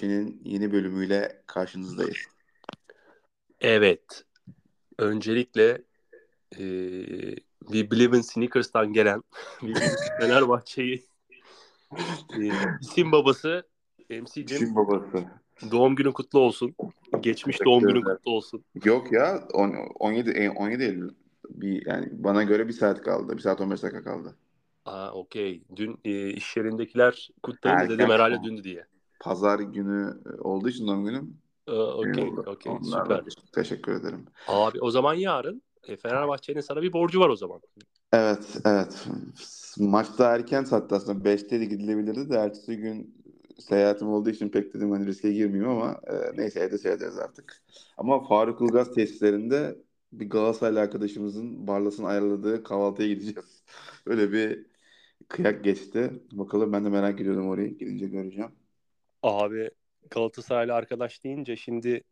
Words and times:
Fenerbahçe'nin 0.00 0.40
yeni 0.44 0.72
bölümüyle 0.72 1.42
karşınızdayız. 1.46 2.16
Evet. 3.60 4.24
Öncelikle 4.98 5.82
e, 6.52 6.62
We 7.60 7.90
Believe 7.90 8.16
in 8.16 8.20
Sneakers'tan 8.20 8.92
gelen 8.92 9.22
Fenerbahçe'yi 10.18 11.04
e, 12.38 12.50
isim 12.80 13.12
babası 13.12 13.68
MC'cim 14.10 14.46
Kim 14.46 14.76
babası? 14.76 15.24
doğum 15.70 15.96
günün 15.96 16.12
kutlu 16.12 16.38
olsun. 16.38 16.74
Geçmiş 17.20 17.56
Teşekkür 17.56 17.64
doğum 17.64 17.80
günün 17.80 18.02
kutlu 18.02 18.30
olsun. 18.30 18.64
Yok 18.84 19.12
ya 19.12 19.48
on- 19.52 19.74
17 19.98 20.30
e, 20.30 20.50
17 20.50 20.82
Eylül. 20.82 21.10
Bir, 21.50 21.86
yani 21.86 22.08
bana 22.12 22.42
göre 22.42 22.68
bir 22.68 22.72
saat 22.72 23.02
kaldı. 23.02 23.36
Bir 23.36 23.42
saat 23.42 23.60
15 23.60 23.82
dakika 23.82 24.04
kaldı. 24.04 24.36
Aa 24.84 25.12
okey. 25.12 25.62
Dün 25.76 25.98
e, 26.04 26.30
iş 26.30 26.56
yerindekiler 26.56 27.30
kutlayınca 27.42 27.82
Erken 27.82 27.98
dedim 27.98 28.10
herhalde 28.10 28.42
dündü 28.44 28.64
diye. 28.64 28.86
Pazar 29.20 29.58
günü 29.58 30.20
e, 30.26 30.40
olduğu 30.40 30.68
için 30.68 30.86
doğum 30.86 31.04
günüm. 31.04 31.36
Aa, 31.66 31.72
okey 31.72 32.24
oldu. 32.24 32.44
okey 32.46 32.72
süper. 32.84 33.24
Teşekkür 33.52 33.92
ederim. 33.92 34.24
Abi 34.48 34.80
o 34.80 34.90
zaman 34.90 35.14
yarın 35.14 35.62
e, 35.88 35.96
Fenerbahçe'nin 35.96 36.60
sana 36.60 36.82
bir 36.82 36.92
borcu 36.92 37.20
var 37.20 37.28
o 37.28 37.36
zaman. 37.36 37.60
Evet, 38.12 38.56
evet. 38.64 39.06
Maç 39.78 40.18
da 40.18 40.34
erken 40.34 40.64
saatte 40.64 40.94
aslında. 40.94 41.24
5'te 41.24 41.60
de 41.60 41.64
gidilebilirdi 41.64 42.30
de 42.30 42.36
ertesi 42.36 42.76
gün 42.76 43.14
seyahatim 43.58 44.08
olduğu 44.08 44.30
için 44.30 44.48
pek 44.48 44.74
dedim 44.74 44.90
hani 44.90 45.06
riske 45.06 45.32
girmeyeyim 45.32 45.68
ama 45.70 46.00
e, 46.06 46.36
neyse 46.36 46.60
evde 46.60 46.78
seyrederiz 46.78 47.18
artık. 47.18 47.62
Ama 47.96 48.28
Faruk 48.28 48.60
Ilgaz 48.60 48.94
tesislerinde 48.94 49.78
bir 50.12 50.30
Galatasaraylı 50.30 50.80
arkadaşımızın 50.80 51.66
Barlas'ın 51.66 52.04
ayarladığı 52.04 52.62
kahvaltıya 52.62 53.08
gideceğiz. 53.08 53.64
Öyle 54.06 54.32
bir 54.32 54.66
kıyak 55.28 55.64
geçti. 55.64 56.22
Bakalım 56.32 56.72
ben 56.72 56.84
de 56.84 56.88
merak 56.88 57.20
ediyorum 57.20 57.48
orayı. 57.48 57.78
Gidince 57.78 58.06
göreceğim. 58.06 58.50
Abi 59.22 59.70
Galatasaraylı 60.10 60.74
arkadaş 60.74 61.24
deyince 61.24 61.56
şimdi 61.56 62.04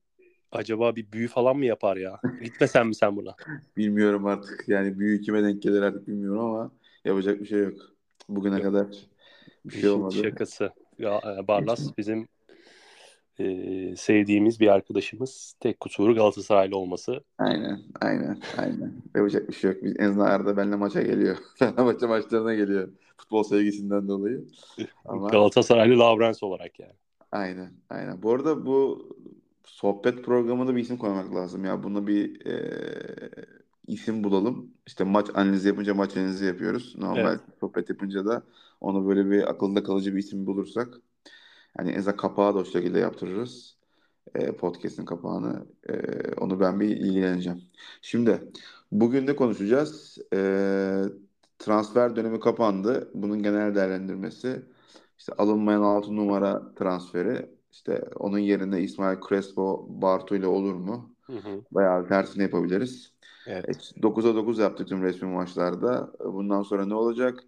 acaba 0.52 0.96
bir 0.96 1.12
büyü 1.12 1.28
falan 1.28 1.56
mı 1.56 1.66
yapar 1.66 1.96
ya? 1.96 2.22
Gitmesen 2.40 2.86
mi 2.86 2.94
sen 2.94 3.16
buna? 3.16 3.36
Bilmiyorum 3.76 4.26
artık. 4.26 4.64
Yani 4.68 4.98
büyük 4.98 5.24
kime 5.24 5.42
denk 5.42 5.62
gelir 5.62 5.82
artık 5.82 6.08
bilmiyorum 6.08 6.40
ama 6.44 6.70
yapacak 7.04 7.40
bir 7.40 7.46
şey 7.46 7.60
yok. 7.60 7.76
Bugüne 8.28 8.62
kadar 8.62 8.86
bir 9.64 9.70
şey 9.74 9.90
İşin 9.90 9.90
olmadı. 9.90 10.16
şakası. 10.22 10.72
Ya, 10.98 11.20
e, 11.38 11.48
Barlas 11.48 11.96
bizim 11.98 12.28
e, 13.40 13.96
sevdiğimiz 13.96 14.60
bir 14.60 14.68
arkadaşımız. 14.68 15.54
Tek 15.60 15.80
kusuru 15.80 16.14
Galatasaraylı 16.14 16.76
olması. 16.76 17.24
Aynen, 17.38 17.82
aynen, 18.00 18.40
aynen. 18.56 19.02
Yapacak 19.16 19.48
bir 19.48 19.54
şey 19.54 19.70
yok. 19.72 19.82
Biz 19.82 19.94
en 19.98 20.04
azından 20.08 20.26
arada 20.26 20.56
benimle 20.56 20.76
maça 20.76 21.02
geliyor. 21.02 21.36
Fenerbahçe 21.58 22.06
maçlarına 22.06 22.54
geliyor. 22.54 22.88
Futbol 23.16 23.42
sevgisinden 23.42 24.08
dolayı. 24.08 24.44
Ama 25.04 25.28
Galatasaraylı 25.28 25.98
Lavrens 25.98 26.42
olarak 26.42 26.80
yani. 26.80 26.94
aynen, 27.32 27.72
aynen. 27.90 28.22
Bu 28.22 28.32
arada 28.34 28.66
bu 28.66 29.08
sohbet 29.64 30.24
programına 30.24 30.76
bir 30.76 30.80
isim 30.80 30.96
koymak 30.98 31.34
lazım 31.34 31.64
ya. 31.64 31.82
Buna 31.82 32.06
bir 32.06 32.46
e, 32.46 32.54
isim 33.86 34.24
bulalım. 34.24 34.74
İşte 34.86 35.04
maç 35.04 35.26
analizi 35.34 35.68
yapınca 35.68 35.94
maç 35.94 36.16
analizi 36.16 36.44
yapıyoruz. 36.44 36.94
Normal 36.98 37.30
Evet. 37.30 37.40
sohbet 37.60 37.90
yapınca 37.90 38.24
da 38.26 38.42
onu 38.80 39.08
böyle 39.08 39.30
bir 39.30 39.50
akılda 39.50 39.82
kalıcı 39.82 40.14
bir 40.14 40.18
isim 40.18 40.46
bulursak 40.46 40.88
hani 41.76 41.96
azından 41.98 42.16
kapağı 42.16 42.54
da 42.54 42.58
o 42.58 42.64
şekilde 42.64 42.98
yaptırırız. 42.98 43.78
E, 44.34 44.52
podcast'in 44.52 45.04
kapağını. 45.04 45.66
E, 45.88 45.94
onu 46.34 46.60
ben 46.60 46.80
bir 46.80 46.88
ilgileneceğim. 46.88 47.62
Şimdi 48.02 48.52
bugün 48.92 49.26
de 49.26 49.36
konuşacağız. 49.36 50.18
E, 50.34 50.38
transfer 51.58 52.16
dönemi 52.16 52.40
kapandı. 52.40 53.10
Bunun 53.14 53.42
genel 53.42 53.74
değerlendirmesi. 53.74 54.62
İşte 55.18 55.32
alınmayan 55.38 55.82
6 55.82 56.16
numara 56.16 56.74
transferi. 56.74 57.50
İşte 57.72 58.04
onun 58.16 58.38
yerine 58.38 58.80
İsmail 58.80 59.18
Crespo 59.28 59.86
Bartu 59.88 60.36
ile 60.36 60.46
olur 60.46 60.74
mu? 60.74 61.14
Hı 61.22 61.32
hı. 61.32 61.64
Bayağı 61.70 62.08
tersini 62.08 62.42
yapabiliriz. 62.42 63.12
Evet. 63.46 63.92
E, 63.96 64.00
9'a 64.00 64.34
9 64.34 64.58
yaptık 64.58 64.88
tüm 64.88 65.02
resmi 65.02 65.28
maçlarda. 65.28 66.12
E, 66.20 66.24
Bundan 66.24 66.62
sonra 66.62 66.86
ne 66.86 66.94
olacak? 66.94 67.44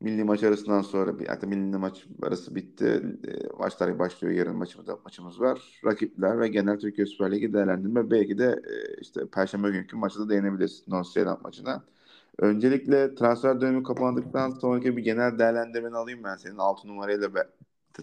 Milli 0.00 0.24
maç 0.24 0.42
arasından 0.42 0.82
sonra 0.82 1.18
bir 1.18 1.26
hatta 1.26 1.46
milli 1.46 1.76
maç 1.76 2.06
arası 2.22 2.54
bitti. 2.54 3.02
E, 3.28 3.56
maçlar 3.58 3.98
başlıyor. 3.98 4.34
Yarın 4.34 4.56
maçımız, 4.56 4.88
maçımız 5.04 5.40
var. 5.40 5.80
Rakipler 5.84 6.40
ve 6.40 6.48
genel 6.48 6.78
Türkiye 6.78 7.06
Süper 7.06 7.32
Ligi 7.32 7.52
değerlendirme. 7.52 8.10
Belki 8.10 8.38
de 8.38 8.46
e, 8.46 9.00
işte 9.00 9.26
Perşembe 9.26 9.70
günkü 9.70 9.96
maçta 9.96 10.20
da 10.20 10.28
değinebiliriz. 10.28 10.84
North 10.88 11.42
maçına. 11.42 11.84
Öncelikle 12.38 13.14
transfer 13.14 13.60
dönemi 13.60 13.82
kapandıktan 13.82 14.50
sonraki 14.50 14.96
bir 14.96 15.02
genel 15.02 15.38
değerlendirmeni 15.38 15.96
alayım 15.96 16.24
ben 16.24 16.36
senin 16.36 16.58
6 16.58 16.88
numarayla 16.88 17.34
be, 17.34 17.48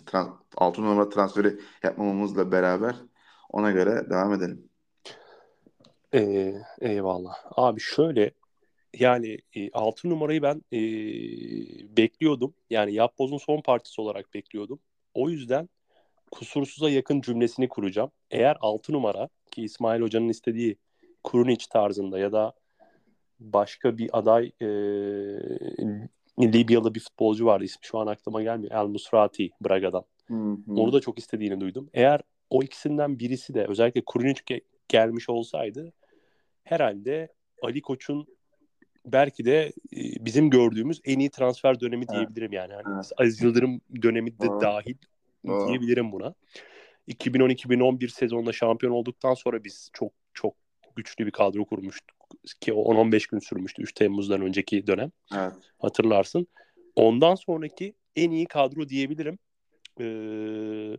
trans, 0.06 0.30
6 0.58 0.82
numara 0.82 1.10
transferi 1.10 1.60
yapmamamızla 1.84 2.52
beraber 2.52 2.96
ona 3.50 3.72
göre 3.72 4.10
devam 4.10 4.34
edelim. 4.34 4.70
Ee, 6.14 6.54
eyvallah. 6.82 7.34
Abi 7.52 7.80
şöyle 7.80 8.32
yani 9.00 9.38
e, 9.56 9.72
6 9.72 10.10
numarayı 10.10 10.42
ben 10.42 10.62
e, 10.74 10.80
bekliyordum. 11.98 12.54
Yani 12.70 12.94
Yapboz'un 12.94 13.38
son 13.38 13.62
partisi 13.62 14.02
olarak 14.02 14.34
bekliyordum. 14.34 14.80
O 15.14 15.30
yüzden 15.30 15.70
kusursuza 16.32 16.90
yakın 16.90 17.22
cümlesini 17.22 17.70
kuracağım. 17.70 18.12
Eğer 18.32 18.58
6 18.62 18.94
numara 18.94 19.30
ki 19.52 19.64
İsmail 19.64 20.02
Hoca'nın 20.02 20.30
istediği 20.30 20.78
Kurunic 21.24 21.66
tarzında 21.70 22.20
ya 22.20 22.32
da 22.32 22.54
başka 23.40 23.98
bir 23.98 24.10
aday 24.18 24.52
e, 24.62 24.68
Libyalı 26.40 26.96
bir 26.96 27.00
futbolcu 27.00 27.46
vardı. 27.46 27.64
İsmi 27.64 27.86
şu 27.86 27.98
an 27.98 28.08
aklıma 28.08 28.44
gelmiyor. 28.44 28.72
El 28.72 28.88
Musrati 28.88 29.50
Braga'dan. 29.62 30.04
Hı 30.28 30.34
hı. 30.34 30.74
Onu 30.76 30.94
da 30.94 31.00
çok 31.02 31.20
istediğini 31.20 31.62
duydum. 31.62 31.90
Eğer 31.94 32.22
o 32.50 32.64
ikisinden 32.64 33.20
birisi 33.20 33.54
de 33.54 33.66
özellikle 33.66 34.02
Kurunic 34.06 34.42
ge- 34.42 34.62
gelmiş 34.88 35.30
olsaydı 35.30 35.94
herhalde 36.64 37.34
Ali 37.62 37.82
Koç'un 37.82 38.28
belki 39.12 39.46
de 39.46 39.74
e, 39.96 40.26
bizim 40.26 40.50
gördüğümüz 40.50 41.02
en 41.06 41.20
iyi 41.20 41.30
transfer 41.30 41.80
dönemi 41.80 42.06
Evet. 42.06 42.16
diyebilirim 42.16 42.54
yani. 42.54 42.74
Hani 42.74 42.96
Evet. 42.96 43.12
Aziz 43.18 43.42
Yıldırım 43.42 43.82
dönemi 44.02 44.40
de 44.40 44.48
Doğru. 44.48 44.62
dahil 44.62 44.96
Doğru. 45.48 45.68
diyebilirim 45.68 46.12
buna. 46.12 46.34
2010-2011 47.08 48.08
sezonunda 48.10 48.54
şampiyon 48.54 48.94
olduktan 48.94 49.34
sonra 49.34 49.64
biz 49.64 49.90
çok 49.94 50.12
çok 50.34 50.54
güçlü 50.96 51.26
bir 51.26 51.32
kadro 51.32 51.66
kurmuştuk 51.66 52.18
ki 52.62 52.74
o 52.74 52.94
10-15 52.94 53.28
gün 53.30 53.40
sürmüştü 53.40 53.82
3 53.82 53.94
Temmuz'dan 53.94 54.42
önceki 54.42 54.88
dönem 54.88 55.12
Evet. 55.36 55.54
hatırlarsın. 55.80 56.48
Ondan 56.96 57.36
sonraki 57.36 57.94
en 58.16 58.32
iyi 58.32 58.46
kadro 58.46 58.90
diyebilirim. 58.90 59.40
Ee, 60.00 60.98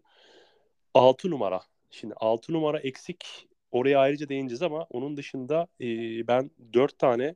6 0.95 1.31
numara. 1.31 1.61
Şimdi 1.91 2.15
6 2.17 2.53
numara 2.53 2.79
eksik. 2.79 3.49
Oraya 3.71 3.99
ayrıca 3.99 4.29
değineceğiz 4.29 4.63
ama 4.63 4.87
onun 4.91 5.17
dışında 5.17 5.67
e, 5.81 5.87
ben 6.29 6.51
4 6.73 6.99
tane 6.99 7.35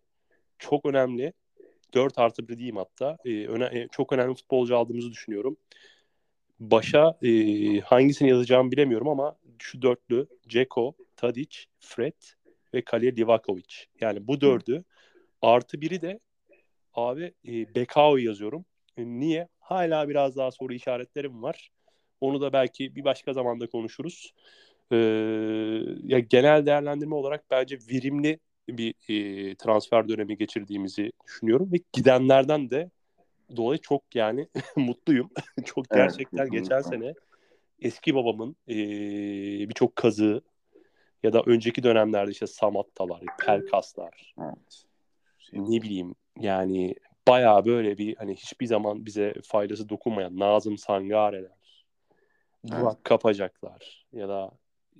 çok 0.70 0.87
önemli 0.87 1.32
4 1.94 2.19
artı 2.19 2.49
1 2.49 2.59
diyeyim 2.59 2.76
hatta. 2.76 3.17
e, 3.25 3.47
öne, 3.47 3.88
çok 3.93 4.12
önemli 4.12 4.35
futbolcu 4.35 4.76
aldığımızı 4.76 5.11
düşünüyorum. 5.11 5.56
Başa 6.61 7.19
e, 7.23 7.31
hangisini 7.81 8.29
yazacağımı 8.29 8.73
bilemiyorum 8.73 9.09
ama 9.09 9.37
şu 9.59 9.82
dörtlü 9.82 10.26
Ceko, 10.49 10.94
Tadic, 11.17 11.59
Fred 11.81 12.23
ve 12.75 12.82
kaleye 12.82 13.17
Livakovic. 13.17 13.75
Yani 14.00 14.26
bu 14.26 14.41
dördü 14.41 14.85
artı 15.43 15.81
biri 15.81 16.03
de 16.03 16.20
abi 16.94 17.35
e, 17.49 17.75
Bekao 17.75 18.17
yazıyorum. 18.17 18.64
E, 18.97 19.05
niye? 19.05 19.49
Hala 19.61 20.09
biraz 20.09 20.37
daha 20.37 20.50
soru 20.50 20.75
işaretlerim 20.75 21.43
var. 21.43 21.70
Onu 22.20 22.41
da 22.41 22.53
belki 22.53 22.97
bir 22.97 23.05
başka 23.05 23.32
zamanda 23.32 23.67
konuşuruz. 23.67 24.35
Ee, 24.93 24.97
ya 26.03 26.19
genel 26.19 26.67
değerlendirme 26.67 27.14
olarak 27.14 27.44
bence 27.50 27.79
verimli 27.91 28.38
bir 28.69 28.94
e, 29.09 29.55
transfer 29.55 30.09
dönemi 30.09 30.37
geçirdiğimizi 30.37 31.12
düşünüyorum 31.26 31.73
ve 31.73 31.76
gidenlerden 31.93 32.70
de 32.70 32.91
dolayı 33.56 33.79
çok 33.81 34.03
yani 34.14 34.49
mutluyum. 34.76 35.31
çok 35.64 35.87
Evet, 35.91 36.03
gerçekten 36.03 36.38
kesinlikle. 36.38 36.59
geçen 36.59 36.81
sene 36.81 37.14
eski 37.81 38.14
babamın 38.14 38.56
e, 38.69 38.75
birçok 39.69 39.97
kazığı 39.97 40.43
ya 41.23 41.32
da 41.32 41.43
önceki 41.47 41.82
dönemlerde 41.82 42.31
işte 42.31 42.47
Samattalar, 42.47 43.20
Pelkaslar, 43.47 44.35
Evet. 44.41 44.85
ne 45.53 45.82
bileyim 45.82 46.14
yani 46.41 46.94
bayağı 47.29 47.64
böyle 47.64 47.99
bir 47.99 48.17
hani 48.17 48.35
hiçbir 48.35 48.67
zaman 48.67 49.06
bize 49.06 49.35
faydası 49.44 49.88
dokunmayan 49.88 50.38
Nazım 50.38 50.79
Sangare'ler, 50.79 51.85
Burak 52.64 53.05
Kapacaklar 53.05 54.06
ya 54.12 54.29
da 54.29 54.50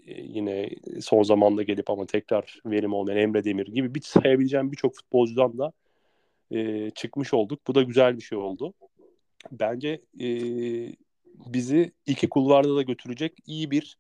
yine 0.07 0.71
son 1.01 1.23
zamanda 1.23 1.63
gelip 1.63 1.91
ama 1.91 2.07
tekrar 2.07 2.61
verim 2.67 2.93
olmayan 2.93 3.19
Emre 3.19 3.45
Demir 3.45 3.67
gibi 3.67 3.95
bir 3.95 4.01
sayabileceğim 4.01 4.73
birçok 4.73 4.95
futbolcudan 4.95 5.59
da 5.59 5.73
e, 6.51 6.91
çıkmış 6.91 7.35
olduk. 7.35 7.61
Bu 7.67 7.75
da 7.75 7.83
güzel 7.83 8.17
bir 8.17 8.23
şey 8.23 8.39
oldu. 8.39 8.75
Bence 9.53 10.01
e, 10.21 10.29
bizi 11.47 11.93
iki 12.07 12.29
kulvarda 12.29 12.77
da 12.77 12.83
götürecek 12.83 13.33
iyi 13.47 13.71
bir 13.71 13.99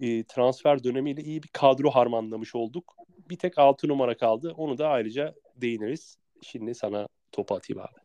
e, 0.00 0.24
transfer 0.24 0.84
dönemiyle 0.84 1.22
iyi 1.22 1.42
bir 1.42 1.48
kadro 1.48 1.90
harmanlamış 1.90 2.54
olduk. 2.54 2.96
Bir 3.30 3.36
tek 3.36 3.58
6 3.58 3.88
numara 3.88 4.16
kaldı. 4.16 4.54
Onu 4.56 4.78
da 4.78 4.88
ayrıca 4.88 5.34
değiniriz. 5.56 6.18
Şimdi 6.42 6.74
sana 6.74 7.08
topu 7.32 7.54
atayım 7.54 7.80
abi. 7.80 8.01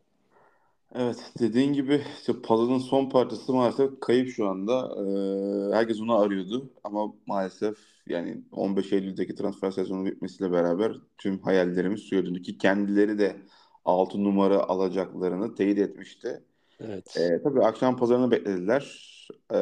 Evet 0.94 1.32
dediğin 1.40 1.72
gibi 1.72 2.02
işte 2.18 2.32
puzzle'ın 2.42 2.78
son 2.78 3.08
parçası 3.08 3.52
maalesef 3.52 4.00
kayıp 4.00 4.28
şu 4.28 4.48
anda. 4.48 4.94
Ee, 4.96 5.76
herkes 5.76 6.00
onu 6.00 6.18
arıyordu 6.18 6.70
ama 6.84 7.14
maalesef 7.26 7.76
yani 8.06 8.42
15 8.52 8.92
Eylül'deki 8.92 9.34
transfer 9.34 9.70
sezonu 9.70 10.04
bitmesiyle 10.04 10.52
beraber 10.52 10.92
tüm 11.18 11.38
hayallerimiz 11.38 12.00
suya 12.00 12.26
döndü 12.26 12.42
ki 12.42 12.58
kendileri 12.58 13.18
de 13.18 13.36
6 13.84 14.24
numara 14.24 14.58
alacaklarını 14.58 15.54
teyit 15.54 15.78
etmişti. 15.78 16.42
Evet. 16.80 17.16
Ee, 17.18 17.42
tabii 17.42 17.64
akşam 17.64 17.96
pazarını 17.96 18.30
beklediler. 18.30 19.08
Ee, 19.52 19.56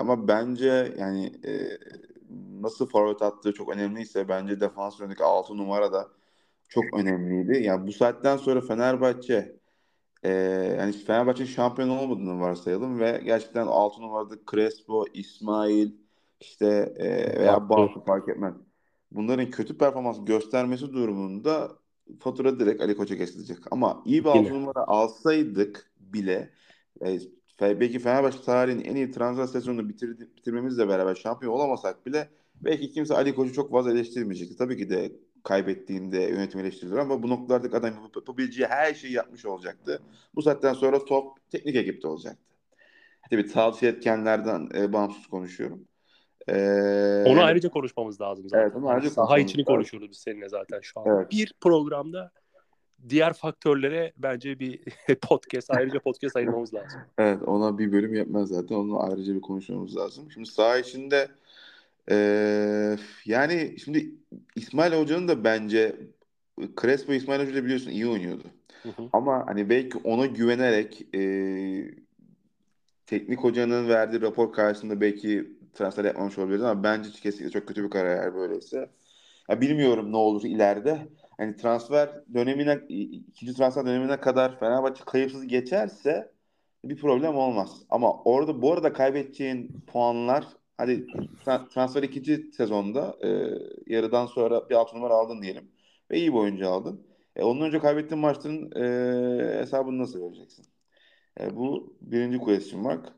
ama 0.00 0.28
bence 0.28 0.94
yani 0.98 1.32
e, 1.44 1.78
nasıl 2.60 2.86
forvet 2.86 3.22
attığı 3.22 3.52
çok 3.52 3.68
önemliyse 3.68 4.28
bence 4.28 4.60
defans 4.60 5.00
yönündeki 5.00 5.24
6 5.24 5.56
numara 5.56 5.92
da 5.92 6.08
çok 6.68 6.84
önemliydi. 6.94 7.62
Yani 7.62 7.86
bu 7.86 7.92
saatten 7.92 8.36
sonra 8.36 8.60
Fenerbahçe 8.60 9.57
e, 10.22 10.30
yani 10.78 10.92
Fenerbahçe'nin 10.92 11.48
şampiyon 11.48 11.88
olmadığını 11.88 12.40
varsayalım 12.40 13.00
ve 13.00 13.20
gerçekten 13.24 13.66
6 13.66 14.00
numarada 14.00 14.34
Crespo, 14.50 15.04
İsmail 15.14 15.90
işte 16.40 16.94
e, 16.96 17.38
veya 17.40 17.68
Bartu 17.68 18.04
fark 18.04 18.28
etmez. 18.28 18.54
Bunların 19.10 19.50
kötü 19.50 19.78
performans 19.78 20.24
göstermesi 20.24 20.92
durumunda 20.92 21.72
fatura 22.20 22.60
direkt 22.60 22.82
Ali 22.82 22.96
Koç'a 22.96 23.16
kesilecek. 23.16 23.58
Ama 23.70 24.02
iyi 24.04 24.24
bir 24.24 24.28
6 24.28 24.54
numara 24.54 24.86
alsaydık 24.86 25.90
bile 26.00 26.50
e, 27.06 27.18
belki 27.60 27.98
Fenerbahçe 27.98 28.40
tarihinin 28.40 28.84
en 28.84 28.96
iyi 28.96 29.10
transfer 29.10 29.46
sezonunu 29.46 29.88
bitirdi, 29.88 30.28
bitirmemizle 30.36 30.88
beraber 30.88 31.14
şampiyon 31.14 31.52
olamasak 31.52 32.06
bile 32.06 32.28
belki 32.54 32.90
kimse 32.90 33.14
Ali 33.14 33.34
Koç'u 33.34 33.52
çok 33.52 33.70
fazla 33.70 33.90
eleştirmeyecekti. 33.90 34.56
Tabii 34.56 34.76
ki 34.76 34.90
de 34.90 35.12
kaybettiğinde 35.48 36.18
yönetim 36.18 36.60
eleştirilir 36.60 36.96
ama 36.96 37.22
bu 37.22 37.28
noktalardaki 37.28 37.76
adam 37.76 37.94
yapabileceği 38.14 38.68
her 38.68 38.94
şeyi 38.94 39.12
yapmış 39.12 39.46
olacaktı. 39.46 40.02
Bu 40.34 40.42
saatten 40.42 40.72
sonra 40.72 41.04
top 41.04 41.50
teknik 41.50 41.76
ekipte 41.76 42.08
olacaktı. 42.08 42.42
Tabii 43.30 43.46
tavsiye 43.46 43.92
etkenlerden 43.92 44.68
e, 44.74 44.92
bağımsız 44.92 45.26
konuşuyorum. 45.26 45.84
Ee, 46.48 47.24
onu 47.26 47.42
ayrıca 47.42 47.68
konuşmamız 47.68 48.20
lazım 48.20 48.48
zaten. 48.48 48.62
Evet, 48.62 48.76
onu 48.76 48.88
ayrıca 48.88 49.10
Saha 49.10 49.38
içini 49.38 49.60
lazım. 49.60 49.74
konuşuyoruz 49.74 50.10
biz 50.10 50.18
seninle 50.18 50.48
zaten 50.48 50.80
şu 50.82 51.00
an. 51.00 51.06
Evet. 51.06 51.30
Bir 51.30 51.54
programda 51.60 52.30
diğer 53.08 53.32
faktörlere 53.32 54.12
bence 54.16 54.58
bir 54.58 54.80
podcast 55.22 55.70
ayrıca 55.70 56.00
podcast 56.00 56.36
ayırmamız 56.36 56.74
lazım. 56.74 57.00
Evet 57.18 57.42
ona 57.42 57.78
bir 57.78 57.92
bölüm 57.92 58.14
yapmaz 58.14 58.48
zaten. 58.48 58.74
Onu 58.76 59.02
ayrıca 59.02 59.34
bir 59.34 59.40
konuşmamız 59.40 59.96
lazım. 59.96 60.30
Şimdi 60.30 60.48
saha 60.48 60.78
içinde 60.78 61.28
ee, 62.10 62.96
yani 63.24 63.76
şimdi 63.84 64.14
İsmail 64.56 64.92
Hoca'nın 64.92 65.28
da 65.28 65.44
bence 65.44 65.96
Crespo 66.80 67.12
İsmail 67.12 67.40
Hoca 67.40 67.64
biliyorsun 67.64 67.90
iyi 67.90 68.06
oynuyordu. 68.06 68.44
Hı 68.82 68.88
hı. 68.88 69.08
Ama 69.12 69.46
hani 69.46 69.70
belki 69.70 69.98
ona 69.98 70.26
güvenerek 70.26 71.14
e, 71.14 71.20
teknik 73.06 73.38
hocanın 73.38 73.88
verdiği 73.88 74.20
rapor 74.20 74.52
karşısında 74.52 75.00
belki 75.00 75.52
transfer 75.74 76.04
yapmamış 76.04 76.38
olabiliriz 76.38 76.62
ama 76.62 76.82
bence 76.82 77.10
kesinlikle 77.10 77.60
çok 77.60 77.68
kötü 77.68 77.84
bir 77.84 77.90
karar 77.90 78.34
böyleyse. 78.34 78.90
Ya 79.50 79.60
bilmiyorum 79.60 80.12
ne 80.12 80.16
olur 80.16 80.44
ileride. 80.44 81.08
Hani 81.38 81.56
transfer 81.56 82.10
dönemine 82.34 82.78
ikinci 82.88 83.54
transfer 83.54 83.86
dönemine 83.86 84.20
kadar 84.20 84.58
Fenerbahçe 84.60 85.04
kayıpsız 85.04 85.46
geçerse 85.46 86.32
bir 86.84 86.96
problem 86.96 87.36
olmaz. 87.36 87.82
Ama 87.90 88.22
orada 88.22 88.62
bu 88.62 88.72
arada 88.72 88.92
kaybedeceğin 88.92 89.82
puanlar 89.86 90.46
hadi 90.78 91.06
transfer 91.74 92.02
ikinci 92.02 92.50
sezonda 92.52 93.16
e, 93.24 93.28
yarıdan 93.86 94.26
sonra 94.26 94.68
bir 94.68 94.74
alt 94.74 94.94
numara 94.94 95.14
aldın 95.14 95.42
diyelim 95.42 95.70
ve 96.10 96.18
iyi 96.18 96.32
bir 96.32 96.38
oyuncu 96.38 96.68
aldın. 96.68 97.06
E, 97.36 97.42
onun 97.42 97.60
önce 97.60 97.78
kaybettiğin 97.78 98.20
maçların 98.20 98.72
e, 98.72 99.60
hesabını 99.60 99.98
nasıl 99.98 100.22
vereceksin? 100.22 100.66
E, 101.40 101.56
bu 101.56 101.96
birinci 102.00 102.38
question 102.38 102.82
mark. 102.82 103.12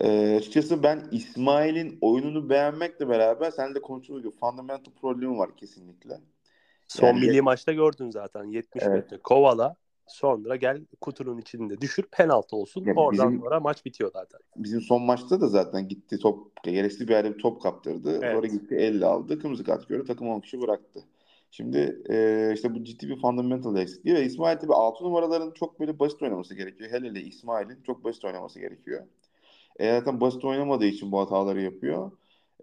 E, 0.00 0.36
açıkçası 0.36 0.82
ben 0.82 1.08
İsmail'in 1.12 1.98
oyununu 2.00 2.50
beğenmekle 2.50 3.08
beraber 3.08 3.50
seninle 3.50 3.82
konuştuğumuz 3.82 4.22
gibi 4.22 4.34
fundamental 4.40 4.92
problemi 4.92 5.38
var 5.38 5.56
kesinlikle. 5.56 6.20
Son 6.88 7.06
yani, 7.06 7.20
milli 7.20 7.42
maçta 7.42 7.72
gördün 7.72 8.10
zaten 8.10 8.44
70 8.44 8.82
evet. 8.82 8.94
metre 8.94 9.18
kovala 9.22 9.76
sonra 10.08 10.56
gel 10.56 10.80
kutunun 11.00 11.38
içinde 11.38 11.80
düşür 11.80 12.02
penaltı 12.02 12.56
olsun 12.56 12.84
yani 12.84 13.00
oradan 13.00 13.28
bizim, 13.28 13.40
sonra 13.40 13.60
maç 13.60 13.84
bitiyor 13.84 14.10
zaten. 14.12 14.40
Bizim 14.56 14.80
son 14.80 15.02
maçta 15.02 15.40
da 15.40 15.48
zaten 15.48 15.88
gitti 15.88 16.18
top 16.18 16.62
gereksiz 16.62 17.08
bir 17.08 17.12
yerde 17.12 17.34
bir 17.34 17.38
top 17.38 17.62
kaptırdı. 17.62 18.18
Evet. 18.22 18.34
Sonra 18.34 18.46
gitti 18.46 18.74
elle 18.74 19.06
aldı 19.06 19.38
kırmızı 19.38 19.64
kart 19.64 19.88
gördü 19.88 20.04
takım 20.06 20.28
10 20.28 20.40
kişi 20.40 20.60
bıraktı. 20.60 21.00
Şimdi 21.50 22.02
e, 22.10 22.50
işte 22.54 22.74
bu 22.74 22.84
ciddi 22.84 23.08
bir 23.08 23.20
fundamental 23.20 23.76
eksikliği 23.76 24.16
ve 24.16 24.24
İsmail 24.24 24.58
tabi 24.58 24.74
6 24.74 25.04
numaraların 25.04 25.50
çok 25.50 25.80
böyle 25.80 25.98
basit 25.98 26.22
oynaması 26.22 26.54
gerekiyor. 26.54 26.90
Hele 26.90 27.08
hele 27.08 27.20
İsmail'in 27.20 27.82
çok 27.82 28.04
basit 28.04 28.24
oynaması 28.24 28.60
gerekiyor. 28.60 29.06
E, 29.78 29.98
zaten 29.98 30.20
basit 30.20 30.44
oynamadığı 30.44 30.86
için 30.86 31.12
bu 31.12 31.20
hataları 31.20 31.62
yapıyor. 31.62 32.12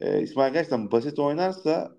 E, 0.02 0.22
İsmail 0.22 0.54
gerçekten 0.54 0.92
basit 0.92 1.20
oynarsa 1.20 1.96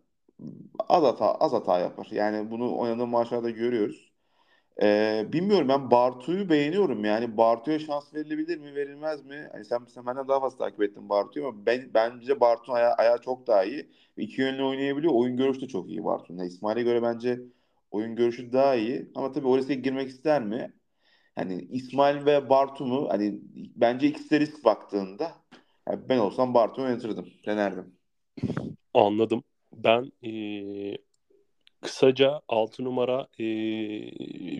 az 0.88 1.02
hata, 1.02 1.34
az 1.34 1.52
hata 1.52 1.78
yapar. 1.78 2.08
Yani 2.10 2.50
bunu 2.50 2.78
oynadığı 2.78 3.06
maçlarda 3.06 3.50
görüyoruz. 3.50 4.12
Ee, 4.82 5.26
bilmiyorum 5.32 5.68
ben 5.68 5.90
Bartu'yu 5.90 6.48
beğeniyorum 6.48 7.04
yani 7.04 7.36
Bartu'ya 7.36 7.78
şans 7.78 8.14
verilebilir 8.14 8.58
mi 8.58 8.74
verilmez 8.74 9.24
mi? 9.24 9.48
Hani 9.52 9.64
sen, 9.64 9.78
sen 9.88 10.06
benden 10.06 10.28
daha 10.28 10.40
fazla 10.40 10.58
takip 10.58 10.82
ettin 10.82 11.08
Bartu'yu 11.08 11.46
ama 11.46 11.66
ben, 11.66 11.90
bence 11.94 12.40
Bartu'nun 12.40 12.76
aya, 12.76 12.94
ayağı 12.94 13.20
çok 13.20 13.46
daha 13.46 13.64
iyi. 13.64 13.90
İki 14.16 14.40
yönlü 14.40 14.64
oynayabiliyor. 14.64 15.12
Oyun 15.14 15.36
görüşü 15.36 15.60
de 15.60 15.68
çok 15.68 15.88
iyi 15.88 16.04
Bartu'nun. 16.04 16.44
İsmail'e 16.44 16.82
göre 16.82 17.02
bence 17.02 17.40
oyun 17.90 18.16
görüşü 18.16 18.52
daha 18.52 18.74
iyi. 18.74 19.10
Ama 19.14 19.32
tabii 19.32 19.46
oraya 19.46 19.74
girmek 19.74 20.08
ister 20.08 20.42
mi? 20.44 20.72
Hani 21.34 21.62
İsmail 21.62 22.26
ve 22.26 22.50
Bartu 22.50 22.86
mu? 22.86 23.08
Hani 23.10 23.40
bence 23.76 24.06
ikisi 24.06 24.30
de 24.30 24.40
risk 24.40 24.64
baktığında 24.64 25.32
yani 25.88 26.08
ben 26.08 26.18
olsam 26.18 26.54
Bartu'yu 26.54 26.86
oynatırdım. 26.86 27.28
Denerdim. 27.46 27.94
Anladım. 28.94 29.44
Ben 29.72 30.12
e, 30.22 30.30
kısaca 31.80 32.40
6 32.48 32.84
numara 32.84 33.26
e, 33.38 33.46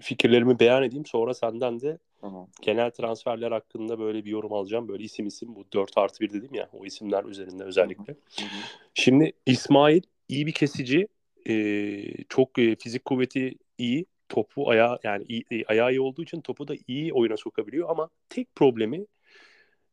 fikirlerimi 0.00 0.60
beyan 0.60 0.82
edeyim. 0.82 1.06
Sonra 1.06 1.34
senden 1.34 1.80
de 1.80 1.98
tamam. 2.20 2.48
genel 2.62 2.90
transferler 2.90 3.52
hakkında 3.52 3.98
böyle 3.98 4.24
bir 4.24 4.30
yorum 4.30 4.52
alacağım. 4.52 4.88
Böyle 4.88 5.04
isim 5.04 5.26
isim 5.26 5.54
bu 5.54 5.64
4 5.72 5.98
artı 5.98 6.20
1 6.20 6.32
dedim 6.32 6.54
ya 6.54 6.68
o 6.72 6.86
isimler 6.86 7.24
üzerinde 7.24 7.64
özellikle. 7.64 8.12
Hı 8.12 8.42
hı. 8.42 8.46
Şimdi 8.94 9.32
İsmail 9.46 10.02
iyi 10.28 10.46
bir 10.46 10.52
kesici. 10.52 11.08
E, 11.48 12.04
çok 12.28 12.58
e, 12.58 12.76
fizik 12.76 13.04
kuvveti 13.04 13.54
iyi. 13.78 14.06
Topu 14.28 14.70
ayağı 14.70 14.98
yani 15.04 15.24
iyi, 15.28 15.44
ayağı 15.68 15.90
iyi 15.90 16.00
olduğu 16.00 16.22
için 16.22 16.40
topu 16.40 16.68
da 16.68 16.74
iyi 16.88 17.12
oyuna 17.12 17.36
sokabiliyor 17.36 17.90
ama 17.90 18.08
tek 18.28 18.54
problemi 18.54 19.06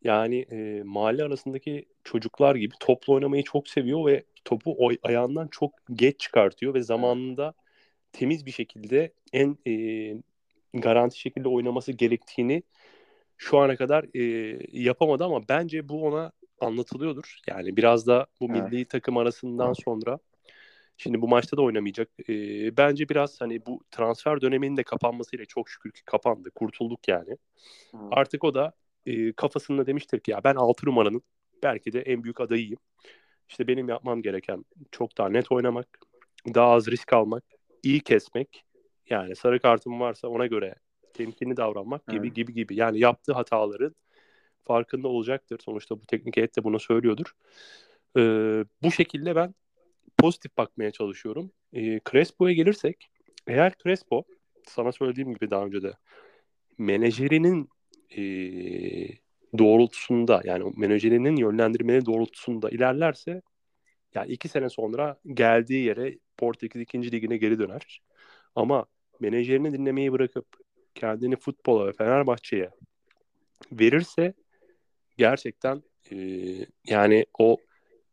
yani 0.04 0.46
e, 0.52 0.84
mahalle 0.84 1.24
arasındaki 1.24 1.86
çocuklar 2.04 2.56
gibi 2.56 2.74
toplu 2.80 3.14
oynamayı 3.14 3.44
çok 3.44 3.68
seviyor 3.68 4.06
ve 4.06 4.24
topu 4.46 4.76
o 4.80 4.92
ayağından 5.04 5.48
çok 5.48 5.74
geç 5.94 6.20
çıkartıyor 6.20 6.74
ve 6.74 6.84
zamanında 6.84 7.54
temiz 8.12 8.46
bir 8.46 8.52
şekilde 8.52 9.14
en 9.34 9.58
e, 9.68 9.74
garanti 10.74 11.20
şekilde 11.20 11.48
oynaması 11.48 11.92
gerektiğini 11.92 12.64
şu 13.38 13.60
ana 13.60 13.76
kadar 13.76 14.06
e, 14.16 14.58
yapamadı 14.72 15.24
ama 15.24 15.42
bence 15.50 15.90
bu 15.90 16.08
ona 16.08 16.32
anlatılıyordur. 16.60 17.38
Yani 17.48 17.78
biraz 17.78 18.08
da 18.08 18.28
bu 18.42 18.48
evet. 18.50 18.72
milli 18.72 18.86
takım 18.86 19.18
arasından 19.18 19.74
sonra 19.74 20.20
şimdi 20.98 21.22
bu 21.22 21.28
maçta 21.28 21.58
da 21.58 21.62
oynamayacak. 21.62 22.10
E, 22.30 22.34
bence 22.78 23.10
biraz 23.10 23.42
hani 23.42 23.66
bu 23.66 23.84
transfer 23.92 24.42
döneminin 24.42 24.78
de 24.78 24.84
kapanmasıyla 24.84 25.46
çok 25.46 25.70
şükür 25.70 25.92
ki 25.92 26.02
kapandı. 26.06 26.52
Kurtulduk 26.52 27.08
yani. 27.08 27.38
Evet. 27.94 28.06
Artık 28.12 28.44
o 28.44 28.54
da 28.54 28.74
e, 29.06 29.34
kafasında 29.34 29.88
demiştir 29.88 30.20
ki 30.20 30.32
ya 30.32 30.44
ben 30.44 30.56
6 30.56 30.86
numaranın 30.86 31.22
belki 31.64 31.94
de 31.94 32.02
en 32.02 32.24
büyük 32.24 32.42
adayıyım. 32.42 32.80
İşte 33.50 33.68
benim 33.68 33.90
yapmam 33.90 34.22
gereken 34.22 34.66
çok 34.92 35.18
daha 35.18 35.30
net 35.30 35.52
oynamak, 35.52 36.00
daha 36.54 36.70
az 36.72 36.88
risk 36.88 37.14
almak, 37.14 37.44
iyi 37.84 38.00
kesmek. 38.00 38.66
Yani 39.10 39.36
sarı 39.36 39.60
kartım 39.60 40.00
varsa 40.00 40.28
ona 40.28 40.48
göre 40.48 40.76
temkinli 41.14 41.58
davranmak 41.58 42.08
gibi 42.08 42.28
evet. 42.28 42.36
gibi 42.36 42.54
gibi. 42.54 42.76
Yani 42.76 43.00
yaptığı 43.00 43.34
hataların 43.34 43.96
farkında 44.64 45.08
olacaktır. 45.08 45.60
Sonuçta 45.66 46.02
bu 46.02 46.06
teknik 46.06 46.38
heyet 46.38 46.58
de 46.58 46.64
bunu 46.64 46.80
söylüyordur. 46.80 47.36
Ee, 48.18 48.66
bu 48.84 48.92
şekilde 48.92 49.36
ben 49.36 49.56
pozitif 50.18 50.58
bakmaya 50.58 50.92
çalışıyorum. 50.92 51.52
Ee, 51.74 52.00
Crespo'ya 52.12 52.54
gelirsek 52.54 53.10
eğer 53.48 53.74
Crespo 53.84 54.24
sana 54.68 54.92
söylediğim 54.92 55.34
gibi 55.34 55.52
daha 55.52 55.66
önce 55.66 55.82
de 55.82 55.94
menajerinin 56.78 57.70
e, 58.18 58.24
doğrultusunda 59.58 60.42
yani 60.46 60.74
menajerinin 60.78 61.36
yönlendirmeleri 61.36 62.06
doğrultusunda 62.06 62.70
ilerlerse 62.70 63.42
yani 64.16 64.32
iki 64.32 64.48
sene 64.48 64.70
sonra 64.70 65.18
geldiği 65.34 65.86
yere 65.86 66.18
Portekiz 66.38 66.82
2. 66.82 67.12
ligine 67.12 67.38
geri 67.38 67.60
döner. 67.60 68.02
Ama 68.56 68.86
menajerini 69.20 69.74
dinlemeyi 69.74 70.12
bırakıp 70.12 70.46
kendini 70.96 71.36
futbola 71.36 71.88
ve 71.88 71.94
Fenerbahçe'ye 71.94 72.70
verirse 73.72 74.34
gerçekten 75.18 75.84
e, 76.12 76.18
yani 76.86 77.26
o 77.40 77.58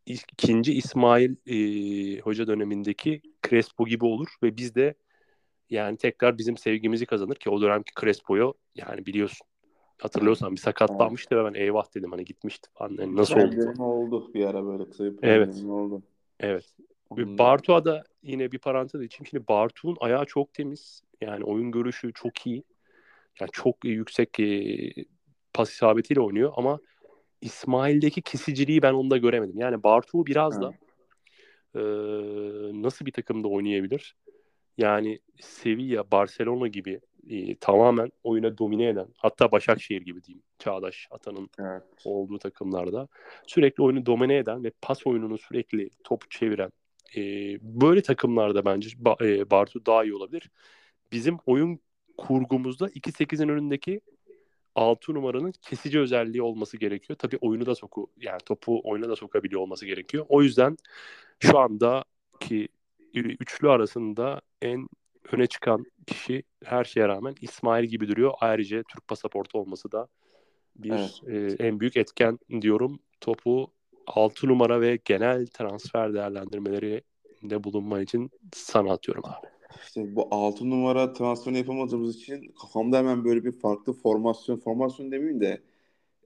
ikinci 0.07 0.73
İsmail 0.75 1.37
e, 1.47 2.21
hoca 2.21 2.47
dönemindeki 2.47 3.23
Crespo 3.49 3.87
gibi 3.87 4.05
olur 4.05 4.29
ve 4.43 4.57
biz 4.57 4.75
de 4.75 4.95
yani 5.71 5.97
tekrar 5.97 6.39
bizim 6.39 6.57
sevgimizi 6.57 7.07
kazanır 7.07 7.35
ki 7.37 7.51
o 7.51 7.61
dönemki 7.61 7.93
Crespo'yu 8.01 8.55
yani 8.75 9.07
biliyorsun 9.07 9.50
hatırlıyorsan 10.01 10.53
bir 10.53 10.57
sakatlanmıştı 10.61 11.37
ve 11.37 11.45
ben 11.45 11.61
eyvah 11.61 11.95
dedim 11.95 12.11
hani 12.11 12.25
gitmişti 12.25 12.69
falan. 12.75 12.97
Yani 12.99 13.17
nasıl 13.17 13.41
oldu? 13.41 13.57
Benim 13.57 13.81
oldu 13.81 14.35
bir 14.35 14.45
ara 14.45 14.67
böyle 14.67 14.91
kısa 14.91 15.05
bir 15.05 15.19
Evet. 15.23 15.65
oldu. 15.69 16.03
Evet. 16.41 16.77
Da- 17.17 17.39
Bartu'a 17.39 17.85
da 17.85 18.05
yine 18.23 18.53
bir 18.53 18.59
parantez 18.59 19.03
için 19.03 19.25
şimdi 19.25 19.49
Bartu'nun 19.49 19.97
ayağı 20.01 20.25
çok 20.25 20.55
temiz. 20.55 21.03
Yani 21.21 21.45
oyun 21.45 21.71
görüşü 21.71 22.13
çok 22.13 22.47
iyi. 22.47 22.65
Yani 23.41 23.51
çok 23.53 23.85
yüksek 23.85 24.41
e, 24.41 24.79
pas 25.55 25.73
isabetiyle 25.73 26.21
oynuyor 26.21 26.53
ama 26.57 26.81
İsmail'deki 27.41 28.23
kesiciliği 28.23 28.83
ben 28.83 28.93
onda 28.93 29.17
göremedim. 29.17 29.59
Yani 29.59 29.83
Bartu 29.83 30.27
biraz 30.27 30.63
da 30.63 30.75
e, 31.75 31.81
nasıl 32.83 33.07
bir 33.07 33.13
takımda 33.13 33.49
oynayabilir? 33.49 34.17
Yani 34.79 35.21
Sevilla, 35.41 36.11
Barcelona 36.11 36.69
gibi 36.69 37.01
e, 37.29 37.57
tamamen 37.57 38.13
oyuna 38.25 38.59
domine 38.59 38.89
eden 38.89 39.09
hatta 39.17 39.53
Başakşehir 39.53 40.03
gibi 40.03 40.23
diyeyim 40.25 40.43
Çağdaş 40.59 41.09
Atan'ın 41.11 41.51
Evet. 41.59 41.83
olduğu 42.05 42.39
takımlarda 42.39 43.09
sürekli 43.47 43.83
oyunu 43.83 44.07
domine 44.07 44.37
eden 44.37 44.65
ve 44.65 44.73
pas 44.83 45.07
oyununu 45.07 45.39
sürekli 45.39 45.91
topu 46.05 46.29
çeviren 46.29 46.73
e, 47.17 47.23
böyle 47.63 48.03
takımlarda 48.03 48.65
bence 48.65 48.89
Ba- 48.89 49.27
e, 49.27 49.51
Bartu 49.51 49.87
daha 49.87 50.05
iyi 50.05 50.15
olabilir. 50.15 50.51
Bizim 51.13 51.39
oyun 51.47 51.81
kurgumuzda 52.17 52.89
2-8'in 52.89 53.49
önündeki 53.49 54.01
6 54.75 55.15
numaranın 55.15 55.53
kesici 55.63 56.01
özelliği 56.01 56.43
olması 56.43 56.77
gerekiyor. 56.77 57.19
Tabii 57.19 57.39
oyunu 57.41 57.67
da 57.67 57.75
soku 57.75 58.11
yani 58.21 58.39
topu 58.47 58.81
oyuna 58.85 59.09
da 59.09 59.17
sokabiliyor 59.17 59.61
olması 59.61 59.87
gerekiyor. 59.87 60.27
O 60.29 60.43
yüzden 60.43 60.77
şu 61.41 61.59
anda 61.59 62.05
ki 62.41 62.69
üçlü 63.15 63.71
arasında 63.71 64.41
en 64.63 64.89
öne 65.33 65.47
çıkan 65.47 65.85
kişi 66.07 66.43
her 66.65 66.85
şeye 66.85 67.09
rağmen 67.09 67.35
İsmail 67.41 67.85
gibi 67.85 68.09
duruyor. 68.09 68.33
Ayrıca 68.41 68.83
Türk 68.83 69.09
pasaportu 69.09 69.59
olması 69.59 69.93
da 69.93 70.09
bir 70.77 71.23
e, 71.27 71.57
en 71.67 71.81
büyük 71.81 71.97
etken 71.97 72.39
diyorum. 72.61 72.99
Topu 73.21 73.71
6 74.07 74.49
numara 74.49 74.81
ve 74.81 74.99
genel 75.05 75.47
transfer 75.47 76.15
değerlendirmeleri 76.15 77.03
de 77.43 77.65
bulunman 77.65 78.03
için 78.03 78.31
sana 78.55 78.93
atıyorum 78.93 79.23
abi. 79.27 79.47
İşte 79.87 80.17
bu 80.17 80.29
6 80.31 80.71
numara 80.71 81.13
transferini 81.13 81.59
yapamadığımız 81.59 82.17
için 82.17 82.55
kafamda 82.63 82.99
hemen 82.99 83.25
böyle 83.25 83.45
bir 83.45 83.53
farklı 83.53 83.93
formasyon, 83.93 84.57
formasyon 84.57 85.13
demeyeyim 85.13 85.41
de 85.41 85.61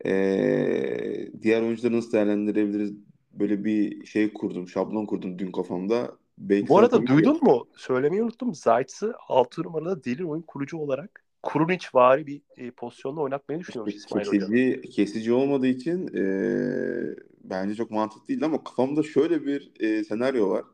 eee, 0.05 1.31
diğer 1.43 1.63
oyuncuları 1.63 1.97
nasıl 1.97 2.13
değerlendirebiliriz 2.13 2.93
böyle 3.33 3.65
bir 3.65 4.07
şey 4.07 4.33
kurdum, 4.33 4.69
şablon 4.69 5.07
kurdum 5.07 5.39
dün 5.39 5.53
kafamda. 5.53 6.17
Belki 6.39 6.69
Bu 6.69 6.79
arada 6.79 7.07
duydun 7.07 7.39
mu? 7.43 7.69
Söylemeyi 7.77 8.23
unuttum. 8.23 8.55
Zayt'sı 8.55 9.15
6 9.29 9.63
numarada 9.63 10.05
derin 10.05 10.25
oyun 10.25 10.43
kurucu 10.43 10.79
olarak 10.79 11.25
Kurunic 11.43 11.87
vari 11.95 12.27
bir 12.27 12.43
e, 12.57 12.71
pozisyonda 12.71 13.21
oynatmayı 13.21 13.61
düşünüyormuş 13.61 13.95
İsmail 13.95 14.27
Hoca. 14.27 14.39
kesici, 14.39 14.81
kesici 14.91 15.33
olmadığı 15.33 15.67
için 15.67 16.07
eee, 16.15 17.17
bence 17.45 17.75
çok 17.75 17.91
mantıklı 17.91 18.29
değil 18.29 18.45
ama 18.45 18.65
kafamda 18.65 19.03
şöyle 19.03 19.47
bir 19.47 19.73
eee, 19.81 20.05
senaryo 20.05 20.51
var. 20.51 20.65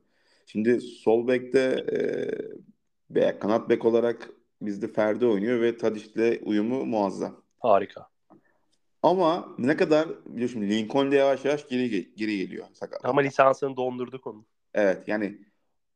Şimdi 0.47 0.81
sol 0.81 1.29
bekte 1.29 1.87
be- 3.11 3.39
kanat 3.39 3.69
bek 3.69 3.85
olarak 3.85 4.31
bizde 4.63 4.89
Ferdi 4.89 5.27
oynuyor 5.27 5.61
ve 5.61 5.77
Tadic'le 5.77 6.41
uyumu 6.43 6.87
muazzam. 6.87 7.43
Harika. 7.59 8.09
Ama 9.03 9.55
ne 9.59 9.77
kadar 9.77 10.09
biliyorsun 10.27 10.61
Lincoln 10.63 11.11
de 11.13 11.17
yavaş 11.17 11.45
yavaş 11.45 11.69
geri 11.69 12.15
geri 12.17 12.39
geliyor 12.39 12.67
sakat. 12.73 13.01
Ama 13.05 13.21
lisansını 13.21 13.77
dondurduk 13.77 14.27
onu. 14.27 14.45
Evet 14.75 15.09
yani 15.09 15.39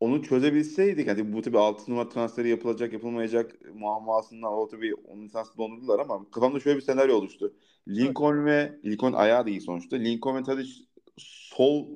onu 0.04 0.22
çözebilseydik 0.22 1.08
hani 1.08 1.32
bu 1.32 1.42
tabii 1.42 1.58
6 1.58 1.90
numara 1.90 2.08
transferi 2.08 2.48
yapılacak 2.48 2.92
yapılmayacak 2.92 3.52
muammasından 3.74 4.52
o 4.52 4.68
tabii 4.68 4.94
onun 4.94 5.24
lisansını 5.24 5.56
dondurdular 5.58 6.00
ama 6.00 6.30
kafamda 6.30 6.60
şöyle 6.60 6.76
bir 6.76 6.82
senaryo 6.82 7.16
oluştu. 7.16 7.54
Lincoln 7.88 8.44
ve 8.46 8.80
Lincoln 8.84 9.12
ayağı 9.12 9.46
da 9.46 9.50
iyi 9.50 9.60
sonuçta. 9.60 9.96
Lincoln 9.96 10.36
ve 10.36 10.42
Tadic 10.42 10.70
sol 11.18 11.86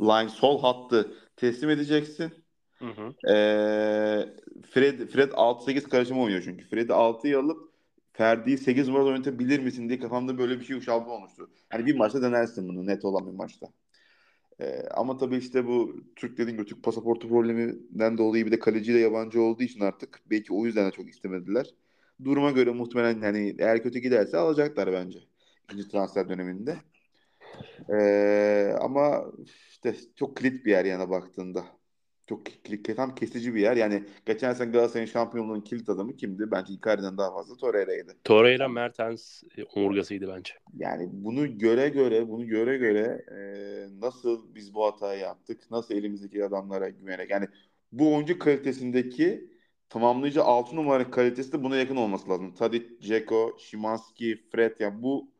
line 0.00 0.28
sol 0.28 0.60
hattı 0.60 1.14
teslim 1.36 1.70
edeceksin. 1.70 2.32
Hı 2.78 2.86
hı. 2.86 3.32
Ee, 3.32 4.28
Fred 4.70 5.08
Fred 5.08 5.32
6-8 5.32 5.88
karışımı 5.88 6.22
oynuyor 6.22 6.42
çünkü. 6.44 6.68
Fred'i 6.68 6.92
6'yı 6.92 7.38
alıp 7.38 7.68
Ferdi'yi 8.12 8.58
8 8.58 8.88
numarada 8.88 9.08
oynatabilir 9.08 9.58
misin 9.60 9.88
diye 9.88 9.98
kafamda 9.98 10.38
böyle 10.38 10.60
bir 10.60 10.64
şey 10.64 10.80
şablon 10.80 11.10
olmuştu. 11.10 11.50
Hani 11.68 11.86
bir 11.86 11.96
maçta 11.96 12.22
denersin 12.22 12.68
bunu 12.68 12.86
net 12.86 13.04
olan 13.04 13.26
bir 13.26 13.32
maçta. 13.36 13.66
Ee, 14.60 14.82
ama 14.90 15.16
tabii 15.18 15.36
işte 15.36 15.66
bu 15.66 15.96
Türk 16.16 16.38
dediğim 16.38 16.58
gibi 16.58 16.68
Türk 16.68 16.82
pasaportu 16.82 17.28
probleminden 17.28 18.18
dolayı 18.18 18.46
bir 18.46 18.50
de 18.52 18.58
kaleci 18.58 18.94
de 18.94 18.98
yabancı 18.98 19.42
olduğu 19.42 19.62
için 19.62 19.80
artık 19.80 20.20
belki 20.30 20.52
o 20.52 20.66
yüzden 20.66 20.86
de 20.86 20.90
çok 20.90 21.08
istemediler. 21.10 21.74
Duruma 22.24 22.50
göre 22.50 22.70
muhtemelen 22.70 23.22
hani 23.22 23.56
eğer 23.58 23.82
kötü 23.82 23.98
giderse 23.98 24.36
alacaklar 24.38 24.92
bence. 24.92 25.18
ikinci 25.64 25.88
transfer 25.88 26.28
döneminde. 26.28 26.76
Ee, 27.92 28.74
ama 28.80 29.24
işte 29.70 29.94
çok 30.16 30.36
kilit 30.36 30.64
bir 30.64 30.70
yer 30.70 30.84
yana 30.84 31.10
baktığında. 31.10 31.77
Çok 32.28 32.42
tam 32.96 33.14
kesici 33.14 33.54
bir 33.54 33.60
yer. 33.60 33.76
Yani 33.76 34.04
geçen 34.26 34.52
sene 34.52 34.70
Galatasaray'ın 34.70 35.10
şampiyonluğunun 35.10 35.60
kilit 35.60 35.88
adamı 35.88 36.16
kimdi? 36.16 36.50
Bence 36.50 36.72
Icardi'den 36.72 37.18
daha 37.18 37.34
fazla 37.34 37.56
Torreira'ydı. 37.56 38.16
Torreira 38.24 38.68
Mertens 38.68 39.42
e, 39.58 39.64
omurgasıydı 39.64 40.28
bence. 40.36 40.54
Yani 40.76 41.08
bunu 41.12 41.58
göre 41.58 41.88
göre, 41.88 42.28
bunu 42.28 42.46
göre 42.46 42.76
göre 42.76 43.24
e, 43.30 43.38
nasıl 44.00 44.54
biz 44.54 44.74
bu 44.74 44.86
hatayı 44.86 45.20
yaptık? 45.20 45.70
Nasıl 45.70 45.94
elimizdeki 45.94 46.44
adamlara 46.44 46.88
güvenerek? 46.88 47.30
Yani 47.30 47.48
bu 47.92 48.14
oyuncu 48.14 48.38
kalitesindeki 48.38 49.50
tamamlayıcı 49.88 50.42
6 50.42 50.76
numara 50.76 51.10
kalitesi 51.10 51.52
de 51.52 51.62
buna 51.62 51.76
yakın 51.76 51.96
olması 51.96 52.28
lazım. 52.28 52.54
Tadic, 52.54 53.00
Dzeko, 53.02 53.56
Szymanski, 53.58 54.42
Fred 54.52 54.80
yani 54.80 55.02
bu 55.02 55.30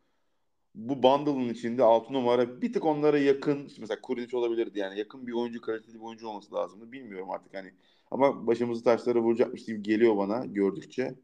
bu 0.79 1.03
bundle'ın 1.03 1.49
içinde 1.49 1.83
6 1.83 2.13
numara 2.13 2.63
bir 2.63 2.73
tık 2.73 2.85
onlara 2.85 3.19
yakın 3.19 3.67
işte 3.67 3.81
mesela 3.81 4.01
Kurinic 4.01 4.37
olabilirdi 4.37 4.79
yani 4.79 4.99
yakın 4.99 5.27
bir 5.27 5.33
oyuncu 5.33 5.61
kaliteli 5.61 5.95
bir 5.95 6.01
oyuncu 6.01 6.29
olması 6.29 6.55
lazımdı. 6.55 6.93
Bilmiyorum 6.93 7.31
artık 7.31 7.55
hani 7.55 7.73
ama 8.11 8.47
başımızı 8.47 8.85
taşlara 8.85 9.21
vuracakmış 9.21 9.65
gibi 9.65 9.83
geliyor 9.83 10.17
bana 10.17 10.45
gördükçe. 10.47 11.15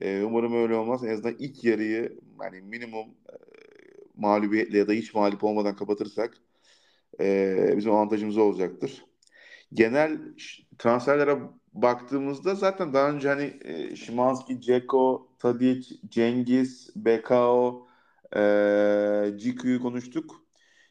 Ee, 0.00 0.22
umarım 0.22 0.54
öyle 0.54 0.74
olmaz. 0.74 1.04
En 1.04 1.08
azından 1.12 1.36
ilk 1.38 1.64
yarıyı 1.64 2.18
yani 2.42 2.60
minimum 2.60 3.06
e, 3.08 3.34
mağlubiyetle 4.16 4.78
ya 4.78 4.88
da 4.88 4.92
hiç 4.92 5.14
mağlup 5.14 5.44
olmadan 5.44 5.76
kapatırsak 5.76 6.34
e, 7.20 7.74
bizim 7.76 7.92
avantajımız 7.92 8.38
olacaktır. 8.38 9.04
Genel 9.74 10.18
transferlere 10.78 11.38
baktığımızda 11.74 12.54
zaten 12.54 12.92
daha 12.94 13.10
önce 13.10 13.28
hani 13.28 13.44
e, 13.64 13.96
Szymanski, 13.96 14.62
Dzeko, 14.62 15.28
Tadic, 15.38 15.94
Cengiz, 16.08 16.90
Bekao, 16.96 17.86
e, 18.36 19.38
Ciku'yu 19.38 19.82
konuştuk. 19.82 20.42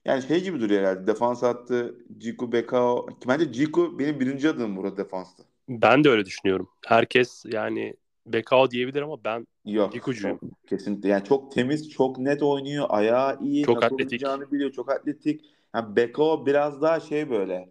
Yani 0.06 0.22
şey 0.22 0.44
gibi 0.44 0.60
duruyor 0.60 0.82
herhalde. 0.82 1.08
Defans 1.08 1.42
hattı 1.44 1.96
Ciku, 2.18 2.52
Bekao. 2.52 3.08
Bence 3.28 3.54
Ciku 3.54 4.00
benim 4.00 4.20
birinci 4.20 4.50
adımım 4.50 4.78
burada 4.78 4.98
defansta. 4.98 5.44
Ben 5.70 6.04
de 6.04 6.10
öyle 6.10 6.26
düşünüyorum. 6.26 6.70
Herkes 6.86 7.44
yani 7.46 7.96
Bekao 8.26 8.72
diyebilir 8.72 9.02
ama 9.02 9.24
ben 9.24 9.48
Yok. 9.66 9.94
Ciku'cuyum. 9.94 10.38
çok- 10.38 10.68
Kesinlikle. 10.68 11.10
Yani 11.10 11.24
çok 11.24 11.52
temiz, 11.52 11.90
çok 11.90 12.18
net 12.18 12.44
oynuyor. 12.44 12.86
Ayağı 12.90 13.38
iyi. 13.42 13.64
Çok 13.64 13.84
atletik. 13.84 14.22
biliyor. 14.52 14.72
Çok 14.72 14.92
atletik. 14.92 15.46
Yani 15.76 15.96
Bekao 15.96 16.46
biraz 16.46 16.82
daha 16.82 17.00
şey 17.00 17.30
böyle. 17.30 17.70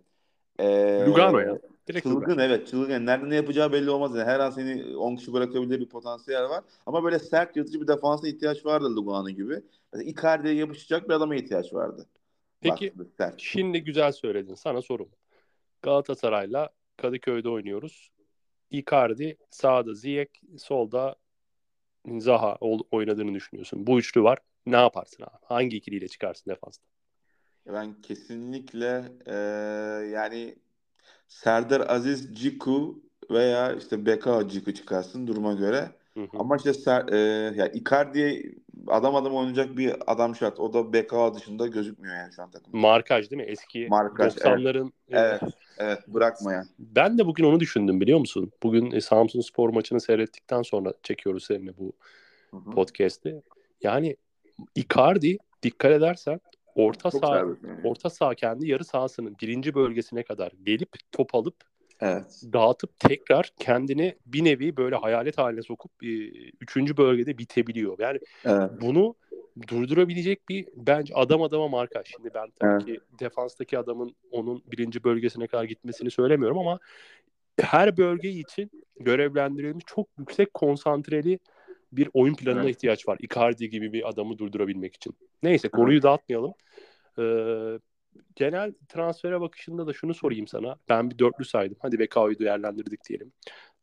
E, 0.59 1.05
Lugano 1.07 1.39
ya. 1.39 1.59
Direkt 1.89 2.07
Çılgın 2.07 2.21
Lugano. 2.21 2.43
evet 2.43 2.69
çılgın. 2.69 2.93
Yani 2.93 3.07
nerede 3.07 3.31
ne 3.31 3.35
yapacağı 3.35 3.73
belli 3.73 3.91
olmaz. 3.91 4.15
Yani 4.15 4.25
her 4.25 4.41
an 4.41 4.51
seni 4.51 4.97
10 4.97 5.17
kişi 5.17 5.33
bırakabilir 5.33 5.81
bir 5.81 5.89
potansiyel 5.89 6.43
var. 6.43 6.65
Ama 6.87 7.05
böyle 7.05 7.19
sert 7.19 7.57
yırtıcı 7.57 7.81
bir 7.81 7.89
defansa 7.89 8.29
ihtiyaç 8.29 8.67
vardı 8.67 8.97
Lugano 8.97 9.31
gibi. 9.31 9.63
Mesela 9.93 10.11
Icardi'ye 10.11 10.55
yapışacak 10.55 11.09
bir 11.09 11.15
adama 11.15 11.35
ihtiyaç 11.37 11.75
vardı. 11.75 12.07
Peki 12.61 12.95
sert. 13.17 13.41
şimdi 13.41 13.85
güzel 13.85 14.13
söyledin. 14.13 14.55
Sana 14.55 14.83
sorum. 14.83 15.09
Galatasaray'la 15.83 16.69
Kadıköy'de 16.97 17.49
oynuyoruz. 17.49 18.11
Icardi 18.71 19.37
sağda 19.51 19.95
Ziyech, 19.95 20.31
solda 20.59 21.17
Zaha 22.19 22.59
oynadığını 22.91 23.35
düşünüyorsun. 23.35 23.87
Bu 23.87 23.99
üçlü 23.99 24.23
var. 24.23 24.39
Ne 24.67 24.77
yaparsın 24.77 25.23
abi? 25.23 25.39
Hangi 25.43 25.77
ikiliyle 25.77 26.09
çıkarsın 26.09 26.51
defansta? 26.51 26.85
Ben 27.67 28.03
kesinlikle 28.03 29.13
e, 29.27 29.35
yani 30.11 30.55
Serdar 31.31 31.85
Aziz 31.89 32.35
Ciku 32.35 33.03
veya 33.31 33.73
işte 33.73 34.07
Beka 34.07 34.49
Ciku 34.49 34.75
çıkarsın 34.75 35.27
duruma 35.27 35.53
göre. 35.53 35.91
Hı 36.15 36.21
hı. 36.21 36.39
Ama 36.39 36.57
işte 36.57 36.75
Ser, 36.75 37.09
e, 37.09 37.19
yani 37.57 37.71
Icardi'ye 37.75 38.43
adam 38.87 39.17
adam 39.17 39.35
oynayacak 39.35 39.77
bir 39.77 39.95
adam 40.07 40.37
şart. 40.37 40.61
O 40.61 40.73
da 40.73 40.93
Beka 40.93 41.35
dışında 41.35 41.67
gözükmüyor 41.67 42.17
yani 42.17 42.33
şu 42.33 42.43
an 42.43 42.51
takımda. 42.51 42.79
Markaj 42.79 43.31
değil 43.31 43.43
mi? 43.43 43.49
Eski 43.49 43.87
Markaj, 43.91 44.35
90'ların 44.37 44.87
e, 44.87 44.91
Evet, 45.09 45.41
evet 45.79 45.99
bırakmayan. 46.09 46.67
Ben 46.79 47.19
de 47.19 47.27
bugün 47.27 47.45
onu 47.45 47.61
düşündüm 47.61 48.01
biliyor 48.01 48.19
musun? 48.19 48.53
Bugün 48.63 48.91
e, 48.91 49.01
Samsun 49.01 49.41
Spor 49.41 49.71
maçını 49.71 50.01
seyrettikten 50.01 50.63
sonra 50.63 50.95
çekiyoruz 51.03 51.45
seninle 51.45 51.79
bu 51.79 51.93
Hı 52.51 52.57
hı. 52.57 52.71
podcast'i. 52.71 53.43
Yani 53.83 54.17
Icardi 54.75 55.39
dikkat 55.63 55.93
edersen 55.93 56.41
orta 56.87 57.11
Çok 57.11 57.27
serbest 57.27 57.65
yani. 57.65 57.81
orta 57.85 58.11
saha 58.11 58.35
kendi 58.35 58.69
yarı 58.69 58.85
sahasının 58.85 59.37
birinci 59.43 59.75
bölgesine 59.75 60.23
kadar 60.23 60.53
gelip 60.63 60.89
top 61.13 61.35
alıp 61.35 61.55
Evet. 62.01 62.43
dağıtıp 62.53 63.01
tekrar 63.01 63.51
kendini 63.59 64.15
bir 64.27 64.45
nevi 64.45 64.77
böyle 64.77 64.97
hayalet 64.97 65.39
haline 65.39 65.63
sokup 65.63 66.05
e, 66.05 66.09
üçüncü 66.61 66.97
bölgede 66.97 67.39
bitebiliyor. 67.39 67.99
Yani 67.99 68.19
Evet. 68.45 68.71
bunu 68.81 69.15
durdurabilecek 69.69 70.49
bir 70.49 70.69
bence 70.77 71.15
adam 71.15 71.43
adama 71.43 71.69
marka. 71.69 72.03
Şimdi 72.05 72.31
ben 72.35 72.51
tabii 72.51 72.71
Evet. 72.73 72.85
ki 72.85 73.01
defanstaki 73.21 73.79
adamın 73.79 74.15
onun 74.31 74.63
birinci 74.73 75.05
bölgesine 75.05 75.47
kadar 75.47 75.65
gitmesini 75.65 76.11
söylemiyorum 76.11 76.59
ama 76.59 76.79
her 77.61 77.97
bölge 77.97 78.31
için 78.31 78.71
görevlendirilmiş 79.01 79.85
çok 79.87 80.09
yüksek 80.19 80.55
konsantreli 80.55 81.39
bir 81.93 82.09
oyun 82.13 82.35
planına 82.35 82.63
Evet. 82.63 82.77
ihtiyaç 82.77 83.09
var. 83.09 83.19
Icardi 83.21 83.71
gibi 83.71 83.93
bir 83.93 84.09
adamı 84.09 84.39
durdurabilmek 84.39 84.95
için. 84.95 85.15
Neyse 85.43 85.69
konuyu 85.69 86.03
dağıtmayalım. 86.03 86.53
Ee, 87.19 87.79
genel 88.37 88.73
transfere 88.89 89.41
bakışında 89.41 89.87
da 89.87 89.93
şunu 89.93 90.15
sorayım 90.15 90.47
sana. 90.47 90.77
Ben 90.89 91.11
bir 91.11 91.19
dörtlü 91.19 91.45
saydım. 91.45 91.77
Hadi 91.81 91.99
Bekao'yu 91.99 92.39
değerlendirdik 92.39 93.01
diyelim. 93.09 93.33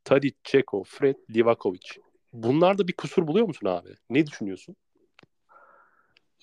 Tadic, 0.04 0.36
Ceko, 0.44 0.84
Fred, 0.84 1.16
Livakovic. 1.36 1.90
Bunlarda 2.34 2.88
bir 2.88 2.94
kusur 2.94 3.28
buluyor 3.28 3.48
musun 3.48 3.68
abi? 3.68 3.90
Ne 4.10 4.28
düşünüyorsun? 4.28 4.76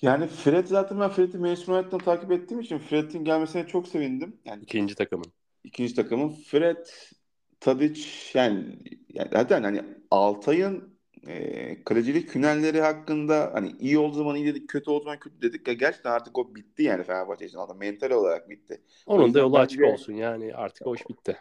Yani 0.02 0.26
Fred 0.26 0.66
zaten 0.66 1.00
ben 1.00 1.10
Fred'i 1.10 1.38
Manchester 1.38 1.72
United'dan 1.74 1.98
takip 1.98 2.32
ettiğim 2.32 2.60
için 2.60 2.78
Fred'in 2.78 3.24
gelmesine 3.24 3.66
çok 3.66 3.88
sevindim. 3.88 4.36
Yani 4.44 4.62
İkinci 4.62 4.94
takımın. 4.94 5.32
ikinci 5.64 5.94
takımın 5.94 6.30
Fred, 6.30 6.86
Tadic 7.60 8.00
yani, 8.34 8.78
yani 9.08 9.28
zaten 9.32 9.62
hani 9.62 9.82
Altay'ın 10.10 10.93
e, 11.26 11.84
kalecilik 11.84 12.34
hünerleri 12.34 12.80
hakkında 12.80 13.50
hani 13.54 13.74
iyi 13.80 13.98
olduğu 13.98 14.16
zaman 14.16 14.36
iyi 14.36 14.46
dedik, 14.46 14.68
kötü 14.68 14.90
olduğu 14.90 15.04
zaman 15.04 15.18
kötü 15.18 15.42
dedik. 15.42 15.68
Ya 15.68 15.74
gerçekten 15.74 16.10
artık 16.10 16.38
o 16.38 16.54
bitti 16.54 16.82
yani 16.82 17.04
Fenerbahçe 17.04 17.46
için. 17.46 17.58
Adam 17.58 17.78
mental 17.78 18.10
olarak 18.10 18.50
bitti. 18.50 18.80
Onun 19.06 19.34
da 19.34 19.38
yolu 19.38 19.58
açık 19.58 19.80
bence- 19.80 19.92
olsun. 19.92 20.12
Yani 20.12 20.54
artık 20.54 20.86
o 20.86 20.94
iş 20.94 21.08
bitti. 21.08 21.40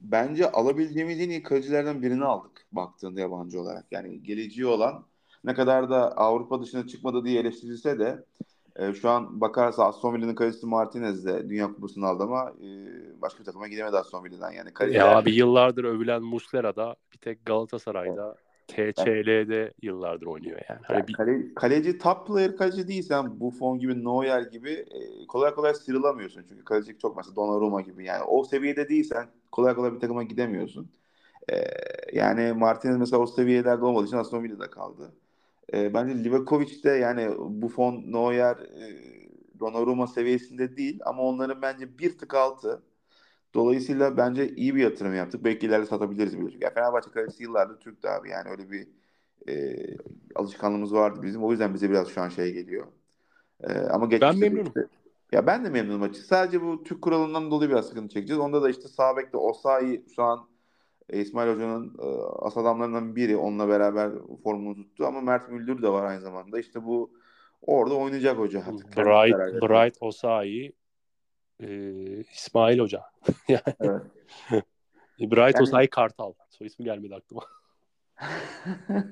bence 0.00 0.50
alabileceğimiz 0.50 1.20
en 1.20 1.30
iyi 1.30 1.42
kalecilerden 1.42 2.02
birini 2.02 2.24
aldık 2.24 2.66
baktığında 2.72 3.20
yabancı 3.20 3.60
olarak. 3.60 3.84
Yani 3.90 4.22
geleceği 4.22 4.66
olan 4.66 5.04
ne 5.44 5.54
kadar 5.54 5.90
da 5.90 6.16
Avrupa 6.16 6.62
dışına 6.62 6.86
çıkmadı 6.86 7.24
diye 7.24 7.40
eleştirilse 7.40 7.98
de 7.98 8.24
e, 8.76 8.92
şu 8.92 9.10
an 9.10 9.40
bakarsa 9.40 9.84
Aston 9.84 10.14
Villa'nın 10.14 10.34
kalecisi 10.34 10.66
Martinez 10.66 11.26
de 11.26 11.48
Dünya 11.48 11.66
Kupası'nı 11.66 12.06
aldı 12.06 12.22
ama 12.22 12.52
e, 12.62 12.68
başka 13.22 13.40
bir 13.40 13.44
takıma 13.44 13.68
gidemedi 13.68 13.96
Aston 13.96 14.24
Villa'dan. 14.24 14.50
Yani 14.50 14.74
kaleciler, 14.74 15.00
Ya 15.00 15.18
abi 15.18 15.32
yıllardır 15.32 15.84
övülen 15.84 16.22
Muslera'da 16.22 16.96
bir 17.12 17.18
tek 17.18 17.46
Galatasaray'da 17.46 18.36
TCL'de 18.68 19.72
yıllardır 19.82 20.26
oynuyor 20.26 20.60
yani. 20.70 20.80
Hani 20.82 20.96
yani 20.96 21.08
bir, 21.08 21.12
kale- 21.12 21.54
kaleci 21.54 21.98
top 21.98 22.26
player 22.26 22.56
kaleci 22.56 22.88
değilsen 22.88 23.40
Buffon 23.40 23.78
gibi 23.78 24.04
Neuer 24.04 24.42
gibi 24.42 24.70
e, 24.70 25.26
kolay 25.26 25.54
kolay 25.54 25.74
sıyrılamıyorsun. 25.74 26.44
Çünkü 26.48 26.64
kalecilik 26.64 27.00
çok 27.00 27.16
mesela 27.16 27.36
Donnarumma 27.36 27.80
gibi 27.80 28.04
yani 28.04 28.22
o 28.22 28.44
seviyede 28.44 28.88
değilsen 28.88 29.26
kolay 29.52 29.74
kolay 29.74 29.94
bir 29.94 30.00
takıma 30.00 30.22
gidemiyorsun. 30.22 30.90
E, 31.52 31.64
yani 32.12 32.52
Martinez 32.52 32.96
mesela 32.96 33.22
o 33.22 33.26
seviyelerde 33.26 33.84
olmadığı 33.84 34.06
için 34.06 34.16
Aston 34.16 34.42
Villa'da 34.44 34.70
kaldı. 34.70 35.12
E, 35.74 35.94
bence 35.94 36.24
Livakovic 36.24 36.84
de 36.84 36.90
yani 36.90 37.28
Buffon, 37.38 38.02
Neuer, 38.06 38.56
e, 38.56 39.14
Donnarumma 39.60 40.06
seviyesinde 40.06 40.76
değil 40.76 41.00
ama 41.04 41.22
onların 41.22 41.62
bence 41.62 41.98
bir 41.98 42.18
tık 42.18 42.34
altı. 42.34 42.82
Dolayısıyla 43.54 44.16
bence 44.16 44.48
iyi 44.48 44.74
bir 44.74 44.82
yatırım 44.82 45.14
yaptık. 45.14 45.44
Belki 45.44 45.66
ileride 45.66 45.86
satabiliriz 45.86 46.38
bile. 46.40 46.50
Çünkü 46.50 46.70
Fenerbahçe 46.74 47.10
kalecisi 47.10 47.42
yıllardır 47.42 47.80
Türk'tü 47.80 48.08
abi. 48.08 48.30
Yani 48.30 48.48
öyle 48.50 48.70
bir 48.70 48.88
e, 49.48 49.76
alışkanlığımız 50.34 50.94
vardı 50.94 51.20
bizim. 51.22 51.44
O 51.44 51.50
yüzden 51.50 51.74
bize 51.74 51.90
biraz 51.90 52.08
şu 52.08 52.20
an 52.20 52.28
şey 52.28 52.52
geliyor. 52.52 52.86
E, 53.60 53.72
ama 53.72 54.06
geçmişte 54.06 54.40
de 54.40 54.48
memnunum. 54.48 54.66
işte- 54.66 54.86
ya 55.32 55.46
ben 55.46 55.64
de 55.64 55.70
memnunum 55.70 56.02
açıkçası. 56.02 56.28
Sadece 56.28 56.62
bu 56.62 56.82
Türk 56.84 57.02
kuralından 57.02 57.50
dolayı 57.50 57.70
biraz 57.70 57.88
sıkıntı 57.88 58.14
çekeceğiz. 58.14 58.40
Onda 58.40 58.62
da 58.62 58.70
işte 58.70 58.88
sağ 58.88 59.16
bekte 59.16 59.36
Osayi 59.36 60.04
şu 60.16 60.22
an 60.22 60.48
e, 61.10 61.20
İsmail 61.20 61.54
Hoca'nın 61.54 61.94
e, 61.98 62.06
as 62.38 62.56
adamlarından 62.56 63.16
biri. 63.16 63.36
Onunla 63.36 63.68
beraber 63.68 64.10
formunu 64.44 64.74
tuttu. 64.74 65.06
Ama 65.06 65.20
Mert 65.20 65.50
Müldür 65.50 65.82
de 65.82 65.88
var 65.88 66.04
aynı 66.04 66.20
zamanda. 66.20 66.58
İşte 66.58 66.84
bu 66.84 67.10
orada 67.62 67.94
oynayacak 67.94 68.38
hoca 68.38 68.58
artık. 68.58 68.96
Bright. 68.96 69.62
Bright 69.62 69.96
Osayi 70.00 70.72
e, 71.60 71.68
İsmail 72.20 72.78
Hoca. 72.78 73.02
yani, 73.48 73.62
Evet. 73.80 74.02
Bright 75.20 75.54
Yani- 75.54 75.62
Osayi 75.62 75.88
Kartal. 75.88 76.32
Soy 76.50 76.66
ismi 76.66 76.84
gelmedi 76.84 77.14
aklıma. 77.14 77.42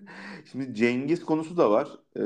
Şimdi 0.53 0.75
Cengiz 0.75 1.25
konusu 1.25 1.57
da 1.57 1.71
var. 1.71 1.89
Ee, 2.17 2.21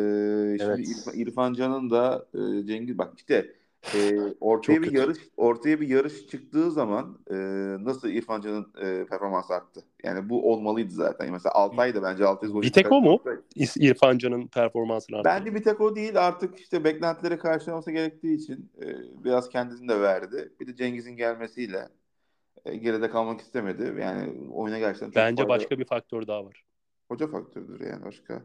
şimdi 0.59 0.62
Evet. 0.62 0.88
İrfan, 0.88 1.14
İrfan 1.14 1.55
Can'ın 1.55 1.90
da 1.90 2.26
e, 2.35 2.66
Cengiz 2.66 2.98
bak 2.98 3.12
işte 3.16 3.55
e, 3.94 4.18
ortaya 4.40 4.83
bir 4.83 4.92
yarış 4.92 5.18
ortaya 5.37 5.81
bir 5.81 5.88
yarış 5.88 6.27
çıktığı 6.27 6.70
zaman 6.70 7.18
e, 7.31 7.35
nasıl 7.85 8.09
İrfan 8.09 8.40
Can'ın 8.40 8.72
e, 8.81 9.07
performansı 9.07 9.55
arttı. 9.55 9.85
Yani 10.05 10.29
bu 10.29 10.53
olmalıydı 10.53 10.94
zaten. 10.94 11.33
Mesela 11.33 11.53
Altay 11.55 11.94
da 11.94 12.03
bence 12.03 12.25
Altay 12.27 12.62
Bir 12.62 12.72
tek 12.72 12.92
o 12.92 13.01
mu? 13.01 13.22
İrfan 13.77 14.18
Can'ın 14.18 14.46
performansını 14.46 15.16
arttırdı. 15.16 15.35
Bence 15.35 15.55
bir 15.55 15.62
tek 15.62 15.81
o 15.81 15.96
değil 15.96 16.27
artık 16.27 16.59
işte 16.61 16.85
beklentileri 16.85 17.38
karşılaması 17.38 17.90
gerektiği 17.90 18.35
için 18.37 18.72
e, 18.83 18.87
biraz 19.25 19.49
kendisini 19.49 19.88
de 19.88 20.01
verdi. 20.01 20.53
Bir 20.61 20.66
de 20.66 20.77
Cengiz'in 20.77 21.16
gelmesiyle 21.16 21.88
e, 22.64 22.77
geride 22.77 23.11
kalmak 23.11 23.40
istemedi. 23.40 23.94
Yani 24.01 24.33
oyuna 24.53 24.79
gerçekten 24.79 25.07
çok 25.07 25.16
Bence 25.16 25.42
fayda- 25.42 25.49
başka 25.49 25.79
bir 25.79 25.85
faktör 25.85 26.27
daha 26.27 26.44
var. 26.44 26.64
hoca 27.09 27.27
faktörüdür 27.27 27.81
yani 27.81 28.05
başka. 28.05 28.42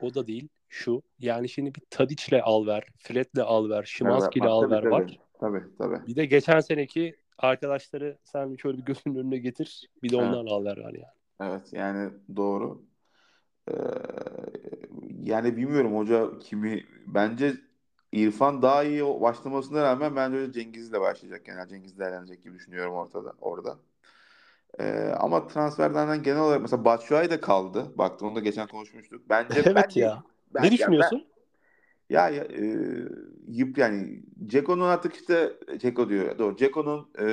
O 0.00 0.14
da 0.14 0.26
değil. 0.26 0.48
Şu. 0.72 1.02
Yani 1.18 1.48
şimdi 1.48 1.74
bir 1.74 1.82
Tadic'le 1.90 2.40
al 2.42 2.66
ver, 2.66 2.86
Fred'le 2.98 3.42
al 3.42 3.70
ver, 3.70 3.84
Şimanski'yle 3.84 4.44
Evet, 4.44 4.54
al 4.54 4.70
ver 4.70 4.84
var. 4.84 5.18
Tabii 5.40 5.62
tabii. 5.78 6.06
Bir 6.06 6.16
de 6.16 6.26
geçen 6.26 6.60
seneki 6.60 7.16
arkadaşları 7.38 8.18
sen 8.24 8.56
şöyle 8.56 8.78
bir 8.78 8.82
gözünün 8.82 9.16
önüne 9.16 9.38
getir. 9.38 9.90
Bir 10.02 10.10
de 10.10 10.16
Evet. 10.16 10.26
ondan 10.26 10.46
al 10.46 10.64
ver 10.64 10.76
var 10.76 10.92
yani. 10.92 11.12
Evet 11.40 11.72
yani 11.72 12.10
doğru. 12.36 12.82
Ee, 13.68 13.74
yani 15.22 15.56
bilmiyorum 15.56 15.96
hoca 15.96 16.38
kimi 16.38 16.84
bence 17.06 17.54
İrfan 18.12 18.62
daha 18.62 18.84
iyi 18.84 19.04
başlamasına 19.04 19.82
rağmen 19.82 20.16
bence 20.16 20.36
hoca 20.42 20.52
Cengiz'le 20.52 20.92
başlayacak. 20.92 21.48
Yani 21.48 21.68
Cengiz 21.68 21.98
değerlenecek 21.98 22.42
gibi 22.42 22.54
düşünüyorum 22.54 22.94
ortada 22.94 23.32
orada. 23.40 23.78
Ee, 24.80 25.14
ama 25.18 25.46
transferlerden 25.46 26.22
genel 26.22 26.40
olarak 26.40 26.62
mesela 26.62 26.84
Batshuayi 26.84 27.30
de 27.30 27.40
kaldı. 27.40 27.98
Baktım 27.98 28.28
onu 28.28 28.36
da 28.36 28.40
geçen 28.40 28.66
konuşmuştuk. 28.68 29.22
Bence 29.28 29.54
Evet 29.66 29.76
bence, 29.76 30.00
ya. 30.00 30.22
Ben- 30.54 30.62
ne 30.62 30.66
ya 30.66 30.72
düşünüyorsun? 30.72 31.24
Ya, 32.10 32.28
ya 32.28 32.44
e, 32.44 32.78
yıp 33.48 33.78
yani 33.78 34.22
Ceko'nun 34.46 34.84
artık 34.84 35.14
işte 35.14 35.52
Ceko 35.78 36.08
diyor. 36.08 36.38
Doğru. 36.38 36.56
Ceko'nun 36.56 37.08
e, 37.18 37.26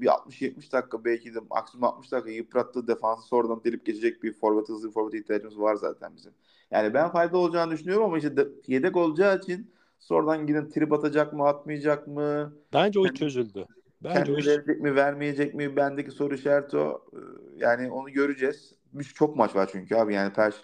bir 0.00 0.06
60-70 0.06 0.72
dakika 0.72 1.04
belki 1.04 1.34
de 1.34 1.38
maksimum 1.50 1.84
60 1.84 2.12
dakika 2.12 2.30
yıprattığı 2.30 2.86
defansı 2.88 3.26
sonradan 3.28 3.64
delip 3.64 3.86
geçecek 3.86 4.22
bir 4.22 4.32
forvet 4.32 4.68
hızlı 4.68 4.88
bir 4.88 4.92
forvet 4.94 5.14
ihtiyacımız 5.14 5.60
var 5.60 5.74
zaten 5.74 6.12
bizim. 6.16 6.32
Yani 6.70 6.94
ben 6.94 7.08
fayda 7.08 7.38
olacağını 7.38 7.70
düşünüyorum 7.72 8.04
ama 8.04 8.18
işte 8.18 8.36
de, 8.36 8.48
yedek 8.66 8.96
olacağı 8.96 9.38
için 9.38 9.70
sonradan 9.98 10.46
gidin 10.46 10.68
trip 10.68 10.92
atacak 10.92 11.32
mı 11.32 11.46
atmayacak 11.48 12.06
mı? 12.08 12.52
Bence 12.72 12.98
o 12.98 13.02
iş 13.02 13.08
Kendi- 13.08 13.18
çözüldü. 13.18 13.66
Bence 14.04 14.14
Kendini 14.18 14.36
o 14.36 14.38
iş 14.38 14.46
verecek 14.46 14.80
mi 14.80 14.94
vermeyecek 14.94 15.54
mi? 15.54 15.76
Bendeki 15.76 16.10
soru 16.10 16.34
işareti 16.34 16.76
o. 16.76 17.04
Ee, 17.12 17.16
Yani 17.56 17.90
onu 17.90 18.10
göreceğiz. 18.10 18.74
Bir- 18.92 19.04
Çok 19.04 19.36
maç 19.36 19.56
var 19.56 19.68
çünkü 19.72 19.94
abi. 19.96 20.14
Yani 20.14 20.32
Perş 20.32 20.54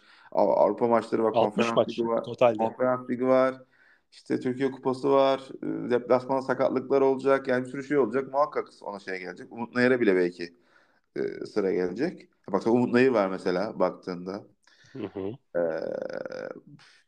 Avrupa 0.40 0.86
maçları 0.86 1.24
var. 1.24 1.32
60 1.34 1.44
Konferans 1.44 1.76
maç 1.76 1.88
ligi 1.88 2.08
var. 2.08 2.24
totalde. 2.24 2.58
Konferans 2.58 3.10
ligi 3.10 3.26
var. 3.26 3.62
İşte 4.12 4.40
Türkiye 4.40 4.70
Kupası 4.70 5.10
var. 5.10 5.40
e, 5.62 5.90
Deplasman 5.90 6.40
sakatlıklar 6.40 7.00
olacak. 7.00 7.48
Yani 7.48 7.64
bir 7.64 7.70
sürü 7.70 7.84
şey 7.84 7.98
olacak. 7.98 8.32
Muhakkak 8.32 8.68
ona 8.80 8.98
şey 8.98 9.18
gelecek. 9.18 9.52
Umut 9.52 9.74
Nayır'a 9.74 10.00
bile 10.00 10.16
belki 10.16 10.54
e, 11.16 11.46
sıra 11.46 11.72
gelecek. 11.72 12.28
Bak 12.52 12.66
Umut 12.66 12.92
Nayır 12.92 13.10
var 13.10 13.28
mesela 13.28 13.78
baktığında. 13.78 14.44
Hı 14.92 15.06
hı. 15.06 15.32
Ee, 15.56 15.60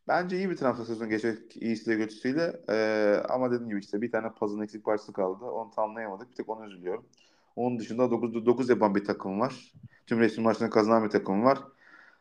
bence 0.07 0.37
iyi 0.37 0.49
bir 0.49 0.57
transfer 0.57 0.83
sezonu 0.83 1.09
geçecek 1.09 1.57
iyisiyle 1.57 1.97
kötüsüyle. 1.97 2.61
Ee, 2.69 3.23
ama 3.29 3.51
dediğim 3.51 3.69
gibi 3.69 3.79
işte 3.79 4.01
bir 4.01 4.11
tane 4.11 4.33
puzzle'ın 4.33 4.63
eksik 4.63 4.85
parçası 4.85 5.13
kaldı. 5.13 5.45
Onu 5.45 5.71
tamamlayamadık. 5.71 6.31
Bir 6.31 6.35
tek 6.35 6.49
onu 6.49 6.65
üzülüyorum. 6.65 7.05
Onun 7.55 7.79
dışında 7.79 8.03
9'da 8.03 8.45
9 8.45 8.69
yapan 8.69 8.95
bir 8.95 9.05
takım 9.05 9.39
var. 9.39 9.73
Tüm 10.07 10.19
resmi 10.19 10.43
maçlarını 10.43 10.73
kazanan 10.73 11.03
bir 11.03 11.09
takım 11.09 11.43
var. 11.43 11.59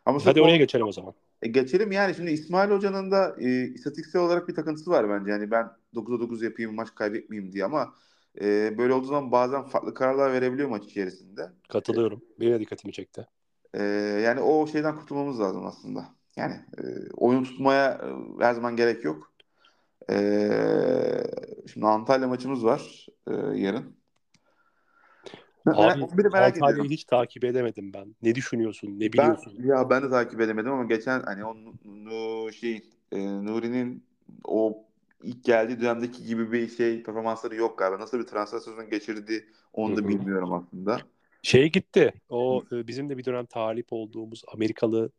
Ama 0.08 0.20
Hadi 0.24 0.42
oraya 0.42 0.56
geçelim 0.56 0.86
o 0.86 0.92
zaman. 0.92 1.14
E, 1.42 1.48
geçelim 1.48 1.92
yani 1.92 2.14
şimdi 2.14 2.30
İsmail 2.30 2.70
Hoca'nın 2.70 3.10
da 3.10 3.36
e, 3.40 3.64
istatistiksel 3.64 4.22
olarak 4.22 4.48
bir 4.48 4.54
takıntısı 4.54 4.90
var 4.90 5.10
bence. 5.10 5.30
Yani 5.30 5.50
ben 5.50 5.70
9'a 5.94 6.20
9 6.20 6.42
yapayım 6.42 6.74
maç 6.74 6.94
kaybetmeyeyim 6.94 7.52
diye 7.52 7.64
ama 7.64 7.94
e, 8.40 8.78
böyle 8.78 8.92
olduğu 8.92 9.06
zaman 9.06 9.32
bazen 9.32 9.62
farklı 9.62 9.94
kararlar 9.94 10.32
verebiliyor 10.32 10.68
maç 10.68 10.84
içerisinde. 10.84 11.52
Katılıyorum. 11.68 12.22
Benim 12.40 12.52
de 12.52 12.60
dikkatimi 12.60 12.92
çekti. 12.92 13.26
E, 13.74 13.82
yani 14.24 14.40
o 14.40 14.66
şeyden 14.66 14.96
kurtulmamız 14.96 15.40
lazım 15.40 15.66
aslında. 15.66 16.04
Yani 16.36 16.54
e, 16.54 16.82
oyun 17.16 17.44
tutmaya 17.44 17.90
e, 17.90 18.44
her 18.44 18.54
zaman 18.54 18.76
gerek 18.76 19.04
yok. 19.04 19.32
E, 20.10 20.16
şimdi 21.72 21.86
Antalya 21.86 22.28
maçımız 22.28 22.64
var 22.64 23.06
e, 23.26 23.32
yarın. 23.34 23.97
Abi 25.66 25.76
Merak- 25.76 26.32
merak 26.32 26.56
ediyorum. 26.56 26.84
hiç 26.90 27.04
takip 27.04 27.44
edemedim 27.44 27.92
ben. 27.94 28.14
Ne 28.22 28.34
düşünüyorsun? 28.34 28.88
Ne 28.88 29.00
Ben, 29.00 29.12
biliyorsun? 29.12 29.54
ya 29.64 29.90
ben 29.90 30.02
de 30.02 30.10
takip 30.10 30.40
edemedim 30.40 30.72
ama 30.72 30.84
geçen 30.84 31.20
hani 31.20 31.44
o 31.44 31.56
Nu- 31.84 32.52
şey 32.52 32.82
e, 33.12 33.18
Nuri'nin 33.26 34.04
o 34.44 34.84
ilk 35.22 35.44
geldiği 35.44 35.80
dönemdeki 35.80 36.24
gibi 36.24 36.52
bir 36.52 36.68
şey 36.68 37.02
performansları 37.02 37.54
yok 37.54 37.78
galiba. 37.78 38.00
Nasıl 38.00 38.18
bir 38.18 38.26
transfer 38.26 38.58
sezonu 38.58 38.90
geçirdi 38.90 39.44
onu 39.72 39.96
da 39.96 40.08
bilmiyorum 40.08 40.52
aslında. 40.52 40.98
Şey 41.42 41.72
gitti. 41.72 42.12
O 42.28 42.62
e, 42.72 42.86
bizim 42.86 43.08
de 43.10 43.18
bir 43.18 43.24
dönem 43.24 43.46
talip 43.46 43.86
olduğumuz 43.90 44.42
Amerikalı 44.54 45.10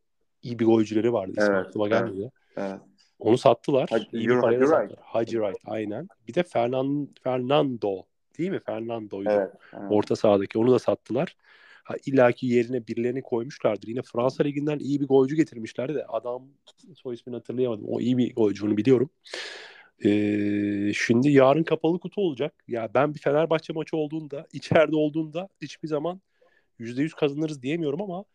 iyi 0.43 0.59
bir 0.59 0.65
golcüleri 0.65 1.13
vardı. 1.13 1.31
İsmi 1.37 1.55
Evet, 1.55 1.67
aklıma 1.67 1.87
evet. 1.87 1.99
gelmedi. 1.99 2.31
Evet. 2.57 2.79
Onu 3.19 3.37
sattılar. 3.37 3.89
Hacı- 3.89 4.17
iyi 4.17 4.29
bir 4.29 4.39
paraya 4.41 4.55
you're 4.59 4.67
sattılar. 4.67 4.99
Hacı 5.01 5.31
Wright 5.31 5.59
aynen. 5.65 6.07
Bir 6.27 6.33
de 6.33 6.43
Fernan, 6.43 7.09
Fernando 7.23 8.03
değil 8.39 8.51
mi? 8.51 8.59
Fernando'ydu. 8.65 9.29
Evet. 9.29 9.51
evet. 9.73 9.83
Orta 9.89 10.15
sahadaki. 10.15 10.59
Onu 10.59 10.71
da 10.71 10.79
sattılar. 10.79 11.35
Ha, 11.83 11.95
illaki 12.05 12.47
yerine 12.47 12.87
birilerini 12.87 13.21
koymuşlardır. 13.21 13.87
Yine 13.87 14.01
Fransa 14.01 14.43
Ligi'nden 14.43 14.79
iyi 14.79 15.01
bir 15.01 15.07
golcü 15.07 15.35
getirmişlerdi 15.35 15.95
de 15.95 16.05
adam 16.05 16.47
soy 16.95 17.15
ismini 17.15 17.35
hatırlayamadım. 17.35 17.85
O 17.87 17.99
iyi 17.99 18.17
bir 18.17 18.35
golcü 18.35 18.77
biliyorum. 18.77 19.09
Ee, 20.05 20.91
şimdi 20.95 21.31
yarın 21.31 21.63
kapalı 21.63 21.99
kutu 21.99 22.21
olacak. 22.21 22.53
Ya 22.67 22.89
ben 22.93 23.13
bir 23.13 23.19
Fenerbahçe 23.19 23.73
maçı 23.73 23.97
olduğunda, 23.97 24.47
içeride 24.53 24.95
olduğunda 24.95 25.49
hiçbir 25.61 25.87
zaman 25.87 26.21
%100 26.79 27.15
kazanırız 27.15 27.61
diyemiyorum 27.61 28.01
ama 28.01 28.25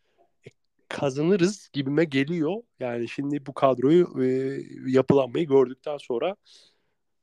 e, 0.46 0.50
kazanırız 0.88 1.70
gibime 1.72 2.04
geliyor. 2.04 2.62
Yani 2.80 3.08
şimdi 3.08 3.46
bu 3.46 3.54
kadroyu 3.54 4.24
e, 4.24 4.58
yapılanmayı 4.86 5.46
gördükten 5.46 5.96
sonra 5.96 6.36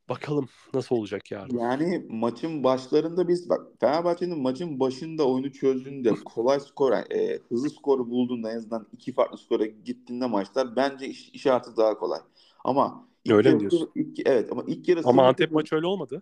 bakalım 0.09 0.49
nasıl 0.73 0.95
olacak 0.95 1.31
yarın. 1.31 1.57
Yani 1.57 2.05
maçın 2.09 2.63
başlarında 2.63 3.27
biz 3.27 3.49
bak 3.49 3.61
Fenerbahçe'nin 3.79 4.41
maçın 4.41 4.79
başında 4.79 5.27
oyunu 5.27 5.51
çözdüğünde 5.51 6.13
kolay 6.25 6.59
skor, 6.59 6.91
e, 6.91 7.39
hızlı 7.49 7.69
skoru 7.69 8.09
bulduğunda 8.09 8.51
en 8.51 8.57
azından 8.57 8.87
iki 8.93 9.11
farklı 9.13 9.37
skora 9.37 9.65
gittiğinde 9.65 10.25
maçlar 10.25 10.75
bence 10.75 11.07
iş, 11.07 11.29
iş 11.29 11.47
artık 11.47 11.77
daha 11.77 11.97
kolay. 11.97 12.19
Ama 12.63 13.07
ilk 13.25 13.33
Öyle 13.33 13.49
mi 13.49 13.53
yarı- 13.53 13.59
diyorsun? 13.59 13.91
ilk- 13.95 14.27
evet 14.27 14.51
ama 14.51 14.63
ilk 14.67 14.89
yarı 14.89 14.99
Ama 14.99 15.21
0-0 15.21 15.27
Antep 15.29 15.51
maçı 15.51 15.75
öyle 15.75 15.87
olmadı. 15.87 16.21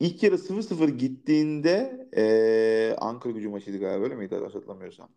ilk 0.00 0.22
yarı 0.22 0.38
0-0 0.38 0.88
gittiğinde 0.88 2.08
e, 2.16 2.96
Ankara 3.00 3.32
gücü 3.32 3.48
maçıydı 3.48 3.78
galiba 3.78 4.04
öyle 4.04 4.14
miydi 4.14 4.34
hatırlamıyorsam. 4.36 5.08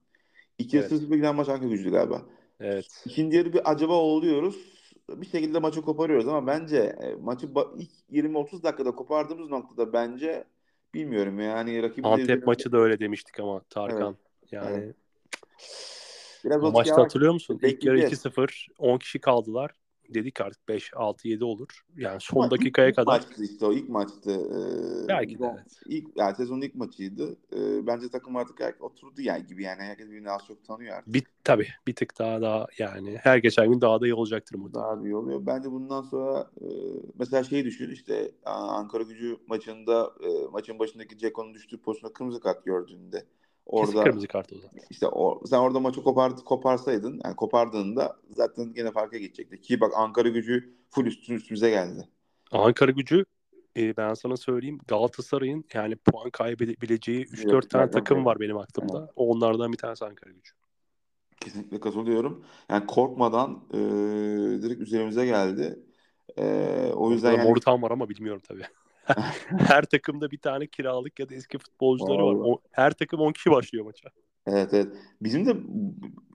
İlk 0.60 0.73
yarı 0.73 0.86
Evet. 0.86 1.01
0-0 1.01 1.15
giden 1.15 1.36
maç 1.36 1.49
Ankara 1.49 1.69
gücüydü 1.69 1.91
galiba. 1.91 2.21
Evet. 2.60 3.03
İkinci 3.06 3.38
yarı 3.38 3.53
bir 3.53 3.71
acaba 3.71 3.93
oluyoruz. 3.93 4.83
Bir 5.10 5.26
şekilde 5.26 5.60
maçı 5.60 5.82
koparıyoruz 5.82 6.28
ama 6.28 6.48
bence 6.48 6.78
e, 6.78 7.16
maçı 7.16 7.50
ilk 7.78 7.92
20-30 8.12 8.63
dakikada 8.63 8.92
kopardığımız 8.92 9.50
noktada 9.50 9.94
bence 9.94 10.44
bilmiyorum 10.94 11.39
yani 11.39 11.84
rakibin 11.84 12.04
de 12.04 12.08
Antep 12.08 12.24
üzerinde- 12.26 12.46
maçı 12.46 12.72
da 12.72 12.78
öyle 12.78 13.00
demiştik 13.00 13.39
ama 13.39 13.62
Tarkan. 13.70 14.18
Yani 14.52 14.76
Evet. 14.84 14.96
biraz 16.46 16.62
maçta 16.74 17.02
hatırlıyor 17.02 17.34
musun? 17.34 17.56
İlk 17.56 17.63
yarı 17.63 17.74
bekleyeceğiz. 17.98 18.26
2-0, 18.26 18.68
10 18.78 18.98
kişi 18.98 19.20
kaldılar. 19.20 19.72
Dedik 20.13 20.41
artık 20.41 20.67
5, 20.67 20.91
6, 20.95 21.28
7 21.28 21.43
olur. 21.43 21.67
Yani 21.97 22.17
son 22.21 22.41
Ama 22.41 22.52
dakikaya 22.52 22.89
ilk 22.89 22.95
kadar 22.95 23.12
maçtı 23.12 23.43
işte 23.43 23.65
o 23.65 23.73
ilk 23.73 23.89
maçtı. 23.89 24.32
Ee, 24.32 25.08
Belki 25.08 25.39
de 25.39 25.52
evet. 25.56 25.80
ilk 25.86 26.08
yani 26.15 26.36
sezonun 26.36 26.62
ilk 26.62 26.76
maçıydı. 26.76 27.38
Ee, 27.54 27.88
bence 27.88 28.10
takım 28.10 28.36
artık 28.36 28.60
her- 28.60 28.76
oturdu 28.80 29.21
yani 29.21 29.45
gibi 29.47 29.63
yani 29.63 29.82
herkes 29.82 30.08
birbirini 30.08 30.32
az 30.32 30.41
çok 30.47 30.65
tanıyor 30.65 30.95
artık. 30.97 31.13
bir 31.13 31.23
tabii 31.43 31.67
bir 31.88 31.95
tık 31.95 32.19
daha 32.19 32.41
daha 32.41 32.67
yani 32.78 33.17
her 33.21 33.38
geçen 33.38 33.71
gün 33.71 33.82
daha 33.82 34.02
da 34.02 34.08
iyi 34.08 34.13
olacaktır 34.13 34.56
muhtemelen. 34.56 34.91
Daha 34.97 35.08
iyi 35.08 35.15
oluyor. 35.15 35.45
Bence 35.45 35.71
bundan 35.71 36.02
sonra 36.02 36.52
e, 36.62 36.67
mesela 37.19 37.43
şeyi 37.43 37.65
düşün 37.65 37.91
işte 37.91 38.32
Ankara 38.45 39.04
Gücü 39.04 39.38
maçında 39.47 40.13
e, 40.23 40.47
maçın 40.52 40.80
başındaki 40.80 41.17
Ceko'nun 41.17 41.54
düştüğü 41.54 41.78
pozisyonda 41.82 42.13
kırmızı 42.13 42.39
kart 42.39 42.65
gördüğünde 42.65 43.26
Kesin 43.71 43.93
orada 43.93 44.04
kırmızı 44.04 44.28
kart 44.28 44.54
o 44.54 44.56
zaman. 44.56 44.71
işte 44.89 45.08
o, 45.08 45.41
sen 45.45 45.58
orada 45.58 45.80
maçı 45.80 46.04
kopar, 46.04 46.36
koparsaydın 46.36 47.21
yani 47.26 47.36
kopardığında 47.36 48.17
zaten 48.30 48.73
gene 48.73 48.91
farka 48.91 49.17
geçecekti. 49.17 49.62
Ki 49.62 49.80
bak 49.80 49.91
Ankara 49.95 50.30
Gücü 50.30 50.78
full 50.89 51.06
üstün 51.06 51.36
üstümüze 51.36 51.69
geldi. 51.69 52.08
Ankara 52.52 52.91
gücü 52.91 53.26
e, 53.78 53.97
ben 53.97 54.13
sana 54.13 54.38
söyleyeyim 54.38 54.80
Galatasaray'ın 54.88 55.65
yani 55.73 55.95
puan 55.95 56.30
kaybedebileceği 56.30 57.26
3-4 57.26 57.69
tane 57.69 57.84
Yok, 57.84 57.93
takım 57.93 58.17
yok. 58.17 58.26
var 58.28 58.39
benim 58.39 58.58
aklımda. 58.58 59.12
Onlardan 59.15 59.71
bir 59.71 59.78
tanesi 59.78 60.06
Ankara 60.06 60.32
gücü. 60.32 60.52
Kesinlikle 61.39 61.80
katılıyorum. 61.80 62.45
Yani 62.69 62.86
korkmadan 62.86 63.63
e, 63.73 63.78
direkt 64.62 64.82
üzerimize 64.82 65.26
geldi. 65.26 65.80
E, 66.38 66.45
o 66.95 67.12
yüzden 67.12 67.32
yani 67.32 67.49
Morutan 67.49 67.82
var 67.82 67.91
ama 67.91 68.10
bilmiyorum 68.10 68.41
tabii. 68.47 68.63
her 69.60 69.84
takımda 69.86 70.32
bir 70.32 70.38
tane 70.38 70.68
kiralık 70.68 71.20
ya 71.20 71.30
da 71.30 71.36
eski 71.36 71.58
futbolcuları 71.58 72.26
var. 72.26 72.34
Vallahi. 72.34 72.50
O, 72.50 72.62
her 72.72 72.92
takım 72.92 73.20
10 73.20 73.32
kişi 73.32 73.52
başlıyor 73.52 73.86
maça. 73.86 74.10
evet 74.48 74.74
evet. 74.74 74.88
Bizim 75.22 75.46
de 75.46 75.56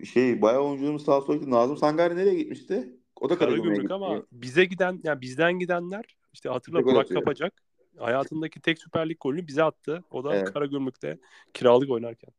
şey 0.05 0.43
bayağı 0.43 0.63
oyuncularımız 0.63 1.05
sağ 1.05 1.21
sola 1.21 1.37
gitti. 1.37 1.51
Nazım 1.51 1.77
Sangare 1.77 2.17
nereye 2.17 2.35
gitmişti? 2.35 2.97
O 3.21 3.31
da 3.31 3.39
Karagümrük 3.39 3.81
gitti. 3.83 3.95
ama 3.95 4.23
bize 4.33 4.65
giden 4.65 5.01
yani 5.05 5.21
bizden 5.21 5.59
gidenler 5.59 6.05
işte 6.33 6.49
hatırla 6.49 6.85
Burak 6.85 7.05
atıyor. 7.05 7.21
Kapacak 7.21 7.63
hayatındaki 7.99 8.61
tek 8.61 8.79
Süper 8.79 9.09
Lig 9.09 9.17
golünü 9.21 9.47
bize 9.47 9.63
attı. 9.63 10.05
O 10.11 10.25
da 10.25 10.37
Evet. 10.37 10.53
Karagümrük'te 10.53 11.19
kiralık 11.55 11.91
oynarken. 11.91 12.31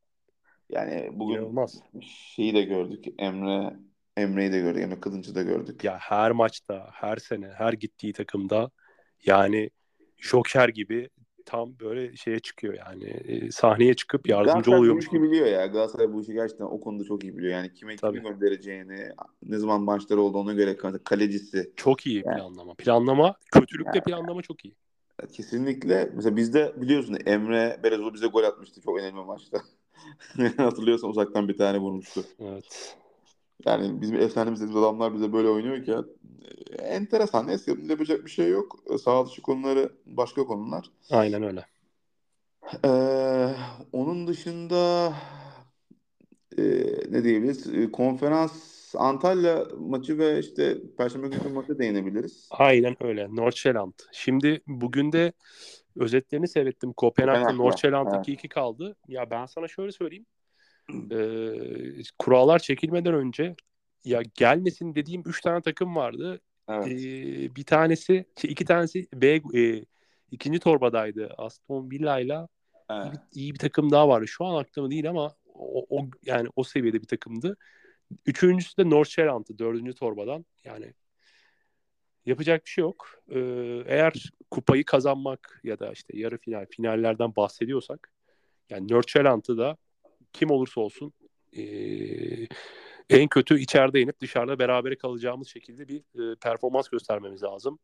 Yani 0.70 1.10
bugün 1.14 1.36
İnanılmaz. 1.36 1.84
şeyi 2.02 2.54
de 2.54 2.62
gördük. 2.62 3.06
Emre 3.18 3.74
Emre'yi 4.18 4.52
de 4.52 4.60
gördük. 4.60 4.84
Emre 4.84 5.00
Kılınç'ı 5.00 5.36
da 5.36 5.44
gördük. 5.44 5.84
Ya 5.84 5.98
her 5.98 6.32
maçta, 6.32 6.90
her 6.94 7.18
sene, 7.18 7.48
her 7.58 7.74
gittiği 7.74 8.14
takımda 8.14 8.72
yani 9.26 9.70
Joker 10.20 10.70
gibi 10.70 11.10
tam 11.46 11.80
böyle 11.80 12.16
şeye 12.16 12.40
çıkıyor 12.40 12.74
yani 12.74 13.04
e, 13.04 13.52
sahneye 13.52 13.94
çıkıp 13.94 14.30
yardımcı 14.30 14.72
oluyormuş 14.72 15.08
gibi. 15.08 15.24
biliyor 15.24 15.46
ya. 15.48 15.66
Galatasaray 15.66 16.14
bu 16.14 16.22
işi 16.22 16.34
gerçekten 16.34 16.66
o 16.66 16.82
konuda 16.82 17.04
çok 17.04 17.24
iyi 17.24 17.38
biliyor. 17.38 17.54
Yani 17.54 17.74
kime 17.74 17.96
kimi 17.96 18.02
Tabii. 18.02 18.22
göndereceğini, 18.22 19.10
ne 19.44 19.58
zaman 19.58 19.82
maçları 19.82 20.22
oldu 20.22 20.38
ona 20.38 20.54
göre 20.54 20.78
kalecisi. 21.04 21.74
Çok 21.76 22.08
iyi 22.08 22.24
Yani- 22.26 22.38
planlama. 22.38 22.74
Planlama, 22.74 23.36
kötülükte 23.52 23.92
Yani- 23.98 24.04
planlama 24.04 24.42
çok 24.42 24.66
iyi. 24.66 24.76
Kesinlikle. 25.34 26.10
Mesela 26.16 26.36
bizde 26.36 26.74
biliyorsun 26.82 27.18
Emre 27.26 27.80
Belezoğlu 27.84 28.14
bize 28.14 28.28
gol 28.28 28.44
atmıştı 28.44 28.82
çok 28.82 29.00
önemli 29.00 29.26
maçta. 29.26 29.62
Hatırlıyorsan 30.58 31.10
uzaktan 31.10 31.48
bir 31.48 31.58
tane 31.58 31.78
vurmuştu. 31.78 32.24
Evet. 32.40 32.98
Yani 33.66 34.02
bizim 34.02 34.16
efsanemiz 34.16 34.60
dediğimiz 34.62 34.84
adamlar 34.84 35.14
bize 35.14 35.34
böyle 35.34 35.50
oynuyor 35.50 35.84
ki 35.84 35.96
e, 36.72 36.82
enteresan. 36.82 37.48
Neyse 37.48 37.76
yapacak 37.90 38.26
bir 38.26 38.32
şey 38.32 38.50
yok. 38.50 38.80
E, 38.94 38.98
Sağ 38.98 39.26
dışı 39.26 39.42
konuları 39.42 39.90
başka 40.06 40.44
konular. 40.44 40.92
Aynen 41.12 41.44
öyle. 41.44 41.66
Ee, 42.86 43.50
onun 43.94 44.28
dışında 44.28 45.14
e, 46.58 46.64
ne 47.10 47.24
diyebiliriz? 47.24 47.74
E, 47.74 47.92
konferans 47.92 48.70
Antalya 48.96 49.66
maçı 49.80 50.18
ve 50.18 50.40
işte 50.40 50.78
Perşembe 50.98 51.28
günkü 51.28 51.50
maçı 51.50 51.80
değinebiliriz. 51.80 52.48
Aynen 52.52 52.96
öyle. 53.04 53.28
Nordsjælland. 53.36 53.94
Şimdi 54.12 54.62
bugün 54.68 55.12
de 55.12 55.34
özetlerini 55.96 56.48
seyrettim. 56.48 56.94
Kopenhag'da 56.94 57.52
Nordsjælland 57.54 58.08
evet. 58.16 58.28
2-2 58.28 58.48
kaldı. 58.48 58.96
Ya 59.08 59.32
ben 59.32 59.46
sana 59.46 59.68
şöyle 59.68 59.92
söyleyeyim. 59.92 60.26
Ee, 61.12 62.02
kurallar 62.20 62.60
çekilmeden 62.60 63.14
önce 63.14 63.56
ya 64.06 64.22
gelmesin 64.36 64.96
dediğim 64.96 65.24
3 65.26 65.42
tane 65.42 65.62
takım 65.62 65.96
vardı. 65.96 66.42
Evet. 66.70 66.88
Ee, 66.88 67.56
bir 67.56 67.64
tanesi, 67.64 68.26
iki 68.44 68.66
tanesi 68.66 69.08
B 69.14 69.42
e, 69.54 69.86
ikinci 70.32 70.60
torbadaydı. 70.60 71.34
Aston 71.38 71.92
Villa 71.92 72.20
ile 72.20 72.34
iyi 72.34 72.48
Evet. 72.90 73.12
bir, 73.12 73.42
iyi 73.42 73.54
bir 73.54 73.60
takım 73.60 73.92
daha 73.92 74.08
vardı. 74.08 74.28
Şu 74.28 74.46
an 74.46 74.56
aklımda 74.56 74.92
değil 74.92 75.10
ama 75.10 75.36
o, 75.54 75.86
o 75.90 76.10
yani 76.26 76.50
o 76.56 76.64
seviyede 76.64 77.02
bir 77.02 77.08
takımdı. 77.08 77.58
Üçüncüsü 78.26 78.78
de 78.78 78.90
Nordsjælland'ı 78.90 79.60
dördüncü 79.60 79.94
torbadan. 79.94 80.46
Yani 80.64 80.94
yapacak 82.26 82.66
bir 82.66 82.70
şey 82.70 82.82
yok. 82.82 83.22
Ee, 83.30 83.40
eğer 83.86 84.32
kupayı 84.52 84.86
kazanmak 84.86 85.62
ya 85.64 85.80
da 85.80 85.92
işte 85.92 86.18
yarı 86.18 86.38
final, 86.38 86.66
finallerden 86.70 87.36
bahsediyorsak 87.36 88.12
yani 88.70 88.88
Nordsjælland'ı 88.92 89.58
da 89.58 89.78
kim 90.34 90.52
olursa 90.52 90.82
olsun 90.82 91.14
ee, 91.58 92.48
en 93.10 93.28
kötü 93.28 93.60
içeride 93.60 94.00
yenip 94.00 94.20
dışarıda 94.20 94.60
berabere 94.60 94.98
kalacağımız 94.98 95.48
şekilde 95.48 95.88
bir 95.88 96.00
e, 96.00 96.36
performans 96.36 96.90
göstermemiz 96.90 97.44
lazım. 97.44 97.80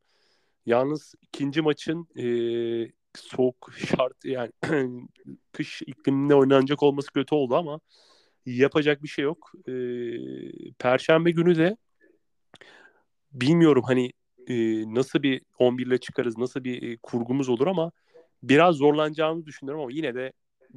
Yalnız 0.65 1.15
ikinci 1.21 1.61
maçın 1.61 2.07
e, 2.17 2.25
soğuk 3.15 3.73
şart 3.77 4.25
yani 4.25 4.51
kış 5.51 5.81
ikliminde 5.81 6.35
oynanacak 6.35 6.83
olması 6.83 7.11
kötü 7.11 7.35
oldu 7.35 7.55
ama 7.55 7.79
yapacak 8.45 9.03
bir 9.03 9.07
şey 9.07 9.25
yok. 9.25 9.51
E, 9.67 9.73
Perşembe 10.79 11.31
günü 11.31 11.57
de 11.57 11.77
bilmiyorum 13.31 13.83
hani 13.87 14.11
e, 14.47 14.55
nasıl 14.95 15.23
bir 15.23 15.41
11 15.59 15.85
ile 15.85 15.97
çıkarız, 15.97 16.37
nasıl 16.37 16.63
bir 16.63 16.91
e, 16.91 16.97
kurgumuz 17.03 17.49
olur 17.49 17.67
ama 17.67 17.91
biraz 18.43 18.75
zorlanacağımızı 18.75 19.45
düşünüyorum 19.45 19.81
ama 19.81 19.91
yine 19.91 20.15
de 20.15 20.33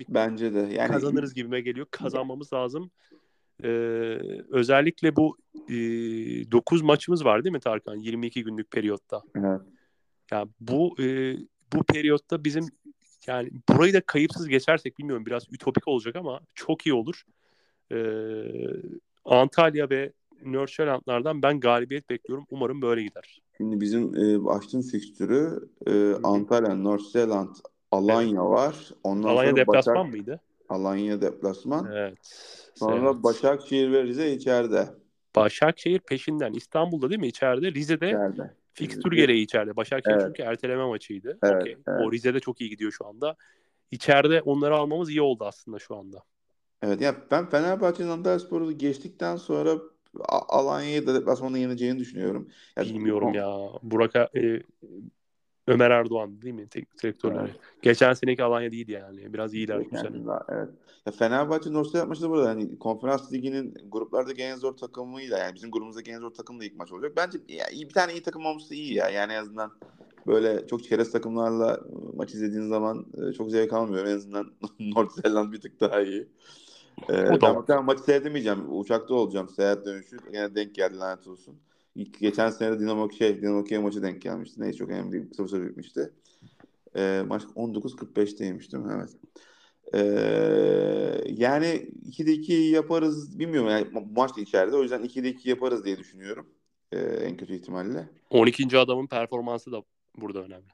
Bence 0.09 0.55
de. 0.55 0.59
Yani 0.59 0.89
kazanırız 0.89 1.35
gibime 1.35 1.61
geliyor. 1.61 1.87
Kazanmamız 1.91 2.53
lazım. 2.53 2.91
Ee, 3.65 3.69
özellikle 4.51 5.17
bu 5.17 5.37
e, 5.69 5.75
9 6.53 6.83
maçımız 6.83 7.25
var 7.25 7.45
değil 7.45 7.53
mi 7.53 7.61
Tarkan? 7.61 7.97
22 7.97 8.45
günlük 8.45 8.71
periyotta. 8.71 9.23
Evet. 9.37 9.61
Yani 10.31 10.49
bu 10.61 11.03
e, 11.03 11.37
bu 11.73 11.83
periyotta 11.83 12.45
bizim 12.45 12.65
yani 13.27 13.51
burayı 13.69 13.95
da 13.95 14.01
kayıpsız 14.01 14.49
geçersek 14.49 14.99
bilmiyorum 14.99 15.27
biraz 15.27 15.43
ütopik 15.53 15.89
olacak 15.89 16.17
ama 16.17 16.41
çok 16.55 16.87
iyi 16.87 16.93
olur. 16.93 17.23
Ee, 17.93 17.97
Antalya 19.25 19.91
ve 19.91 20.13
Nordsjællandlardan 20.45 21.43
ben 21.43 21.61
galibiyet 21.61 22.11
bekliyorum. 22.11 22.47
Umarım 22.51 22.83
böyle 22.83 23.03
gider. 23.03 23.43
Şimdi 23.57 23.81
bizim 23.81 24.15
e, 24.15 24.49
açtığın 24.49 24.83
fikstürü 24.83 25.69
e, 25.87 26.15
Antalya, 26.23 26.75
Nordsjælland, 26.75 27.57
Alanya 27.90 28.51
var. 28.51 28.77
Ondan 29.05 29.29
Alanya 29.29 29.51
sonra 29.51 29.57
deplasman 29.57 29.96
Başak, 29.96 30.12
mıydı? 30.12 30.40
Alanya 30.68 31.20
deplasman. 31.20 31.92
Evet. 31.92 32.18
Sonra 32.74 33.11
evet. 33.12 33.22
Başakşehir 33.24 33.92
ve 33.92 34.03
Rize 34.05 34.33
içeride. 34.33 34.88
Başakşehir 35.37 35.98
peşinden. 35.98 36.53
İstanbul'da 36.53 37.11
değil 37.11 37.20
mi 37.20 37.27
içeride? 37.27 37.72
Rize'de 37.72 38.07
İçeride. 38.09 38.55
fikstür 38.72 39.12
gereği 39.12 39.42
içeride. 39.42 39.77
Başakşehir 39.77 40.14
Evet. 40.14 40.27
çünkü 40.27 40.42
erteleme 40.42 40.85
maçıydı. 40.87 41.38
Evet, 41.42 41.62
Okey. 41.62 41.77
evet. 41.88 42.01
O 42.01 42.12
Rize'de 42.12 42.40
çok 42.40 42.61
iyi 42.61 42.70
gidiyor 42.70 42.92
şu 42.92 43.07
anda. 43.07 43.37
İçeride 43.90 44.42
onları 44.42 44.77
almamız 44.77 45.11
iyi 45.11 45.22
oldu 45.22 45.44
aslında 45.44 45.79
şu 45.79 45.96
anda. 45.96 46.22
Evet 46.83 47.01
ya 47.01 47.14
ben 47.31 47.51
Fenerbahçe'nin 47.51 48.09
Antalyaspor'u 48.09 48.72
geçtikten 48.79 49.37
sonra 49.37 49.74
Alanya'yı 50.29 51.07
da 51.07 51.14
deplasmanda 51.14 51.59
yeneceğini 51.59 51.98
düşünüyorum. 51.98 52.48
Ya, 52.77 52.85
Bilmiyorum 52.85 53.31
o- 53.33 53.37
ya. 53.37 53.79
Burak 53.83 54.16
e, 54.16 54.62
Ömer 55.69 55.91
Erdoğan 55.91 56.43
değil 56.43 56.55
mi? 56.55 56.69
Teknik 56.69 57.03
direktörleri. 57.03 57.39
Evet. 57.41 57.57
Geçen 57.83 58.13
seneki 58.13 58.45
Alanya 58.45 58.73
değildi 58.73 58.93
yani. 58.93 59.33
Biraz 59.35 59.55
iyiler 59.55 59.81
bu 59.93 59.97
sene. 59.97 60.27
Daha, 60.27 60.47
evet. 60.49 60.69
Ya 61.07 61.13
Fenerbahçe 61.13 61.73
Norse 61.73 61.99
yapmıştı 61.99 62.25
da 62.25 62.31
burada. 62.31 62.49
Hani 62.49 62.79
konferans 62.79 63.33
liginin 63.33 63.75
gruplardaki 63.89 64.43
en 64.43 64.57
zor 64.57 64.77
takımıyla 64.77 65.39
yani 65.39 65.55
bizim 65.55 65.71
grubumuzdaki 65.71 66.11
en 66.11 66.19
zor 66.19 66.31
takımla 66.31 66.65
ilk 66.65 66.77
maç 66.77 66.93
olacak. 66.93 67.13
Bence 67.17 67.39
ya, 67.49 67.69
iyi- 67.69 67.89
bir 67.89 67.95
tane 67.95 68.13
iyi 68.13 68.23
takım 68.23 68.47
olması 68.47 68.75
iyi 68.75 68.95
ya. 68.95 69.09
Yani 69.09 69.33
en 69.33 69.41
azından 69.41 69.73
böyle 70.27 70.67
çok 70.67 70.85
çerez 70.85 71.13
takımlarla 71.13 71.81
maç 72.17 72.35
izlediğin 72.35 72.69
zaman 72.69 73.07
e, 73.29 73.33
çok 73.33 73.51
zevk 73.51 73.73
almıyor. 73.73 74.07
En 74.07 74.17
azından 74.17 74.53
North 74.81 75.13
Zealand 75.23 75.53
bir 75.53 75.61
tık 75.61 75.81
daha 75.81 76.01
iyi. 76.01 76.29
Ee, 77.11 77.41
ben 77.43 77.55
muhtemelen 77.55 77.85
maçı 77.85 78.03
seyredemeyeceğim. 78.03 78.79
Uçakta 78.79 79.15
olacağım. 79.15 79.49
Seyahat 79.49 79.87
dönüşü. 79.87 80.17
Gene 80.33 80.55
denk 80.55 80.75
geldi 80.75 80.99
lanet 80.99 81.27
olsun. 81.27 81.55
İlk, 81.99 82.21
geçen 82.21 82.51
sene 82.51 82.73
de 82.73 82.81
Dinamo 82.81 83.11
şey, 83.11 83.43
Dinamo 83.43 83.65
Kiev 83.65 83.81
maçı 83.81 84.03
denk 84.03 84.23
gelmişti. 84.23 84.61
Neyse 84.61 84.79
çok 84.79 84.91
önemli 84.91 85.13
değil. 85.13 85.31
0-0 85.31 85.69
bitmişti. 85.69 86.13
Ee, 86.97 87.23
maç 87.27 87.43
19.45'teymiş 87.43 88.73
değil 88.73 88.85
mi? 88.85 88.93
Evet. 88.97 89.17
Ee, 89.95 91.33
yani 91.33 91.91
2'de 92.11 92.33
2 92.33 92.53
yaparız 92.53 93.39
bilmiyorum. 93.39 93.71
Yani 93.71 93.87
ma- 93.87 94.15
maç 94.17 94.37
da 94.37 94.41
içeride. 94.41 94.77
O 94.77 94.83
yüzden 94.83 95.05
2'de 95.05 95.29
2 95.29 95.49
yaparız 95.49 95.85
diye 95.85 95.99
düşünüyorum. 95.99 96.47
Ee, 96.93 96.99
en 96.99 97.37
kötü 97.37 97.55
ihtimalle. 97.55 98.09
12. 98.31 98.79
adamın 98.79 99.07
performansı 99.07 99.73
da 99.73 99.83
burada 100.17 100.43
önemli. 100.43 100.69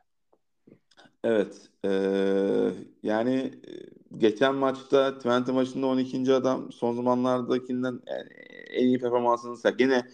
Evet. 1.24 1.68
ee, 1.84 2.70
yani 3.02 3.34
e, 3.68 3.72
geçen 4.18 4.54
maçta 4.54 5.18
Twente 5.18 5.52
maçında 5.52 5.86
12. 5.86 6.34
adam 6.34 6.72
son 6.72 6.94
zamanlardakinden 6.94 8.00
yani 8.06 8.28
en 8.70 8.86
iyi 8.86 8.98
performansını 8.98 9.56
sergiledi. 9.56 9.92
Gene 9.92 10.04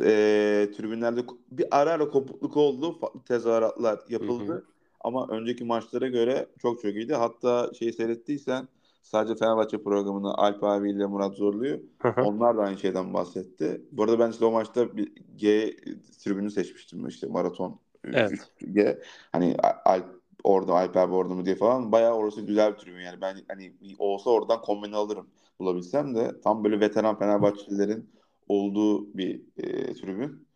e, 0.00 0.68
tribünlerde 0.76 1.20
bir 1.50 1.66
ara 1.70 1.90
ara 1.90 2.08
kopukluk 2.08 2.56
oldu. 2.56 2.98
Farklı 2.98 3.20
tezahüratlar 3.24 4.00
yapıldı. 4.08 4.52
Hı 4.52 4.56
hı. 4.56 4.64
Ama 5.00 5.26
önceki 5.28 5.64
maçlara 5.64 6.08
göre 6.08 6.46
çok 6.58 6.82
çok 6.82 6.94
iyiydi. 6.94 7.14
Hatta 7.14 7.70
şeyi 7.78 7.92
seyrettiysen 7.92 8.68
sadece 9.02 9.34
Fenerbahçe 9.34 9.82
programını 9.82 10.34
Alp 10.34 10.64
abiyle 10.64 11.06
Murat 11.06 11.34
Zorlu'yu 11.34 11.82
onlar 12.24 12.56
da 12.56 12.62
aynı 12.62 12.78
şeyden 12.78 13.14
bahsetti. 13.14 13.82
Bu 13.92 14.02
arada 14.02 14.18
ben 14.18 14.30
işte 14.30 14.44
o 14.44 14.50
maçta 14.50 14.96
bir 14.96 15.12
G 15.36 15.76
tribünü 16.24 16.50
seçmiştim 16.50 17.08
işte 17.08 17.26
maraton 17.26 17.80
Evet. 18.04 18.32
G. 18.72 18.98
Hani 19.32 19.56
Alp 19.84 20.20
orada 20.44 20.74
Alp 20.74 20.96
abi 20.96 21.14
orada 21.14 21.34
mı 21.34 21.44
diye 21.44 21.56
falan. 21.56 21.92
Bayağı 21.92 22.14
orası 22.14 22.40
güzel 22.40 22.72
bir 22.72 22.78
tribün 22.78 23.00
yani. 23.00 23.20
Ben 23.20 23.36
hani 23.48 23.72
olsa 23.98 24.30
oradan 24.30 24.62
kombine 24.62 24.96
alırım 24.96 25.26
bulabilsem 25.58 26.14
de 26.14 26.40
tam 26.40 26.64
böyle 26.64 26.80
veteran 26.80 27.18
Fenerbahçelilerin 27.18 28.10
olduğu 28.48 29.16
bir 29.16 29.40
e, 29.56 29.94
tribün. 29.94 30.46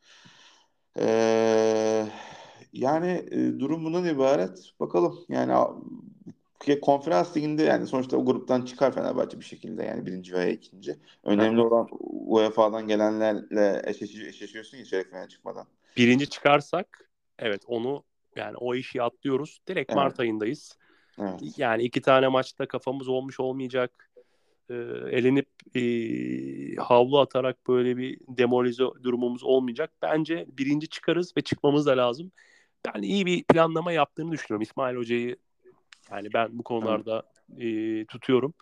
Ee, 0.99 2.07
yani 2.73 3.25
e, 3.31 3.59
durum 3.61 3.85
bundan 3.85 4.05
ibaret. 4.05 4.73
Bakalım 4.81 5.19
yani 5.29 5.53
konferans 6.83 7.37
liginde 7.37 7.63
yani 7.63 7.87
sonuçta 7.87 8.17
o 8.17 8.25
gruptan 8.25 8.63
çıkar 8.63 8.95
Fenerbahçe 8.95 9.41
bir 9.41 9.45
şekilde 9.45 9.85
yani 9.85 10.07
birinci 10.07 10.35
veya 10.35 10.49
ikinci. 10.49 10.97
Önemli 11.25 11.61
olan 11.61 11.89
UEFA'dan 12.01 12.89
gelenlerle 12.89 13.83
eşleşiyor, 13.85 14.29
eşleşiyorsun 14.29 14.79
ya 14.79 14.85
çeyrek 14.85 15.11
finale 15.11 15.29
çıkmadan. 15.29 15.67
Birinci 15.97 16.29
çıkarsak 16.29 17.11
evet 17.39 17.63
onu 17.67 18.05
yani 18.37 18.57
o 18.57 18.75
işi 18.75 19.03
atlıyoruz. 19.03 19.61
Direkt 19.69 19.91
Evet. 19.91 19.97
Mart 19.97 20.21
ayındayız. 20.21 20.79
Evet. 21.19 21.41
Yani 21.57 21.83
iki 21.83 22.01
tane 22.01 22.29
maçta 22.29 22.69
kafamız 22.69 23.09
olmuş 23.09 23.41
olmayacak. 23.41 24.10
Ee, 24.71 24.75
elenip 25.11 25.49
e, 25.75 25.83
havlu 26.77 27.19
atarak 27.19 27.69
böyle 27.69 27.97
bir 27.97 28.21
demoralize 28.29 28.85
durumumuz 29.03 29.45
olmayacak. 29.45 29.91
Bence 30.03 30.47
birinci 30.59 30.89
çıkarız 30.89 31.37
ve 31.37 31.41
çıkmamız 31.41 31.87
da 31.87 31.97
lazım. 31.97 32.33
Ben 32.87 33.03
iyi 33.03 33.27
bir 33.27 33.45
planlama 33.45 33.93
yaptığını 33.93 34.33
düşünüyorum. 34.33 34.63
İsmail 34.63 34.97
Hoca'yı 34.97 35.37
yani 36.11 36.29
ben 36.35 36.59
bu 36.59 36.63
konularda 36.63 37.23
e, 37.59 38.05
tutuyorum. 38.05 38.55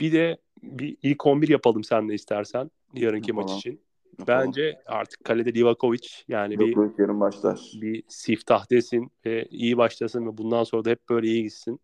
Bir 0.00 0.12
de 0.12 0.38
bir 0.62 0.96
ilk 1.02 1.26
11 1.26 1.48
yapalım 1.48 1.84
sen 1.84 2.08
de 2.08 2.14
istersen 2.14 2.70
yarınki 2.94 3.32
maç 3.32 3.42
Yapalım. 3.42 3.58
için. 3.58 3.80
Bence 4.28 4.82
artık 4.86 5.24
kalede 5.24 5.54
Livakovic 5.54 6.08
yani 6.28 6.58
bir 6.58 6.76
Yok, 6.76 6.98
yarın 6.98 7.20
başlar. 7.20 7.72
bir 7.74 8.02
siftah 8.08 8.70
desin 8.70 9.10
ve 9.26 9.46
iyi 9.50 9.76
başlasın 9.76 10.26
ve 10.26 10.38
bundan 10.38 10.64
sonra 10.64 10.84
da 10.84 10.90
hep 10.90 11.08
böyle 11.08 11.26
iyi 11.26 11.42
gitsin. 11.42 11.80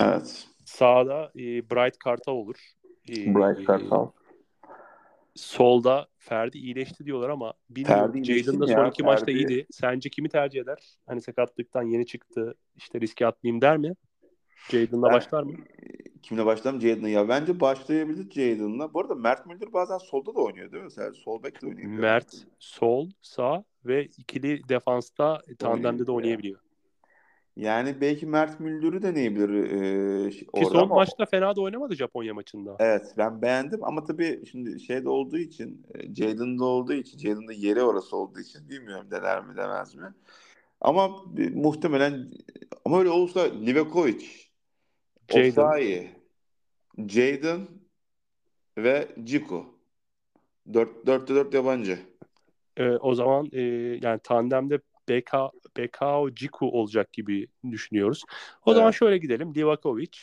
Evet. 0.00 0.48
Sağda 0.68 1.32
e, 1.34 1.40
Bright 1.70 1.98
Kartal 1.98 2.32
olur. 2.32 2.56
E, 3.08 3.14
Bright 3.14 3.66
Kartal. 3.66 4.10
Solda 5.34 6.06
Ferdi 6.18 6.58
iyileşti 6.58 7.04
diyorlar 7.04 7.28
ama 7.28 7.54
bilmiyorum. 7.70 8.04
Ferdi 8.04 8.18
iyileşti 8.18 8.44
Jadon 8.44 8.60
da 8.60 8.66
son 8.66 8.86
iki 8.90 9.02
maçta 9.02 9.26
Ferdi- 9.26 9.36
iyiydi. 9.36 9.66
Sence 9.70 10.10
kimi 10.10 10.28
tercih 10.28 10.60
eder? 10.60 10.78
Hani 11.06 11.20
sakatlıktan 11.20 11.82
yeni 11.82 12.06
çıktı. 12.06 12.54
İşte 12.76 13.00
riske 13.00 13.26
atmayayım 13.26 13.60
der 13.60 13.76
mi? 13.76 13.94
Jadon'la 14.70 15.06
Ben- 15.06 15.12
başlar 15.12 15.42
mı? 15.42 15.52
Kimle 16.22 16.46
başlayalım? 16.46 16.80
Jadon'la. 16.80 17.08
Ya 17.08 17.28
bence 17.28 17.60
başlayabilir 17.60 18.30
Jadon'la. 18.30 18.94
Bu 18.94 19.00
arada 19.00 19.14
Mert 19.14 19.46
Müldür 19.46 19.72
bazen 19.72 19.98
solda 19.98 20.34
da 20.34 20.40
oynuyor 20.40 20.72
değil 20.72 20.84
mi? 20.84 20.90
Sen 20.90 21.10
sol 21.12 21.42
bek 21.42 21.62
de 21.62 21.66
oynuyor. 21.66 21.88
Mert 21.88 22.46
sol, 22.58 23.10
sağ 23.22 23.64
ve 23.84 24.04
ikili 24.04 24.68
defansta 24.68 25.42
tandemde 25.58 26.06
de 26.06 26.12
Oynayabiliyor. 26.12 26.60
Yani 27.58 28.00
belki 28.00 28.26
Mert 28.26 28.60
Müldür'ü 28.60 29.02
deneyebilir 29.02 29.48
e, 29.48 30.30
Ki 30.30 30.46
orada 30.52 30.68
son 30.70 30.82
ama 30.82 30.94
maçta 30.94 31.26
fena 31.26 31.56
da 31.56 31.60
oynamadı 31.60 31.94
Japonya 31.94 32.34
maçında. 32.34 32.76
evet 32.80 33.14
ben 33.18 33.42
beğendim 33.42 33.84
ama 33.84 34.04
tabii 34.04 34.46
şimdi 34.50 34.80
şeyde 34.80 35.08
olduğu 35.08 35.38
için 35.38 35.86
Jadon'da 36.16 36.64
olduğu 36.64 36.92
için 36.92 37.18
Jadon'da 37.18 37.52
yeri 37.52 37.82
orası 37.82 38.16
olduğu 38.16 38.40
için 38.40 38.68
bilmiyorum 38.68 39.10
dener 39.10 39.44
mi 39.44 39.56
demez 39.56 39.94
mi. 39.94 40.14
Ama 40.80 41.10
e, 41.38 41.50
muhtemelen 41.50 42.30
ama 42.84 42.98
öyle 42.98 43.10
olursa 43.10 43.40
Livakovic. 43.40 44.26
Osayi, 45.32 46.10
Jadon 47.08 47.68
ve 48.78 49.08
Ciku. 49.24 49.66
4 50.74 50.88
4'te 51.06 51.34
4 51.34 51.54
yabancı. 51.54 51.98
Ee, 52.76 52.90
o 52.90 53.14
zaman 53.14 53.48
e, 53.52 53.60
yani 54.02 54.20
tandemde 54.24 54.78
Beka, 55.08 55.50
Bekao 55.76 56.30
Ciku 56.34 56.70
olacak 56.70 57.12
gibi 57.12 57.46
düşünüyoruz. 57.70 58.24
O 58.66 58.74
zaman 58.74 58.88
Evet. 58.88 58.98
şöyle 58.98 59.18
gidelim. 59.18 59.54
Livakovic, 59.54 60.18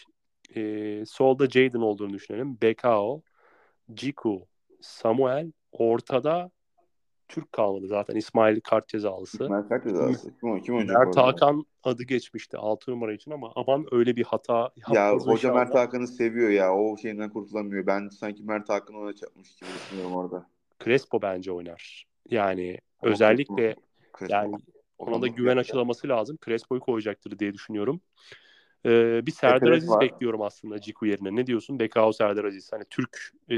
e, 0.56 1.04
solda 1.06 1.50
Jadon 1.50 1.82
olduğunu 1.82 2.14
düşünelim. 2.14 2.58
Bekao, 2.62 3.22
Ciku, 3.94 4.48
Samuel, 4.82 5.52
ortada 5.72 6.52
Türk 7.28 7.52
kalmadı 7.52 7.88
zaten. 7.88 8.16
İsmail 8.16 8.62
kart 8.62 8.88
cezalısı. 8.88 9.50
Mert 9.50 9.70
kaç 9.70 9.84
cezası? 9.84 10.40
Kim, 10.40 10.62
kim 10.62 10.76
oynayacak 10.76 11.06
Mert? 11.06 11.18
Hakan 11.18 11.66
adı 11.84 12.04
geçmişti 12.04 12.58
6 12.58 12.92
numara 12.92 13.14
için 13.14 13.32
ama 13.32 13.52
aman 13.56 13.86
öyle 13.92 14.16
bir 14.16 14.24
hata 14.24 14.72
Ya 14.94 15.14
hoca. 15.14 15.54
Mert 15.54 15.76
Hakan'ı 15.76 16.08
seviyor 16.08 16.50
ya. 16.50 16.76
O 16.76 16.98
şeyinden 16.98 17.30
kurtulamıyor. 17.30 17.88
Ben 17.88 18.10
sanki 18.10 18.44
Mert 18.44 18.70
Hakan'ı 18.70 18.98
ona 18.98 19.16
çarpmış 19.16 19.56
gibi 19.56 19.70
düşünüyorum 19.70 20.16
orada. 20.16 20.50
Crespo 20.84 21.22
bence 21.22 21.52
oynar. 21.52 22.08
Yani 22.30 22.80
Ama 23.00 23.12
özellikle 23.12 23.76
Crespo 24.20 24.34
yani 24.34 24.56
ona 24.98 25.22
da 25.22 25.28
güven 25.28 25.58
aşılaması 25.58 26.08
lazım. 26.08 26.38
Crespo'yu 26.46 26.82
koyacaktır 26.82 27.40
diye 27.40 27.54
düşünüyorum. 27.54 28.02
Ee, 28.86 29.26
bir 29.26 29.32
Serdar 29.32 29.72
Aziz 29.72 29.90
var. 29.90 30.02
bekliyorum 30.02 30.42
aslında 30.42 30.82
Ciku 30.82 31.06
yerine. 31.06 31.36
Ne 31.36 31.48
diyorsun? 31.48 31.80
Bekao 31.80 32.14
Serdar 32.14 32.46
Aziz. 32.46 32.72
Hani 32.74 32.84
Türk 32.90 33.34
e, 33.52 33.58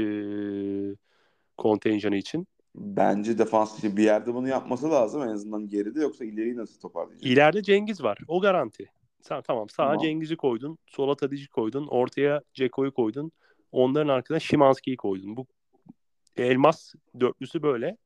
kontenjanı 1.56 2.16
için. 2.16 2.46
Bence 2.74 3.38
defans 3.38 3.84
bir 3.84 4.02
yerde 4.02 4.34
bunu 4.34 4.48
yapması 4.48 4.90
lazım 4.90 5.22
en 5.22 5.28
azından 5.28 5.68
geride 5.68 6.00
yoksa 6.00 6.24
ileriyi 6.24 6.56
nasıl 6.56 6.80
toparlayacak? 6.80 7.30
İleride 7.30 7.62
Cengiz 7.62 8.02
var. 8.02 8.18
O 8.28 8.40
garanti. 8.40 8.90
Sen, 9.20 9.42
tamam 9.42 9.68
sağa 9.68 9.84
Tamam. 9.84 9.98
Cengiz'i 9.98 10.36
koydun. 10.36 10.78
Sola 10.86 11.16
Tadic'i 11.16 11.48
koydun. 11.48 11.86
Ortaya 11.86 12.42
Ceko'yu 12.54 12.92
koydun. 12.92 13.32
Onların 13.72 14.08
arkasına 14.08 14.40
Şimanski'yi 14.40 14.96
koydun. 14.96 15.36
Bu 15.36 15.46
elmas 16.36 16.94
dörtlüsü 17.20 17.62
böyle. 17.62 17.96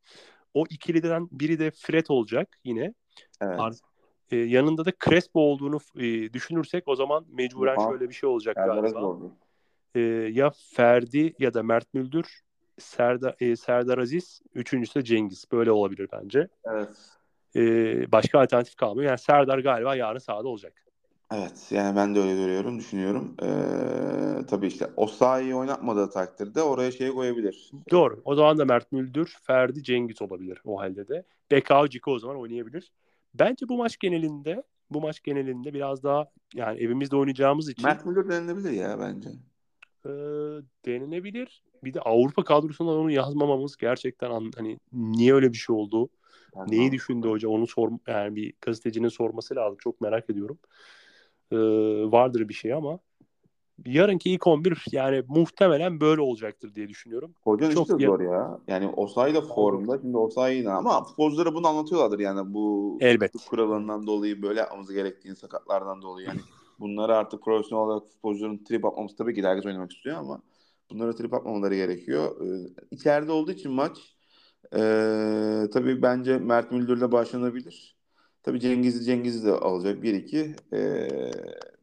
O 0.55 0.65
ikiliden 0.71 1.29
biri 1.33 1.59
de 1.59 1.71
Fred 1.71 2.07
olacak 2.09 2.59
yine. 2.65 2.95
Evet. 3.41 3.61
Ar- 3.61 3.75
e, 4.31 4.37
yanında 4.37 4.85
da 4.85 4.93
Crespo 5.05 5.41
olduğunu 5.41 5.79
e, 5.97 6.33
düşünürsek 6.33 6.89
o 6.89 6.97
zaman 6.97 7.25
mecburen 7.33 7.77
Aha. 7.77 7.91
şöyle 7.91 8.09
bir 8.09 8.15
şey 8.15 8.29
olacak 8.29 8.55
Serdar 8.57 8.77
galiba. 8.77 9.17
E, 9.95 10.01
ya 10.33 10.51
Ferdi 10.75 11.35
ya 11.39 11.55
da 11.55 11.63
Mert 11.63 11.95
Müldür, 11.95 12.41
Serdar, 12.79 13.37
e, 13.41 13.57
Serdar 13.57 13.99
Aziz, 13.99 14.43
üçüncüsü 14.55 15.01
de 15.01 15.05
Cengiz. 15.05 15.45
Böyle 15.53 15.71
olabilir 15.71 16.09
bence. 16.13 16.49
Evet. 16.65 16.89
E, 17.57 17.63
başka 18.13 18.41
alternatif 18.41 18.77
kalmıyor. 18.77 19.09
Yani 19.09 19.19
Serdar 19.19 19.59
galiba 19.59 19.97
yarın 19.97 20.19
sahada 20.19 20.49
olacak. 20.49 20.83
Evet 21.35 21.67
yani 21.71 21.97
ben 21.97 22.15
de 22.15 22.21
öyle 22.21 22.35
görüyorum, 22.35 22.79
düşünüyorum. 22.79 23.35
Ee, 23.43 24.47
tabii 24.47 24.67
işte 24.67 24.87
Osayi'yi 24.97 25.55
oynatmadığı 25.55 26.11
takdirde 26.11 26.63
oraya 26.63 26.91
şey 26.91 27.11
koyabilir. 27.11 27.71
Doğru. 27.91 28.23
O 28.25 28.35
zaman 28.35 28.59
da 28.59 28.65
Mert 28.65 28.93
Müldür, 28.93 29.37
Ferdi 29.43 29.83
Cengiz 29.83 30.23
olabilir 30.23 30.63
o 30.65 30.81
halde 30.81 31.09
de. 31.09 31.25
Bekao 31.51 31.89
Ciko 31.89 32.13
o 32.13 32.19
zaman 32.19 32.37
oynayabilir. 32.37 32.93
Bence 33.35 33.69
bu 33.69 33.77
maç 33.77 33.99
genelinde 33.99 34.63
bu 34.91 35.01
maç 35.01 35.23
genelinde 35.23 35.75
biraz 35.75 36.03
daha 36.03 36.29
yani 36.55 36.81
evimizde 36.81 37.17
oynayacağımız 37.17 37.69
için 37.69 37.85
Mert 37.85 38.07
Müldür 38.07 38.29
denilebilir 38.29 38.71
ya 38.71 39.01
bence. 39.01 39.29
e, 40.05 40.11
denilebilir. 40.87 41.63
Bir 41.85 41.95
de 41.95 42.01
Avrupa 42.01 42.45
kadrosundan 42.45 42.97
onu 42.97 43.11
yazmamamız 43.11 43.77
gerçekten 43.77 44.31
an- 44.31 44.53
hani 44.57 44.79
niye 44.93 45.35
öyle 45.35 45.53
bir 45.53 45.57
şey 45.57 45.77
oldu? 45.77 46.09
Ben 46.57 46.71
Neyi 46.71 46.93
düşündü 46.93 47.29
hoca? 47.29 47.49
Onu 47.49 47.67
sor 47.67 47.91
yani 48.07 48.37
bir 48.37 48.53
gazetecinin 48.61 49.09
sorması 49.09 49.57
lazım. 49.57 49.77
Çok 49.81 50.01
merak 50.01 50.31
ediyorum. 50.31 50.59
E, 51.53 51.57
vardır 52.13 52.49
bir 52.49 52.55
şey 52.55 52.73
ama 52.73 52.99
yarınki 53.87 54.31
ilk 54.31 54.47
11 54.47 54.85
yani 54.93 55.23
muhtemelen 55.29 56.01
böyle 56.01 56.21
olacaktır 56.21 56.75
diye 56.75 56.89
düşünüyorum. 56.89 57.35
Hocanın 57.43 57.75
Çok 57.75 58.01
ya- 58.01 58.09
zor 58.09 58.21
ya. 58.21 58.59
Yani 58.69 58.89
Osayi 58.89 59.35
da 59.35 59.41
formda. 59.41 59.99
Şimdi 60.01 60.17
Osayi 60.17 60.69
ama 60.69 61.05
futbolculara 61.05 61.55
bunu 61.55 61.67
anlatıyorlardır 61.67 62.19
yani 62.19 62.55
bu 62.55 62.97
Elbet. 63.01 63.33
kuralından 63.49 64.07
dolayı 64.07 64.43
böyle 64.43 64.61
yapmamız 64.61 64.93
gerektiğini 64.93 65.37
sakatlardan 65.37 66.03
dolayı 66.03 66.27
yani 66.27 66.41
bunları 66.81 67.17
artık 67.17 67.43
profesyonel 67.43 67.85
olarak 67.85 68.09
futbolcuların 68.09 68.65
trip 68.65 68.85
atmaması 68.85 69.17
tabii 69.17 69.35
ki 69.35 69.43
herkes 69.43 69.67
oynamak 69.67 69.93
istiyor 69.93 70.17
ama 70.17 70.43
bunlara 70.91 71.15
trip 71.15 71.35
atmamaları 71.35 71.75
gerekiyor. 71.75 72.37
Ee, 72.41 72.69
içeride 72.91 73.33
olduğu 73.33 73.53
için 73.53 73.73
maç 73.73 73.99
ee, 74.77 75.65
tabii 75.73 76.03
bence 76.03 76.39
Mert 76.39 76.73
Müldür'le 76.73 77.13
başlanabilir. 77.13 77.97
Tabii 78.43 78.61
Cengiz'i 78.61 79.05
Cengiz'i 79.05 79.47
de 79.47 79.53
alacak 79.53 80.03
1-2 80.03 80.57
ee, 80.73 81.09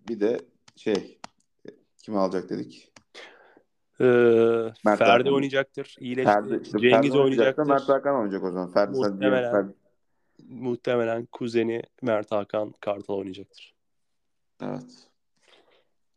bir 0.10 0.20
de 0.20 0.40
şey 0.76 1.19
kim 2.04 2.18
alacak 2.18 2.50
dedik? 2.50 2.92
Ee, 4.02 4.04
Mert 4.86 5.00
Ferdi 5.00 5.04
Hakan. 5.04 5.34
oynayacaktır. 5.34 5.96
İyileşti. 6.00 6.32
Ferdi, 6.32 6.60
işte 6.64 6.80
Cengiz 6.80 7.12
Ferdi 7.12 7.18
oynayacaktır. 7.24 7.64
Mert 7.68 7.90
Hakan 7.90 8.16
oynayacak 8.16 8.44
o 8.44 8.52
zaman. 8.52 8.72
Ferdi 8.72 8.98
Muhtemelen. 8.98 9.52
Ferdi- 9.54 9.74
Muhtemelen 10.50 11.26
kuzeni 11.26 11.82
Mert 12.02 12.32
Hakan 12.32 12.74
Kartal 12.82 13.14
oynayacaktır. 13.14 13.74
Evet. 14.62 14.84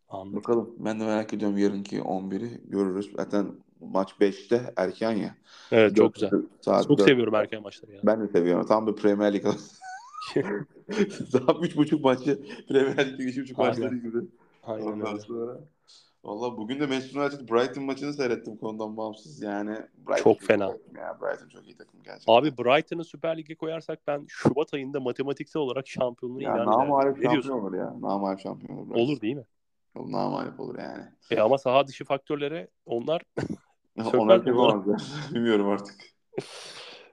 Anladım. 0.09 0.37
Bakalım. 0.37 0.75
Ben 0.79 1.01
de 1.01 1.05
merak 1.05 1.35
ediyorum 1.35 1.59
yarınki 1.59 1.99
11'i 2.01 2.61
görürüz. 2.71 3.11
Zaten 3.17 3.47
maç 3.81 4.15
5'te 4.21 4.73
erken 4.77 5.13
ya. 5.13 5.35
Evet 5.73 5.97
çok 5.97 6.15
güzel. 6.15 6.31
Saat 6.61 6.87
Çok 6.89 6.99
dört. 6.99 7.09
seviyorum 7.09 7.35
erken 7.35 7.63
maçları 7.63 7.93
ya. 7.93 8.01
Ben 8.05 8.21
de 8.21 8.29
seviyorum. 8.29 8.67
Tam 8.67 8.87
bir 8.87 8.93
Premier 8.93 9.33
Lig. 9.35 9.45
Daha 11.33 11.53
3.5 11.53 12.01
maçı 12.01 12.41
Premier 12.69 13.09
Lig'de 13.09 13.23
3.5 13.23 13.55
Aynen. 13.57 13.69
maçları 13.71 13.97
gibi. 13.97 14.19
Aynen 14.63 14.87
Ondan 14.87 15.07
öyle. 15.13 15.21
sonra. 15.21 15.59
Valla 16.25 16.57
bugün 16.57 16.81
de 16.81 16.87
Manchester 16.87 17.21
United 17.21 17.49
Brighton 17.49 17.85
maçını 17.85 18.13
seyrettim 18.13 18.57
konudan 18.57 18.97
bağımsız. 18.97 19.43
Yani 19.43 19.77
Brighton 19.97 20.23
Çok 20.23 20.41
fena. 20.43 20.65
Ya. 20.97 21.19
Brighton 21.23 21.49
çok 21.49 21.67
iyi 21.67 21.77
takım 21.77 22.03
gerçekten. 22.03 22.33
Abi 22.35 22.59
Brighton'ı 22.59 23.05
Süper 23.05 23.39
Lig'e 23.39 23.55
koyarsak 23.55 23.99
ben 24.07 24.25
Şubat 24.29 24.75
ayında 24.75 25.01
matematiksel 25.01 25.63
olarak 25.63 25.89
şampiyonluğu 25.89 26.43
ya 26.43 26.55
ilan 26.55 26.67
namalip 26.67 27.19
ederim. 27.19 27.31
Diyorsun? 27.31 27.49
şampiyon 27.51 27.71
olur 27.71 27.79
ya. 27.79 27.95
Namalip 28.01 28.41
şampiyon 28.41 28.79
olur. 28.79 28.87
Brighton. 28.89 29.01
Olur 29.05 29.21
değil 29.21 29.37
mi? 29.37 29.45
Namalip 29.97 30.61
olur 30.61 30.79
yani. 30.79 31.05
E 31.31 31.41
ama 31.41 31.59
saha 31.59 31.87
dışı 31.87 32.05
faktörlere 32.05 32.69
onlar 32.87 33.23
Onlar 34.15 34.39
mi? 34.39 34.49
yapamazlar. 34.49 35.03
Bilmiyorum 35.35 35.69
artık. 35.69 35.95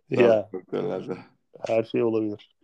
ya 0.09 0.49
Faktörlerde. 0.51 1.17
her 1.67 1.83
şey 1.83 2.03
olabilir. 2.03 2.55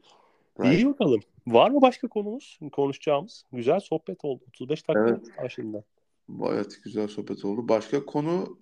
Brighton. 0.60 0.72
İyi 0.72 0.88
bakalım. 0.88 1.20
Var 1.48 1.70
mı 1.72 1.82
başka 1.82 2.08
konumuz 2.08 2.60
konuşacağımız? 2.72 3.44
Güzel 3.52 3.80
sohbet 3.80 4.26
oldu. 4.26 4.44
35 4.48 4.88
dakika 4.88 5.00
Evet. 5.10 5.28
aşında. 5.38 5.84
Gayet 6.30 6.84
güzel 6.84 7.08
sohbet 7.08 7.46
oldu. 7.46 7.70
Başka 7.70 8.06
konu 8.06 8.58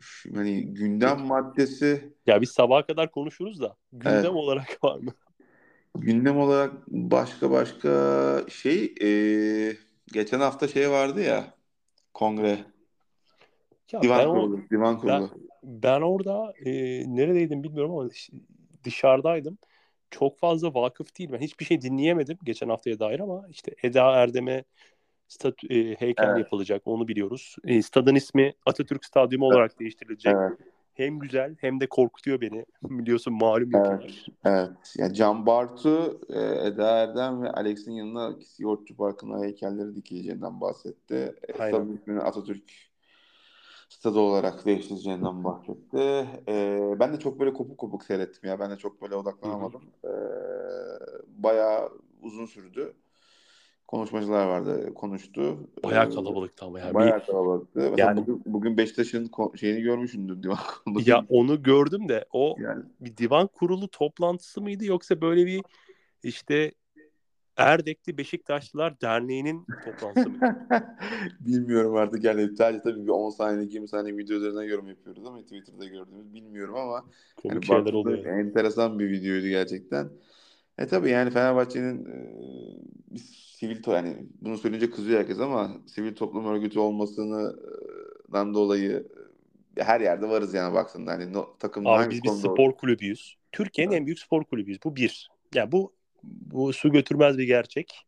şu- 0.00 0.36
hani 0.36 0.66
gündem 0.74 1.20
maddesi 1.20 2.12
Ya 2.26 2.40
biz 2.40 2.50
sabaha 2.50 2.86
kadar 2.86 3.10
konuşuruz 3.10 3.60
da 3.60 3.76
gündem 3.92 4.14
Evet. 4.14 4.26
olarak 4.30 4.78
var 4.84 4.98
mı? 4.98 5.12
gündem 5.96 6.38
olarak 6.38 6.88
başka 6.88 7.50
başka 7.50 7.90
şey 8.48 8.94
eee, 9.00 9.76
geçen 10.12 10.40
hafta 10.40 10.68
şey 10.68 10.90
vardı 10.90 11.20
ya 11.22 11.54
kongre 12.14 12.58
Ya 13.92 14.02
divan 14.02 14.18
ben, 14.18 14.26
o, 14.26 14.32
kurulu 14.32 14.60
divan 14.70 14.98
kurulu. 15.00 15.30
ben 15.62 16.00
orada 16.00 16.52
e, 16.64 16.70
neredeydim 17.16 17.62
bilmiyorum 17.62 17.92
ama 17.98 18.08
dışarıdaydım. 18.84 19.58
Çok 20.10 20.38
fazla 20.38 20.74
vakıf 20.74 21.18
değil. 21.18 21.32
Ben 21.32 21.38
hiçbir 21.38 21.64
şey 21.64 21.80
dinleyemedim 21.80 22.38
geçen 22.44 22.68
haftaya 22.68 22.98
dair 22.98 23.20
ama 23.20 23.46
işte 23.50 23.74
Eda 23.82 24.10
Erdem'e 24.12 24.64
statü, 25.28 25.66
e, 25.66 25.94
heykel 25.94 26.26
Evet. 26.26 26.38
yapılacak 26.38 26.82
onu 26.84 27.08
biliyoruz. 27.08 27.56
E, 27.64 27.82
stadın 27.82 28.14
ismi 28.14 28.54
Atatürk 28.66 29.04
Stadyumu 29.04 29.46
olarak 29.46 29.80
değiştirilecek. 29.80 30.34
Evet, 30.36 30.58
Hem 30.94 31.18
güzel 31.18 31.56
hem 31.60 31.80
de 31.80 31.86
korkutuyor 31.86 32.40
beni. 32.40 32.64
Biliyorsun 32.82 33.34
malum 33.34 33.62
Evet. 33.62 33.74
yapıyorlar. 33.74 34.26
evet. 34.44 34.94
Yani 34.98 35.14
Can 35.14 35.46
Bartu, 35.46 36.20
eee, 36.30 36.60
Eda 36.64 36.90
Erdem 36.90 37.42
ve 37.42 37.50
Alex'in 37.50 37.92
yanına 37.92 38.36
Yoğurtçu 38.58 38.96
Parkı'na 38.96 39.44
heykelleri 39.44 39.94
dikileceğinden 39.94 40.60
bahsetti. 40.60 41.34
E, 41.48 41.52
Aynen. 41.58 41.76
Stadın 41.76 41.96
ismini 41.96 42.20
Atatürk 42.20 42.64
stadı 43.94 44.18
olarak 44.18 44.66
değiştireceğinden 44.66 45.44
bahsetti. 45.44 46.28
Ee, 46.48 46.94
ben 47.00 47.12
de 47.12 47.18
çok 47.18 47.40
böyle 47.40 47.52
kopuk 47.52 47.78
kopuk 47.78 48.04
seyrettim 48.04 48.50
ya. 48.50 48.60
Ben 48.60 48.70
de 48.70 48.76
çok 48.76 49.02
böyle 49.02 49.14
odaklanamadım. 49.14 49.82
Ee, 50.04 50.08
bayağı 51.26 51.88
uzun 52.22 52.46
sürdü. 52.46 52.92
Konuşmacılar 53.88 54.46
vardı, 54.46 54.94
konuştu. 54.94 55.58
Bayağı 55.84 56.06
Ee, 56.06 56.14
kalabalıktı 56.14 56.64
ama 56.64 56.80
yani. 56.80 56.94
bayağı 56.94 57.26
kalabalıktı. 57.26 57.80
Mesela 57.80 57.96
Yani- 57.98 58.20
bugün, 58.20 58.42
bugün 58.46 58.76
Beşiktaş'ın 58.76 59.30
şeyini 59.56 59.80
görmüşsündür 59.82 60.42
divan 60.42 60.56
kurulu. 60.84 61.02
Ya 61.06 61.24
onu 61.28 61.62
gördüm 61.62 62.08
de 62.08 62.24
o 62.32 62.56
yani 62.58 62.82
bir 63.00 63.16
divan 63.16 63.46
kurulu 63.46 63.88
toplantısı 63.88 64.60
mıydı 64.62 64.84
yoksa 64.84 65.20
böyle 65.20 65.46
bir 65.46 65.62
işte 66.22 66.72
Erdekli 67.56 68.18
Beşiktaşlılar 68.18 69.00
Derneği'nin 69.00 69.66
toplantısı 69.84 70.30
mıydı? 70.30 70.56
bilmiyorum 71.40 71.94
artık 71.94 72.24
yani 72.24 72.56
sadece 72.56 72.82
tabii 72.82 73.02
bir 73.02 73.08
10 73.08 73.30
saniyelik 73.30 73.74
20 73.74 73.88
saniye 73.88 74.16
video 74.16 74.36
üzerinden 74.36 74.62
yorum 74.62 74.88
yapıyoruz 74.88 75.26
ama 75.26 75.42
Twitter'da 75.42 75.84
gördüğümüz 75.84 76.34
bilmiyorum 76.34 76.74
ama 76.76 77.04
Komik 77.36 77.54
Yani 77.54 77.66
şeyler 77.66 77.92
oluyor. 77.92 78.24
Enteresan 78.24 78.98
bir 78.98 79.10
videoydu 79.10 79.46
gerçekten. 79.46 80.08
E 80.78 80.86
tabii 80.86 81.10
yani 81.10 81.30
Fenerbahçe'nin 81.30 82.04
e, 82.04 82.16
bir 83.10 83.18
sivil 83.64 83.82
to 83.82 83.92
yani 83.92 84.16
bunu 84.40 84.58
söyleyince 84.58 84.90
kızıyor 84.90 85.20
herkes 85.20 85.40
ama 85.40 85.70
sivil 85.86 86.14
toplum 86.14 86.46
örgütü 86.46 86.78
olmasından 86.78 88.54
dolayı 88.54 89.08
e, 89.76 89.82
her 89.82 90.00
yerde 90.00 90.28
varız 90.28 90.54
yani 90.54 90.74
baksın 90.74 91.06
hani 91.06 91.32
no, 91.32 91.56
takımın 91.58 91.90
Abi 91.90 91.96
hangi 91.96 92.10
biz 92.10 92.22
bir 92.22 92.28
spor 92.28 92.76
kulübüyüz. 92.76 93.36
Türkiye'nin 93.52 93.92
en 93.92 94.06
büyük 94.06 94.18
spor 94.18 94.44
kulübüyüz. 94.44 94.78
Bu 94.84 94.96
bir. 94.96 95.28
Ya 95.54 95.72
bu 95.72 95.92
bu 96.26 96.72
su 96.72 96.92
götürmez 96.92 97.38
bir 97.38 97.44
gerçek. 97.44 98.06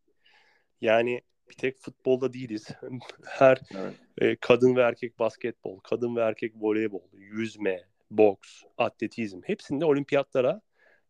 Yani 0.81 1.21
bir 1.51 1.55
tek 1.55 1.79
futbolda 1.79 2.33
değiliz. 2.33 2.69
Her 3.25 3.61
Evet. 3.75 3.95
e, 4.19 4.37
kadın 4.37 4.77
ve 4.77 4.81
erkek 4.81 5.19
basketbol, 5.19 5.79
kadın 5.79 6.17
ve 6.17 6.21
erkek 6.21 6.53
voleybol, 6.57 7.03
yüzme, 7.13 7.81
boks, 8.11 8.63
atletizm 8.79 9.41
hepsinde 9.45 9.85
olimpiyatlara 9.85 10.61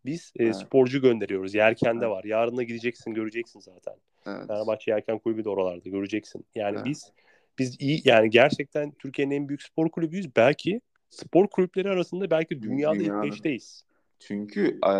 biz 0.04 0.32
e, 0.38 0.44
Evet. 0.44 0.56
sporcu 0.56 1.00
gönderiyoruz. 1.02 1.54
Yelken'de 1.54 2.04
Evet. 2.04 2.16
var. 2.16 2.24
Yarın 2.24 2.56
da 2.56 2.62
gideceksin, 2.62 3.14
göreceksin 3.14 3.60
zaten. 3.60 3.94
Evet. 4.26 4.46
Fenerbahçe 4.46 4.90
Yelken 4.90 5.18
Kulübü 5.18 5.44
de 5.44 5.48
oralarda 5.48 5.88
göreceksin. 5.88 6.44
Yani 6.54 6.76
Evet. 6.76 6.86
biz 6.86 7.12
biz 7.58 7.76
iyi 7.80 8.00
yani 8.04 8.30
gerçekten 8.30 8.90
Türkiye'nin 8.90 9.34
en 9.34 9.48
büyük 9.48 9.62
spor 9.62 9.90
kulübüyüz. 9.90 10.36
Belki 10.36 10.80
spor 11.08 11.46
kulüpleri 11.46 11.88
arasında 11.90 12.30
belki 12.30 12.62
dünyada 12.62 12.94
ilk 12.96 13.00
Dünyada. 13.04 13.22
beşteyiz. 13.22 13.84
Çünkü 14.18 14.78
e, 14.86 14.90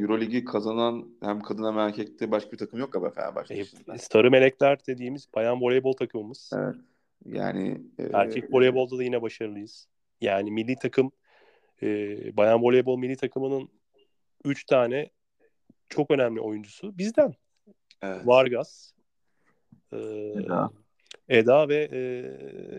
Euroligi 0.00 0.44
kazanan 0.44 1.08
hem 1.22 1.40
kadın 1.40 1.64
hem 1.64 1.78
erkekte 1.78 2.30
başka 2.30 2.52
bir 2.52 2.58
takım 2.58 2.80
yok 2.80 2.92
galiba 2.92 3.10
Fenerbahçe 3.10 3.54
E. 3.94 3.98
Sarı 3.98 4.30
Melekler 4.30 4.78
dediğimiz 4.86 5.28
bayan 5.34 5.60
voleybol 5.60 5.92
takımımız. 5.92 6.50
Evet. 6.54 6.74
Yani 7.24 7.80
e, 7.98 8.02
Erkek 8.12 8.54
voleybolda 8.54 8.98
da 8.98 9.02
yine 9.02 9.22
başarılıyız. 9.22 9.88
Yani 10.20 10.50
milli 10.50 10.76
takım 10.76 11.12
e, 11.82 11.86
bayan 12.36 12.62
voleybol 12.62 12.98
milli 12.98 13.16
takımının 13.16 13.68
3 14.44 14.64
tane 14.64 15.10
çok 15.88 16.10
önemli 16.10 16.40
oyuncusu 16.40 16.98
bizden. 16.98 17.34
evet. 18.02 18.26
Vargas, 18.26 18.92
e, 19.92 19.96
Eda. 20.36 20.70
Eda 21.28 21.68
ve 21.68 21.88
e, 21.92 22.00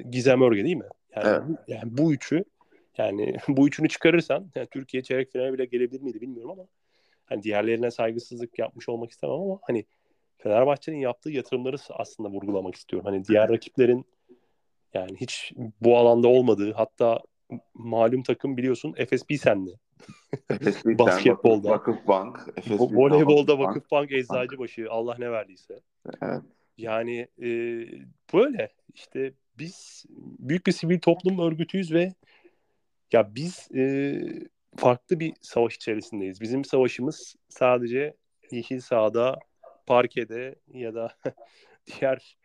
Gizem 0.09 0.41
Örge 0.41 0.63
değil 0.63 0.75
mi? 0.75 0.89
Yani, 1.15 1.27
Evet. 1.27 1.59
yani 1.67 1.97
bu 1.97 2.13
üçü 2.13 2.43
yani 2.97 3.35
bu 3.47 3.67
üçünü 3.67 3.89
çıkarırsan 3.89 4.51
yani 4.55 4.67
Türkiye 4.71 5.03
çeyrek 5.03 5.31
finale 5.31 5.53
bile 5.53 5.65
gelebilir 5.65 6.01
miydi 6.01 6.21
bilmiyorum 6.21 6.51
ama 6.51 6.67
hani 7.25 7.43
diğerlerine 7.43 7.91
saygısızlık 7.91 8.59
yapmış 8.59 8.89
olmak 8.89 9.11
istemem 9.11 9.35
ama 9.35 9.59
hani 9.61 9.85
Fenerbahçe'nin 10.37 10.97
yaptığı 10.97 11.31
yatırımları 11.31 11.75
aslında 11.89 12.29
vurgulamak 12.29 12.75
istiyorum. 12.75 13.05
Hani 13.05 13.25
diğer 13.25 13.49
rakiplerin 13.49 14.05
yani 14.93 15.15
hiç 15.15 15.53
bu 15.81 15.97
alanda 15.97 16.27
olmadığı 16.27 16.73
hatta 16.73 17.19
malum 17.73 18.23
takım 18.23 18.57
biliyorsun 18.57 18.95
Pilsen'le 19.27 19.77
Efes 20.49 20.85
Birlikten, 20.85 21.05
Basketbolda. 21.07 21.69
Vakıf 21.69 22.07
Bank. 22.07 22.39
Efes 22.57 22.79
Vo- 22.79 22.79
Birlikten, 22.79 22.97
Voleybolda 22.97 23.59
Vakıfbank. 23.59 23.75
Vakıfbank 23.75 24.11
Eczacıbaşı 24.11 24.87
Allah 24.89 25.15
ne 25.19 25.31
verdiyse. 25.31 25.79
Evet. 26.21 26.41
Yani 26.77 27.27
e, 27.41 27.47
böyle 28.33 28.69
işte 28.93 29.33
biz 29.59 30.05
büyük 30.39 30.67
bir 30.67 30.71
sivil 30.71 30.99
toplum 30.99 31.39
örgütüyüz 31.39 31.93
ve 31.93 32.13
ya 33.13 33.35
biz 33.35 33.69
e, 33.75 34.19
farklı 34.75 35.19
bir 35.19 35.33
savaş 35.41 35.75
içerisindeyiz. 35.75 36.41
Bizim 36.41 36.65
savaşımız 36.65 37.35
sadece 37.49 38.13
yeşil 38.51 38.79
sahada, 38.79 39.39
parkede 39.85 40.55
ya 40.73 40.93
da 40.95 41.11
diğer 41.87 42.37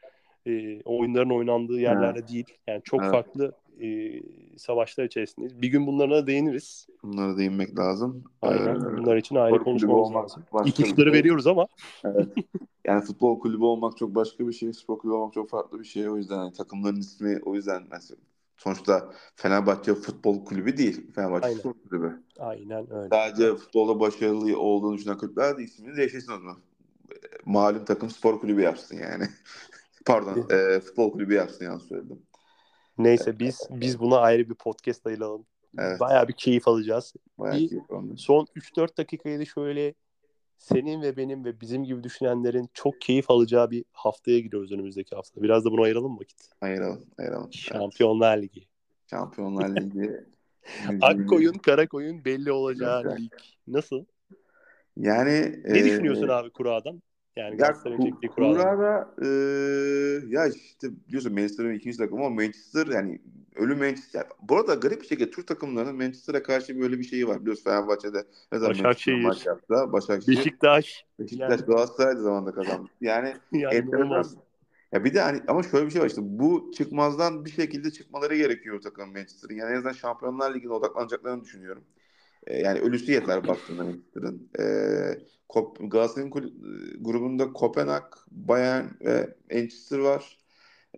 e, 0.46 0.82
oyunların 0.82 1.30
oynandığı 1.30 1.80
yerlerde 1.80 2.28
değil. 2.28 2.46
Yani 2.66 2.82
çok 2.84 3.02
Evet. 3.02 3.12
farklı 3.12 3.52
e, 3.80 4.12
savaşlar 4.58 5.04
içerisindeyiz. 5.04 5.62
Bir 5.62 5.68
gün 5.68 5.86
bunlara 5.86 6.10
da 6.10 6.26
değiniriz. 6.26 6.86
Bunlara 7.02 7.36
değinmek 7.38 7.78
lazım. 7.78 8.24
Aynen. 8.42 8.74
Ee, 8.76 8.98
Bunlar 8.98 9.16
için 9.16 9.36
ayrı 9.36 9.58
konuşmamız 9.58 10.08
olmak 10.08 10.24
lazım. 10.24 10.44
bir 10.52 10.70
İpuçları 10.70 11.10
şey. 11.10 11.18
veriyoruz 11.18 11.46
ama 11.46 11.66
Evet. 12.04 12.28
Yani 12.84 13.04
futbol 13.04 13.40
kulübü 13.40 13.64
olmak 13.64 13.96
çok 13.96 14.14
başka 14.14 14.48
bir 14.48 14.52
şey, 14.52 14.72
spor 14.72 14.98
kulübü 14.98 15.14
olmak 15.14 15.32
çok 15.32 15.50
farklı 15.50 15.80
bir 15.80 15.84
şey. 15.84 16.08
O 16.08 16.16
yüzden 16.16 16.36
hani 16.36 16.52
takımların 16.52 16.96
ismi 16.96 17.38
o 17.44 17.54
yüzden 17.54 17.82
mesela 17.90 18.20
sonuçta 18.62 19.12
Fenerbahçe 19.36 19.94
futbol 19.94 20.44
kulübü 20.44 20.76
değil. 20.76 21.12
Fenerbahçe 21.14 21.46
Aynen. 21.46 21.58
spor 21.58 21.74
kulübü. 21.88 22.22
aynen 22.38 22.94
öyle. 22.94 23.08
Sadece 23.08 23.54
futbolda 23.56 24.00
başarılı 24.00 24.58
olduğunu 24.58 24.96
düşünen 24.96 25.18
kulüpler 25.18 25.58
de 25.58 25.62
ismini 25.62 25.96
değiştirsin 25.96 26.32
o 26.32 26.38
zaman. 26.38 26.56
Malum 27.44 27.84
takım 27.84 28.10
spor 28.10 28.40
kulübü 28.40 28.60
yapsın 28.60 28.96
yani. 28.96 29.24
Pardon, 30.06 30.46
e, 30.50 30.80
futbol 30.80 31.12
kulübü 31.12 31.34
yapsın 31.34 31.64
yanlış 31.64 31.84
söyledim. 31.84 32.22
Neyse 32.98 33.38
biz 33.38 33.60
biz 33.70 33.98
buna 34.00 34.18
ayrı 34.18 34.50
bir 34.50 34.54
podcast 34.54 35.06
ayıralım. 35.06 35.46
Evet. 35.78 36.00
Bayağı 36.00 36.28
bir 36.28 36.32
keyif 36.32 36.68
alacağız. 36.68 37.14
Bayağı 37.38 37.58
Bir- 37.58 37.68
keyif 37.68 37.90
aldım. 37.90 38.18
Son 38.18 38.46
3-4 38.56 38.98
dakikayı 38.98 39.38
da 39.40 39.44
şöyle 39.44 39.94
senin 40.62 41.02
ve 41.02 41.16
benim 41.16 41.44
ve 41.44 41.60
bizim 41.60 41.84
gibi 41.84 42.04
düşünenlerin 42.04 42.68
çok 42.74 43.00
keyif 43.00 43.30
alacağı 43.30 43.70
bir 43.70 43.84
haftaya 43.92 44.38
giriyoruz 44.38 44.72
önümüzdeki 44.72 45.16
hafta. 45.16 45.42
Biraz 45.42 45.64
da 45.64 45.70
buna 45.70 45.82
ayıralım 45.82 46.12
mı 46.12 46.20
vakit. 46.20 46.48
Ayıralım, 46.60 47.06
ayıralım. 47.18 47.44
Evet. 47.44 47.54
Şampiyonlar 47.54 48.42
Ligi. 48.42 48.66
Şampiyonlar 49.10 49.68
Ligi. 49.76 50.10
Ak 51.00 51.28
koyun, 51.28 51.52
kara 51.52 51.88
koyun 51.88 52.24
belli 52.24 52.52
olacağı 52.52 53.02
Evet. 53.06 53.20
lig. 53.20 53.32
Nasıl? 53.68 54.04
Yani 54.96 55.62
Ne 55.64 55.78
e, 55.78 55.84
düşünüyorsun 55.84 56.28
abi 56.28 56.50
kuradan? 56.50 57.02
Yani 57.36 57.50
Ya 57.50 57.56
Galatasaray'ın 57.56 58.02
çektiği 58.02 58.28
kuradan. 58.28 58.54
Kura'da 58.54 59.14
e, 59.22 59.28
ya 60.28 60.46
işte 60.46 60.88
biliyorsun 61.06 61.32
Manchester'ın 61.32 61.74
ikinci 61.74 61.98
takımı 61.98 62.26
ama 62.26 62.34
Manchester 62.34 62.86
yani 62.86 63.20
ölü 63.56 63.74
Manchester. 63.74 64.26
Bu 64.42 64.56
arada 64.56 64.74
garip 64.74 65.02
bir 65.02 65.06
şekilde 65.06 65.30
Türk 65.30 65.46
takımlarının 65.46 65.96
Manchester'a 65.96 66.42
karşı 66.42 66.80
böyle 66.80 66.98
bir 66.98 67.04
şeyi 67.04 67.28
var. 67.28 67.40
Biliyorsun 67.40 67.64
Fenerbahçe'de 67.64 68.24
ne 68.52 68.58
zaman 68.58 68.74
Başakşehir. 68.74 69.22
Maç 69.22 69.46
yaptı. 69.46 69.74
Başakşehir. 69.92 70.38
Beşiktaş. 70.38 71.04
Beşiktaş 71.18 71.60
yani- 71.60 71.66
Galatasaray 71.66 72.16
da 72.16 72.20
zamanında 72.20 72.52
kazandı. 72.52 72.88
Yani 73.00 73.34
Yani 73.52 73.74
enteresan. 73.74 74.42
Ya 74.92 75.04
bir 75.04 75.14
de 75.14 75.20
hani 75.20 75.40
ama 75.48 75.62
şöyle 75.62 75.86
bir 75.86 75.90
şey 75.90 76.02
var 76.02 76.06
işte 76.06 76.20
bu 76.24 76.70
çıkmazdan 76.76 77.44
bir 77.44 77.50
şekilde 77.50 77.90
çıkmaları 77.90 78.36
gerekiyor 78.36 78.80
takım 78.80 79.12
Manchester'ın. 79.12 79.54
Yani 79.54 79.72
en 79.72 79.76
azından 79.76 79.92
Şampiyonlar 79.92 80.54
Ligi'ne 80.54 80.72
odaklanacaklarını 80.72 81.44
düşünüyorum. 81.44 81.84
Ee, 82.46 82.58
yani 82.58 82.80
ölüsü 82.80 83.12
yeter 83.12 83.48
baktığında 83.48 83.84
Manchester'ın. 83.84 84.48
Ee, 84.58 85.18
Kop- 85.48 85.88
Galatasaray'ın 85.88 86.30
grubunda 87.00 87.52
Kopenhag, 87.52 88.04
Bayern 88.30 88.84
ve 89.04 89.36
Manchester 89.52 89.98
var. 89.98 90.38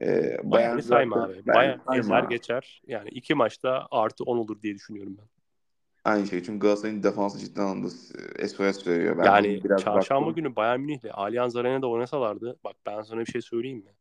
Ee, 0.02 0.38
Bayern'i 0.42 0.82
sayma 0.82 1.24
abi. 1.24 1.46
Bayern 1.46 1.98
ezer 1.98 2.22
geçer. 2.22 2.82
Yani 2.86 3.08
iki 3.08 3.34
maçta 3.34 3.86
artı 3.90 4.24
10 4.24 4.38
olur 4.38 4.62
diye 4.62 4.74
düşünüyorum 4.74 5.16
ben. 5.18 5.28
Aynı 6.04 6.26
şey 6.26 6.42
çünkü 6.42 6.58
Galatasaray'ın 6.58 7.02
defansı 7.02 7.38
ciddi 7.38 7.60
anlamda 7.60 7.88
SOS 8.48 8.86
veriyor. 8.86 9.18
Ben 9.18 9.24
yani 9.24 9.64
biraz 9.64 9.84
çarşamba 9.84 10.26
baktım. 10.26 10.44
günü 10.44 10.56
Bayern 10.56 10.80
Münih'le 10.80 11.10
Allianz 11.12 11.56
Arena'da 11.56 11.86
oynasalardı 11.88 12.56
bak 12.64 12.76
ben 12.86 13.02
sana 13.02 13.20
bir 13.20 13.26
şey 13.32 13.42
söyleyeyim 13.42 13.78
mi? 13.78 13.94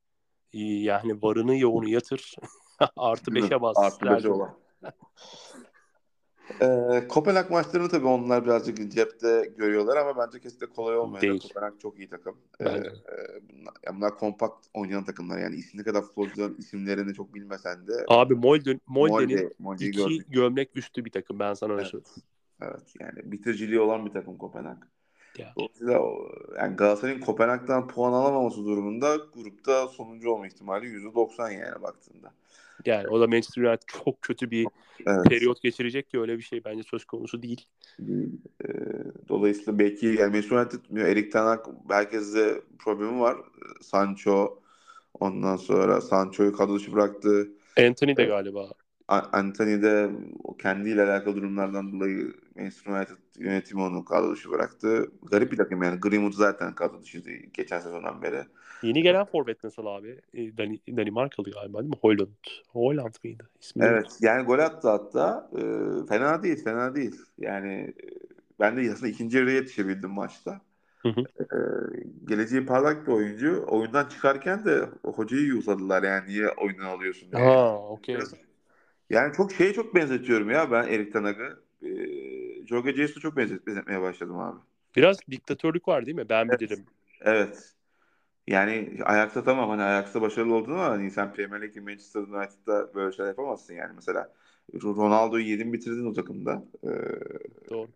İyi, 0.54 0.84
Yani 0.84 1.22
varını 1.22 1.58
yoğunu 1.58 1.90
yatır 1.90 2.36
artı 2.98 3.32
5'e 3.32 3.62
bas. 3.62 3.78
Artı 3.78 4.06
beşe 4.06 4.16
Selçuk. 4.16 4.36
olan. 4.36 4.58
Ee, 6.62 7.08
Kopenhag 7.10 7.52
maçlarını 7.52 7.90
tabii 7.90 8.08
onlar 8.08 8.46
birazcık 8.46 8.92
cepte 8.92 9.52
görüyorlar 9.58 9.98
ama 9.98 10.18
bence 10.18 10.40
kesinlikle 10.40 10.68
kolay 10.68 10.98
olmayacak. 10.98 11.42
Kopenhag 11.42 11.80
çok 11.80 12.00
iyi 12.00 12.10
takım. 12.10 12.38
Ee, 12.60 12.66
e, 12.66 12.84
bunlar, 13.50 13.74
ya 13.86 13.96
bunlar 13.96 14.18
kompakt 14.18 14.68
oynayan 14.74 15.04
takımlar. 15.04 15.40
Yani 15.40 15.56
isimli 15.56 15.84
kadar 15.84 16.02
futbolcuların 16.02 16.56
isimlerini 16.60 17.14
çok 17.14 17.34
bilmesen 17.34 17.88
de 17.88 17.94
Abi 18.08 18.36
Molde, 18.36 18.80
Molde'nin 18.88 19.54
Molde, 19.60 19.86
iki 19.86 19.98
gördük. 19.98 20.26
gömlek 20.30 20.70
üstü 20.76 21.06
bir 21.06 21.12
takım 21.12 21.40
ben 21.40 21.54
sana 21.54 21.74
öyle 21.74 21.82
Evet. 21.82 21.92
söyleyeyim. 21.92 22.24
Evet 22.62 22.94
yani 23.00 23.32
bitiriciliği 23.32 23.80
olan 23.80 24.06
bir 24.06 24.12
takım 24.12 24.38
Kopenhag. 24.38 24.78
Ya. 25.38 25.54
Dolayısıyla 25.58 26.02
yani 26.58 26.76
Galatasaray'ın 26.76 27.20
Kopenhag'dan 27.20 27.88
puan 27.88 28.14
alamaması 28.14 28.66
durumunda 28.66 29.16
grupta 29.34 29.88
sonuncu 29.88 30.30
olma 30.30 30.48
ihtimali 30.48 30.86
%90 30.88 31.52
yani 31.52 31.82
baktığında. 31.82 32.34
Yani 32.86 33.08
o 33.08 33.20
da 33.20 33.28
Manchester 33.28 33.62
United 33.62 33.88
çok 33.88 34.22
kötü 34.22 34.52
bir 34.52 34.68
Evet. 35.08 35.30
periyot 35.30 35.62
geçirecek 35.62 36.10
ki 36.10 36.20
öyle 36.20 36.38
bir 36.38 36.44
şey 36.44 36.64
bence 36.66 36.84
söz 36.84 37.06
konusu 37.06 37.42
değil. 37.42 37.66
Ee, 38.00 38.68
dolayısıyla 39.30 39.80
belki 39.80 40.06
yani 40.06 40.32
Manchester 40.32 40.58
United 40.58 40.98
Erik 40.98 41.32
Ten 41.32 41.44
Hag 41.44 41.66
herkeste 41.90 42.62
problemi 42.80 43.20
var. 43.20 43.38
Sancho 43.82 44.60
ondan 45.20 45.56
sonra 45.56 46.02
Sancho'yu 46.02 46.54
kadro 46.54 46.76
dışı 46.76 46.94
bıraktı. 46.94 47.48
Anthony 47.78 48.18
de 48.18 48.24
galiba. 48.24 48.70
A- 49.08 49.30
Anthony 49.40 49.82
de 49.82 50.10
o 50.44 50.58
kendiyle 50.58 51.04
alakalı 51.04 51.36
durumlardan 51.36 51.92
dolayı 51.94 52.34
Manchester 52.56 52.92
United 52.92 53.18
yönetimi 53.38 53.82
onu 53.82 54.06
kadro 54.06 54.32
dışı 54.32 54.50
bıraktı. 54.52 55.12
Garip 55.24 55.52
bir 55.52 55.58
takım 55.58 55.84
yani. 55.84 56.00
Greenwood 56.00 56.34
zaten 56.34 56.76
kadro 56.76 57.02
dışıydı 57.02 57.30
geçen 57.54 57.80
sezondan 57.80 58.22
beri. 58.22 58.44
Yeni 58.82 59.02
gelen 59.04 59.26
forvet 59.26 59.64
nasıl 59.64 59.86
abi? 59.86 60.22
E, 60.34 60.58
Dani, 60.58 60.80
Danimarkalı 60.98 61.52
galiba 61.52 61.80
değil 61.80 61.90
mi? 61.90 61.98
Holland. 62.02 62.30
Holland 62.68 63.14
mıydı? 63.24 63.50
İsmi 63.62 63.84
Evet 63.84 64.18
yani 64.22 64.46
gol 64.46 64.60
attı 64.60 64.90
hatta. 64.90 65.50
Ee, 65.58 66.06
fena 66.10 66.44
değil 66.44 66.64
fena 66.64 66.96
değil. 66.96 67.22
Yani 67.38 67.74
e, 67.74 67.94
ben 68.60 68.78
de 68.78 68.92
aslında 68.94 69.08
ikinci 69.08 69.38
yarıya 69.38 69.56
yetişebildim 69.56 70.10
maçta. 70.10 70.62
Hı 71.04 71.10
hı. 71.10 71.28
Ee, 71.40 71.46
geleceği 72.26 72.66
parlak 72.66 73.08
bir 73.08 73.12
oyuncu. 73.12 73.66
Oyundan 73.68 74.10
çıkarken 74.10 74.66
de 74.66 74.90
hocayı 75.06 75.44
yuhladılar 75.44 76.04
yani 76.04 76.30
niye 76.30 76.50
oyundan 76.50 76.86
alıyorsun 76.86 77.32
diye. 77.32 77.42
Ha, 77.42 77.78
okey. 77.94 78.18
Yani 79.10 79.34
çok 79.34 79.52
şeye 79.52 79.74
çok 79.74 79.96
benzetiyorum 79.96 80.50
ya 80.50 80.72
ben 80.72 80.88
Erik 80.88 81.14
Ten 81.14 81.24
Hag'ı. 81.24 81.64
Ee, 81.84 82.66
Jorge 82.68 82.94
Jesus'a 82.94 83.20
çok 83.20 83.38
benzet, 83.38 83.68
benzetmeye 83.68 84.02
başladım 84.02 84.40
abi. 84.40 84.60
Biraz 84.96 85.18
diktatörlük 85.32 85.88
var 85.88 86.06
değil 86.06 86.16
mi? 86.16 86.30
Ben 86.30 86.46
Evet. 86.50 86.62
bilirim. 86.62 86.86
Evet. 87.22 87.74
Yani 88.48 88.98
ayakta 89.06 89.44
tamam 89.44 89.70
hani 89.70 89.82
ayakta 89.84 90.22
başarılı 90.22 90.56
oldun 90.56 90.72
ama 90.72 90.86
hani 90.86 91.12
sen 91.12 91.34
Premier 91.34 91.62
League 91.62 91.84
Manchester 91.84 92.22
United'da 92.22 92.94
böyle 92.96 93.12
şeyler 93.16 93.30
yapamazsın 93.30 93.74
yani. 93.74 93.94
Mesela 93.96 94.34
Ronaldo'yu 94.84 95.46
yedin 95.46 95.74
bitirdin 95.74 96.06
o 96.06 96.14
takımda. 96.14 96.64
Ee, 96.84 96.90
Doğru. 97.70 97.88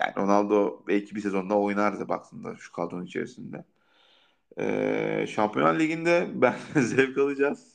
yani 0.00 0.12
Ronaldo 0.16 0.84
belki 0.88 1.14
bir 1.14 1.20
sezonda 1.20 1.58
oynardı 1.58 2.08
baktığında 2.08 2.56
şu 2.56 2.72
kadronun 2.72 3.06
içerisinde. 3.06 3.64
Ee, 4.58 5.26
Şampiyonlar 5.28 5.78
Ligi'nde 5.80 6.28
ben 6.34 6.54
zevk 6.80 7.18
alacağız. 7.18 7.73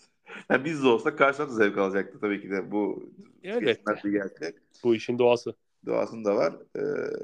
Yani 0.50 0.66
biz 0.66 0.84
de 0.84 0.88
olsak 0.88 1.18
karşıdan 1.18 1.50
da 1.50 1.54
zevk 1.54 1.78
alacaktı 1.78 2.20
tabii 2.22 2.42
ki 2.42 2.50
de 2.50 2.72
bu 2.72 3.10
geçmez 3.44 4.04
bir 4.04 4.12
gerçek. 4.12 4.56
Bu 4.84 4.96
işin 4.96 5.20
doğası. 5.20 5.56
Doğasında 5.86 6.36
var. 6.36 6.54
Ee, 6.76 6.82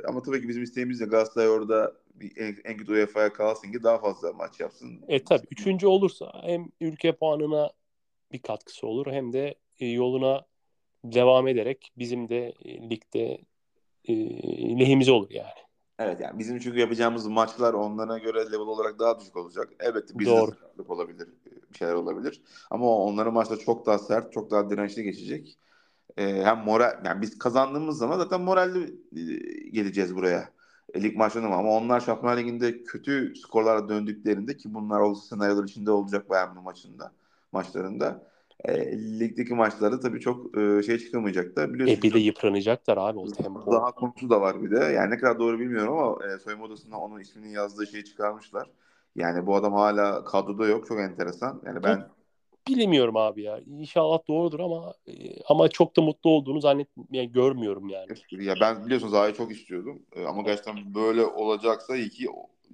ama 0.08 0.22
tabii 0.22 0.41
ki 0.41 0.47
bizim 0.47 0.64
isteğimiz 0.64 0.99
de 0.99 1.06
Galatasaray 1.06 1.49
orada 1.49 1.93
bir 2.16 2.38
en, 2.38 2.58
en 2.64 2.78
kötü 2.78 2.93
UEFA'ya 2.93 3.34
kalsın 3.34 3.72
ki 3.72 3.84
daha 3.84 3.97
fazla 3.97 4.34
maç 4.34 4.60
yapsın. 4.60 5.01
E 5.08 5.24
tabi 5.24 5.41
üçüncü 5.51 5.88
olursa 5.88 6.32
hem 6.43 6.68
ülke 6.82 7.16
puanına 7.16 7.72
bir 8.32 8.41
katkısı 8.41 8.88
olur 8.88 9.08
hem 9.08 9.34
de 9.34 9.56
e, 9.80 9.86
yoluna 9.86 10.45
devam 11.03 11.47
ederek 11.47 11.91
bizim 11.97 12.30
de 12.30 12.53
e, 12.66 12.89
ligde 12.89 13.38
e, 14.06 14.14
lehimize 14.80 15.12
olur 15.12 15.30
yani. 15.30 15.66
Evet 15.99 16.20
yani 16.20 16.39
bizim 16.39 16.60
çünkü 16.60 16.80
yapacağımız 16.80 17.28
maçlar 17.28 17.74
onlara 17.74 18.18
göre 18.18 18.45
level 18.45 18.60
olarak 18.60 18.99
daha 18.99 19.20
düşük 19.20 19.38
olacak. 19.38 19.70
Elbette 19.80 20.26
Doğru. 20.26 20.51
sakatlık 20.51 20.89
olabilir, 20.89 21.28
şeyler 21.76 21.93
olabilir. 21.93 22.41
Ama 22.71 22.86
onların 22.86 23.34
maçları 23.34 23.59
çok 23.59 23.86
daha 23.86 23.97
sert, 23.99 24.34
çok 24.34 24.51
daha 24.51 24.69
dirençli 24.69 25.03
geçecek. 25.03 25.57
Ee, 26.17 26.41
hem 26.43 26.57
moral, 26.57 27.05
yani 27.05 27.21
biz 27.21 27.38
kazandığımız 27.38 27.97
zaman 27.97 28.17
zaten 28.17 28.41
moralli 28.41 28.84
e, 29.15 29.23
geleceğiz 29.69 30.15
buraya. 30.15 30.49
E, 30.93 31.03
lig 31.03 31.15
maçlarına 31.15 31.55
ama 31.55 31.71
onlar 31.71 31.99
Şampiyonlar 31.99 32.38
Ligi'nde 32.38 32.84
kötü 32.84 33.34
skorlara 33.36 33.89
döndüklerinde 33.89 34.57
ki 34.57 34.73
bunlar 34.73 34.99
olası 34.99 35.28
senaryolar 35.28 35.63
içinde 35.63 35.91
olacak 35.91 36.30
Bayern 36.30 36.49
Münih 36.49 36.63
maçında, 36.63 37.11
maçlarında. 37.51 38.23
E, 38.65 38.97
ligdeki 39.19 39.53
maçlarda 39.53 39.99
tabii 39.99 40.19
çok 40.19 40.57
e, 40.57 40.84
şey 40.84 40.97
çıkamayacak 40.97 41.55
da 41.55 41.73
biliyorsunuz. 41.73 41.99
E 41.99 42.01
bir 42.01 42.13
de 42.13 42.19
yıpranacaklar 42.19 42.97
abi 42.97 43.19
o 43.19 43.28
tempo. 43.28 43.71
Daha 43.71 43.91
konusu 43.91 44.30
da 44.30 44.41
var 44.41 44.63
bir 44.63 44.71
de. 44.71 44.80
Yani 44.80 45.11
ne 45.11 45.17
kadar 45.17 45.39
doğru 45.39 45.59
bilmiyorum 45.59 45.97
ama 45.97 46.26
e, 46.26 46.39
soyunma 46.39 46.65
odasında 46.65 46.97
onun 46.97 47.19
isminin 47.19 47.49
yazdığı 47.49 47.88
şeyi 47.88 48.05
çıkarmışlar. 48.05 48.69
Yani 49.16 49.47
bu 49.47 49.55
adam 49.55 49.74
hala 49.74 50.24
kadroda 50.24 50.68
yok. 50.68 50.88
Çok 50.88 50.99
enteresan. 50.99 51.61
Yani 51.66 51.84
ben 51.84 52.09
bilemiyorum 52.68 53.18
abi 53.18 53.43
ya. 53.43 53.59
İnşallah 53.59 54.20
doğrudur 54.28 54.59
ama 54.59 54.93
e, 55.07 55.13
ama 55.43 55.70
çok 55.70 55.97
da 55.97 56.01
mutlu 56.01 56.30
olduğunu 56.30 56.61
zannet 56.61 56.88
yani 57.11 57.32
görmüyorum 57.32 57.89
yani. 57.89 58.07
Ya 58.32 58.55
ben 58.61 58.86
biliyorsunuz 58.86 59.11
Zaha'yı 59.11 59.34
çok 59.34 59.51
istiyordum. 59.51 60.01
Ee, 60.16 60.26
ama 60.26 60.41
gerçekten 60.41 60.95
böyle 60.95 61.26
olacaksa 61.26 61.95
iyi 61.95 62.09
ki 62.09 62.28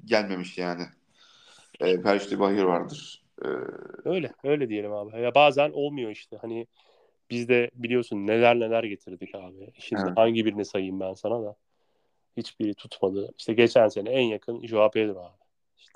gelmemiş 0.05 0.57
yani. 0.57 0.83
Her 1.79 2.15
işte 2.15 2.39
bir 2.39 2.43
hayır 2.43 2.63
vardır. 2.63 3.23
Ee, 3.45 3.47
Öyle 4.05 4.31
öyle 4.43 4.69
diyelim 4.69 4.93
abi. 4.93 5.21
Ya 5.21 5.35
bazen 5.35 5.71
olmuyor 5.71 6.11
işte. 6.11 6.37
Hani 6.37 6.67
biz 7.29 7.49
de 7.49 7.69
biliyorsun 7.73 8.27
neler 8.27 8.59
neler 8.59 8.83
getirdik 8.83 9.35
abi. 9.35 9.71
Şimdi 9.79 10.01
Evet. 10.05 10.17
hangi 10.17 10.45
birini 10.45 10.65
sayayım 10.65 10.99
ben 10.99 11.13
sana 11.13 11.43
da. 11.43 11.55
Hiçbiri 12.37 12.73
tutmadı. 12.73 13.33
İşte 13.37 13.53
geçen 13.53 13.87
sene 13.87 14.09
en 14.09 14.23
yakın 14.23 14.67
Joao 14.67 14.91
Pedro 14.91 15.19
abi. 15.19 15.40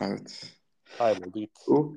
Evet. 0.02 0.54
Kayboldu 0.98 1.40
gitti. 1.40 1.62
O 1.68 1.94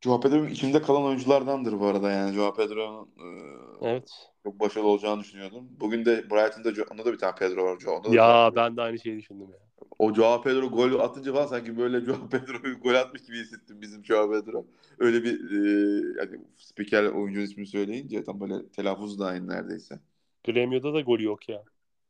Joao 0.00 0.20
Pedro 0.20 0.46
içimde 0.46 0.82
kalan 0.82 1.02
oyunculardandır 1.02 1.80
bu 1.80 1.86
arada 1.86 2.10
yani. 2.10 2.34
Joao 2.34 2.54
Pedro'nun 2.54 3.06
e, 3.06 3.88
Evet. 3.88 4.10
çok 4.42 4.60
başarılı 4.60 4.88
olacağını 4.88 5.20
düşünüyordum. 5.20 5.68
Bugün 5.80 6.04
de 6.04 6.30
Brighton'da 6.30 6.84
onda 6.92 7.04
da 7.04 7.12
bir 7.12 7.18
tane 7.18 7.34
Pedro 7.34 7.64
var. 7.64 7.78
Joao. 7.80 8.02
Ya 8.12 8.12
Joao- 8.12 8.56
ben 8.56 8.76
de 8.76 8.82
aynı 8.82 8.98
şeyi 8.98 9.18
düşündüm 9.18 9.48
ya. 9.50 9.58
O 9.98 10.14
Joao 10.14 10.42
Pedro 10.42 10.68
gol 10.68 10.98
atınca 11.00 11.32
falan 11.32 11.46
sanki 11.46 11.78
böyle 11.78 12.00
Joao 12.00 12.28
Pedro'yu 12.28 12.80
gol 12.80 12.94
atmış 12.94 13.22
gibi 13.22 13.38
hissettim 13.38 13.80
bizim 13.80 14.04
Joao 14.04 14.30
Pedro. 14.30 14.66
Öyle 14.98 15.24
bir 15.24 15.50
e, 15.50 16.20
yani 16.20 16.40
spiker 16.56 17.04
oyuncunun 17.04 17.44
ismini 17.44 17.66
söyleyince 17.66 18.24
tam 18.24 18.40
böyle 18.40 18.68
telaffuz 18.68 19.18
da 19.18 19.26
aynı 19.26 19.48
neredeyse. 19.48 20.00
Gremio'da 20.44 20.94
da 20.94 21.00
golü 21.00 21.24
yok 21.24 21.48
ya. 21.48 21.64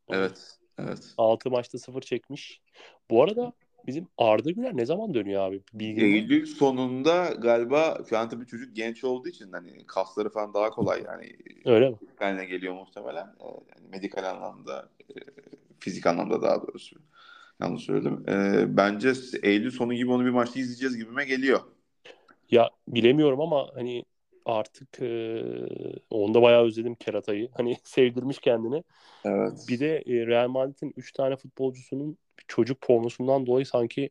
Evet. 0.08 0.58
Evet. 0.78 1.14
6 1.18 1.50
maçta 1.50 1.78
0 1.78 2.00
çekmiş. 2.00 2.60
Bu 3.10 3.22
arada 3.22 3.52
bizim 3.86 4.06
Arda 4.18 4.50
Güler 4.50 4.76
ne 4.76 4.86
zaman 4.86 5.14
dönüyor 5.14 5.42
abi? 5.42 5.56
Mı? 5.56 5.62
Eylül 6.02 6.46
sonunda 6.46 7.28
galiba 7.38 7.98
an 8.18 8.28
tabii 8.28 8.46
çocuk 8.46 8.76
genç 8.76 9.04
olduğu 9.04 9.28
için 9.28 9.52
hani 9.52 9.86
kasları 9.86 10.30
falan 10.30 10.54
daha 10.54 10.70
kolay 10.70 11.02
yani 11.06 11.36
Öyle 11.64 11.90
mi? 11.90 11.96
haline 12.18 12.44
geliyor 12.44 12.74
muhtemelen. 12.74 13.26
Ee, 13.40 13.44
yani 13.46 13.88
medikal 13.90 14.30
anlamda, 14.30 14.88
e, 15.08 15.14
fizik 15.80 16.06
anlamda 16.06 16.42
daha 16.42 16.62
doğrusu. 16.62 16.96
Yanlış 17.60 17.82
söyledim. 17.82 18.24
Ee, 18.28 18.76
bence 18.76 19.12
Eylül 19.42 19.70
sonu 19.70 19.94
gibi 19.94 20.10
onu 20.10 20.24
bir 20.24 20.30
maçta 20.30 20.60
izleyeceğiz 20.60 20.96
gibime 20.96 21.24
geliyor. 21.24 21.60
Ya 22.50 22.70
bilemiyorum 22.88 23.40
ama 23.40 23.70
hani 23.74 24.04
artık 24.50 25.00
e, 25.02 25.42
onu 26.10 26.34
da 26.34 26.42
bayağı 26.42 26.64
özledim 26.64 26.94
Kerata'yı. 26.94 27.48
Hani 27.56 27.76
sevdirmiş 27.84 28.38
kendini. 28.38 28.84
Evet. 29.24 29.66
Bir 29.68 29.80
de 29.80 29.96
e, 29.96 30.26
Real 30.26 30.48
Madrid'in 30.48 30.94
3 30.96 31.12
tane 31.12 31.36
futbolcusunun 31.36 32.18
çocuk 32.48 32.80
pornosundan 32.80 33.46
dolayı 33.46 33.66
sanki 33.66 34.10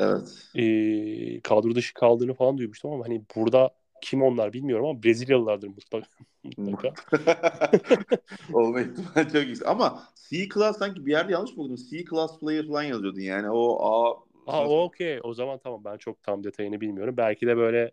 Evet. 0.00 0.48
e, 0.54 1.40
kadro 1.40 1.74
dışı 1.74 1.94
kaldığını 1.94 2.34
falan 2.34 2.58
duymuştum 2.58 2.92
ama 2.92 3.04
hani 3.04 3.22
burada 3.36 3.70
kim 4.02 4.22
onlar 4.22 4.52
bilmiyorum 4.52 4.86
ama 4.86 5.02
Brezilyalılardır 5.02 5.68
mutlaka. 5.76 6.06
mutlaka. 6.44 6.94
Olma 8.54 8.80
ihtimali 8.80 9.32
çok 9.32 9.46
yüksek. 9.46 9.68
Ama 9.68 10.02
C-Class 10.30 10.78
sanki 10.78 11.06
bir 11.06 11.10
yerde 11.10 11.32
yanlış 11.32 11.56
mı 11.56 11.62
okudum? 11.62 11.76
C-Class 11.90 12.40
player 12.40 12.66
falan 12.66 12.82
yazıyordun 12.82 13.20
yani. 13.20 13.50
O 13.50 13.78
A 13.80 14.28
Aa 14.46 14.68
okey. 14.68 15.20
O 15.22 15.34
zaman 15.34 15.58
tamam 15.58 15.84
ben 15.84 15.96
çok 15.96 16.22
tam 16.22 16.44
detayını 16.44 16.80
bilmiyorum. 16.80 17.16
Belki 17.16 17.46
de 17.46 17.56
böyle 17.56 17.90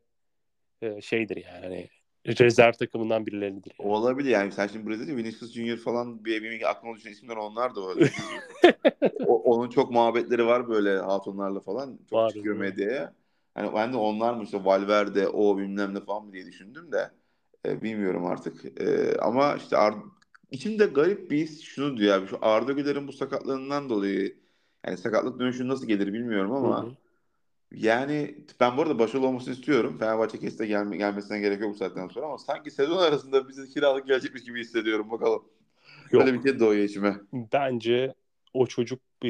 e, 0.81 1.01
şeydir 1.01 1.43
yani 1.45 1.65
hani 1.65 1.89
rezerv 2.39 2.71
takımından 2.71 3.25
birileridir. 3.25 3.73
Yani. 3.79 3.91
Olabilir 3.91 4.29
yani. 4.29 4.51
Sen 4.51 4.67
şimdi 4.67 4.89
Brezilya 4.89 5.17
Vinicius 5.17 5.53
Junior 5.53 5.77
falan 5.77 6.25
bir 6.25 6.43
benim 6.43 6.67
aklıma 6.67 6.95
düşen 6.95 7.11
isimler 7.11 7.35
onlar 7.35 7.75
da 7.75 7.89
öyle. 7.89 8.09
o, 9.27 9.41
onun 9.41 9.69
çok 9.69 9.91
muhabbetleri 9.91 10.45
var 10.45 10.69
böyle 10.69 10.97
hatunlarla 10.97 11.59
falan. 11.59 11.99
Çok 12.09 12.19
Var, 12.19 12.29
çıkıyor 12.29 12.57
medyaya. 12.57 13.13
Hani 13.53 13.73
ben 13.75 13.93
de 13.93 13.97
onlar 13.97 14.33
mı 14.33 14.43
işte 14.43 14.65
Valverde 14.65 15.27
o 15.27 15.57
bilmem 15.57 15.93
ne 15.93 15.99
falan 15.99 16.25
mı 16.25 16.33
diye 16.33 16.45
düşündüm 16.45 16.91
de 16.91 17.11
e, 17.65 17.81
bilmiyorum 17.81 18.25
artık. 18.25 18.81
E, 18.81 19.17
ama 19.17 19.55
işte 19.55 19.77
Ar- 19.77 19.95
içimde 20.51 20.85
garip 20.85 21.31
bir 21.31 21.37
his 21.37 21.61
şunu 21.61 21.97
diyor 21.97 22.17
abi. 22.17 22.27
Şu 22.27 22.37
Arda 22.41 22.71
Güler'in 22.71 23.07
bu 23.07 23.11
sakatlığından 23.11 23.89
dolayı 23.89 24.37
yani 24.87 24.97
sakatlık 24.97 25.39
dönüşü 25.39 25.67
nasıl 25.67 25.87
gelir 25.87 26.13
bilmiyorum 26.13 26.51
ama 26.51 26.83
Hı 26.83 26.87
hı. 26.87 26.91
Yani 27.77 28.35
ben 28.59 28.77
bu 28.77 28.81
arada 28.81 28.99
başarılı 28.99 29.27
olmasını 29.27 29.53
istiyorum. 29.53 29.97
Fenerbahçe 29.99 30.39
kesite 30.39 30.65
gelme, 30.65 30.97
gelmesine 30.97 31.39
gerek 31.39 31.61
yok 31.61 31.73
bu 31.73 31.77
saatten 31.77 32.07
sonra 32.07 32.25
ama 32.25 32.37
sanki 32.37 32.71
sezon 32.71 32.97
arasında 32.97 33.49
bize 33.49 33.67
kiralık 33.67 34.07
gelecekmiş 34.07 34.43
gibi 34.43 34.61
hissediyorum 34.61 35.11
bakalım. 35.11 35.43
Yok. 36.11 36.21
Öyle 36.25 36.33
bir 36.33 36.49
şey 36.49 36.59
doğuyor 36.59 36.83
içime. 36.83 37.15
Bence 37.33 38.13
o 38.53 38.67
çocuk 38.67 38.99
e, 39.23 39.29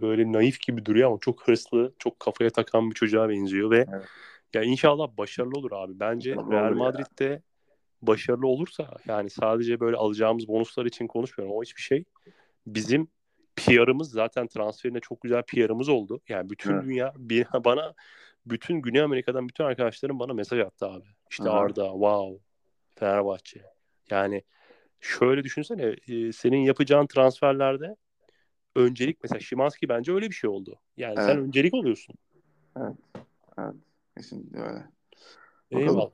böyle 0.00 0.32
naif 0.32 0.60
gibi 0.60 0.84
duruyor 0.84 1.08
ama 1.08 1.18
çok 1.20 1.48
hırslı, 1.48 1.94
çok 1.98 2.20
kafaya 2.20 2.50
takan 2.50 2.90
bir 2.90 2.94
çocuğa 2.94 3.28
benziyor 3.28 3.70
ve 3.70 3.86
Evet. 3.92 4.06
ya 4.54 4.62
inşallah 4.62 5.08
başarılı 5.18 5.58
olur 5.58 5.72
abi. 5.72 6.00
Bence 6.00 6.30
İnşallah 6.30 6.50
Real 6.50 6.62
olur 6.64 6.70
ya. 6.70 6.76
Madrid'de 6.76 7.42
başarılı 8.02 8.46
olursa 8.46 8.96
yani 9.06 9.30
sadece 9.30 9.80
böyle 9.80 9.96
alacağımız 9.96 10.48
bonuslar 10.48 10.86
için 10.86 11.06
konuşmuyorum. 11.06 11.56
O 11.56 11.62
hiçbir 11.62 11.82
şey. 11.82 12.04
Bizim 12.66 13.08
PR'ımız 13.56 14.10
zaten 14.10 14.46
transferine 14.46 15.00
çok 15.00 15.20
güzel 15.20 15.42
PR'ımız 15.42 15.88
oldu. 15.88 16.20
Yani 16.28 16.50
bütün 16.50 16.72
Evet. 16.72 16.84
dünya 16.84 17.12
bir, 17.16 17.46
bana 17.64 17.94
bütün 18.46 18.74
Güney 18.82 19.00
Amerika'dan 19.02 19.48
bütün 19.48 19.64
arkadaşlarım 19.64 20.18
bana 20.18 20.32
mesaj 20.32 20.60
attı 20.60 20.86
abi. 20.86 21.04
İşte 21.30 21.50
Aha. 21.50 21.58
Arda, 21.58 21.90
wow, 21.92 22.44
Fenerbahçe. 22.94 23.62
Yani 24.10 24.42
şöyle 25.00 25.44
düşünsene 25.44 25.96
e, 26.08 26.32
senin 26.32 26.58
yapacağın 26.58 27.06
transferlerde 27.06 27.96
öncelik 28.76 29.18
mesela 29.22 29.40
Şimanski 29.40 29.88
bence 29.88 30.12
öyle 30.12 30.26
bir 30.30 30.34
şey 30.34 30.50
oldu. 30.50 30.80
Yani 30.96 31.16
sen 31.16 31.28
Evet. 31.28 31.36
öncelik 31.38 31.74
oluyorsun. 31.74 32.14
Evet. 32.76 32.96
Evet. 33.58 33.74
Kesinlikle 34.16 34.60
öyle. 34.60 34.84
Eyvallah. 35.70 36.10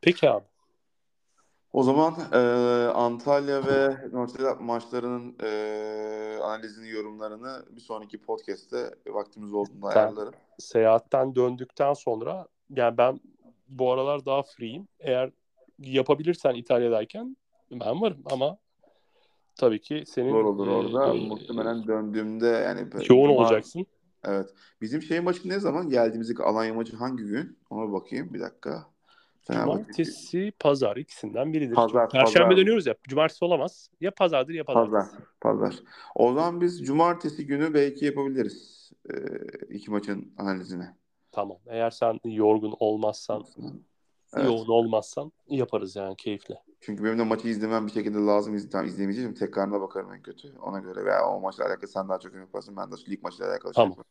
Peki 0.00 0.30
abi. 0.30 0.44
O 1.72 1.82
zaman 1.82 2.14
e, 2.32 2.38
Antalya 2.94 3.66
ve 3.66 3.96
North 4.12 4.60
maçlarının 4.60 5.36
e, 5.42 6.38
analizini, 6.42 6.90
yorumlarını 6.90 7.64
bir 7.70 7.80
sonraki 7.80 8.22
podcast'te 8.22 8.94
vaktimiz 9.06 9.52
olduğunda 9.52 9.86
ayarlarım. 9.86 10.34
Seyahatten 10.58 11.34
döndükten 11.34 11.92
sonra 11.94 12.46
yani 12.70 12.98
ben 12.98 13.20
bu 13.68 13.92
aralar 13.92 14.26
daha 14.26 14.42
free'yim. 14.42 14.88
Eğer 15.00 15.30
yapabilirsen 15.78 16.54
İtalya'dayken 16.54 17.36
ben 17.70 18.00
varım 18.00 18.22
ama 18.24 18.58
tabii 19.56 19.80
ki 19.80 20.04
senin 20.06 20.30
Zor 20.30 20.44
olur 20.44 20.68
orada. 20.68 21.14
e, 21.14 21.20
Muhtemelen 21.20 21.86
döndüğümde 21.86 22.46
yani 22.46 22.80
yoğun 23.08 23.28
Cuma- 23.28 23.36
olacaksın. 23.36 23.86
Evet. 24.24 24.54
Bizim 24.80 25.02
şey 25.02 25.20
maçı 25.20 25.48
ne 25.48 25.60
zaman? 25.60 25.88
Geldiğimizdeki 25.88 26.42
Alanya 26.42 26.74
maçı 26.74 26.96
hangi 26.96 27.24
gün? 27.24 27.58
Ona 27.70 27.92
bakayım 27.92 28.34
bir 28.34 28.40
dakika. 28.40 28.86
Fenerbahçe- 29.48 29.64
Cumartesi, 29.64 30.52
pazar 30.60 30.96
ikisinden 30.96 31.52
biridir. 31.52 31.74
Pazar, 31.74 32.10
Perşembe 32.10 32.44
pazar. 32.48 32.56
dönüyoruz 32.56 32.86
ya. 32.86 32.94
Cumartesi 33.08 33.44
olamaz. 33.44 33.90
Ya 34.00 34.10
pazardır 34.14 34.54
ya 34.54 34.64
Pazar. 34.64 34.84
pazartesi. 34.84 35.22
Pazar. 35.40 35.74
O 36.14 36.32
zaman 36.34 36.60
biz 36.60 36.82
cumartesi 36.86 37.46
günü 37.46 37.74
belki 37.74 38.04
yapabiliriz. 38.04 38.90
E, 39.10 39.14
iki 39.74 39.90
maçın 39.90 40.32
analizini. 40.38 40.84
Tamam. 41.32 41.58
Eğer 41.66 41.90
sen 41.90 42.20
yorgun 42.24 42.74
olmazsan, 42.80 43.44
Evet. 44.36 44.46
yoğun 44.46 44.68
olmazsan 44.68 45.32
yaparız 45.48 45.96
yani 45.96 46.16
keyifle. 46.16 46.62
Çünkü 46.80 47.04
benim 47.04 47.18
de 47.18 47.22
maçı 47.24 47.48
izlemem 47.48 47.86
bir 47.86 47.92
şekilde 47.92 48.18
lazım. 48.18 48.54
İz 48.54 48.70
tamam, 48.70 48.86
izlemeyeceğim. 48.86 49.34
Tekrarına 49.34 49.80
bakarım 49.80 50.12
en 50.14 50.22
kötü. 50.22 50.58
Ona 50.58 50.78
göre 50.78 51.04
veya 51.04 51.26
o 51.28 51.40
maçla 51.40 51.64
alakalı 51.66 51.88
sen 51.88 52.08
daha 52.08 52.18
çok 52.18 52.34
yaparsın. 52.34 52.76
Ben 52.76 52.92
de 52.92 52.94
lig 53.10 53.22
maçıyla 53.22 53.46
alakalı 53.52 53.74
şey 53.74 53.82
Tamam. 53.84 53.90
yaparım. 53.90 54.10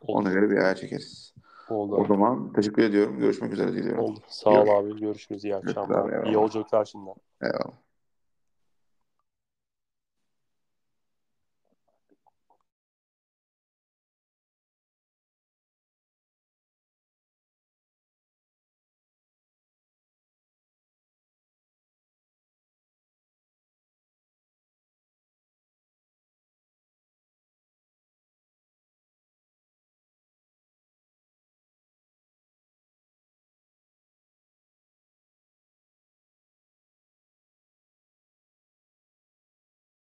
Oldu. 0.00 0.18
Ona 0.20 0.32
göre 0.32 0.50
bir 0.50 0.56
ayar 0.56 0.74
çekeriz. 0.74 1.34
Oldu. 1.70 1.96
O 1.96 2.04
zaman 2.06 2.52
teşekkür 2.52 2.82
ediyorum. 2.82 3.18
Görüşmek 3.18 3.52
üzere 3.52 3.72
diliyorum. 3.72 4.04
Oldu. 4.04 4.20
Sağ 4.28 4.50
ol 4.50 4.68
abi. 4.68 5.00
Görüşürüz. 5.00 5.44
İyi 5.44 5.56
akşamlar. 5.56 6.08
Eyvallah. 6.12 6.26
İyi 6.26 6.34
yolculuklar 6.34 6.84
şimdiden. 6.84 7.14
Eyvallah. 7.42 7.85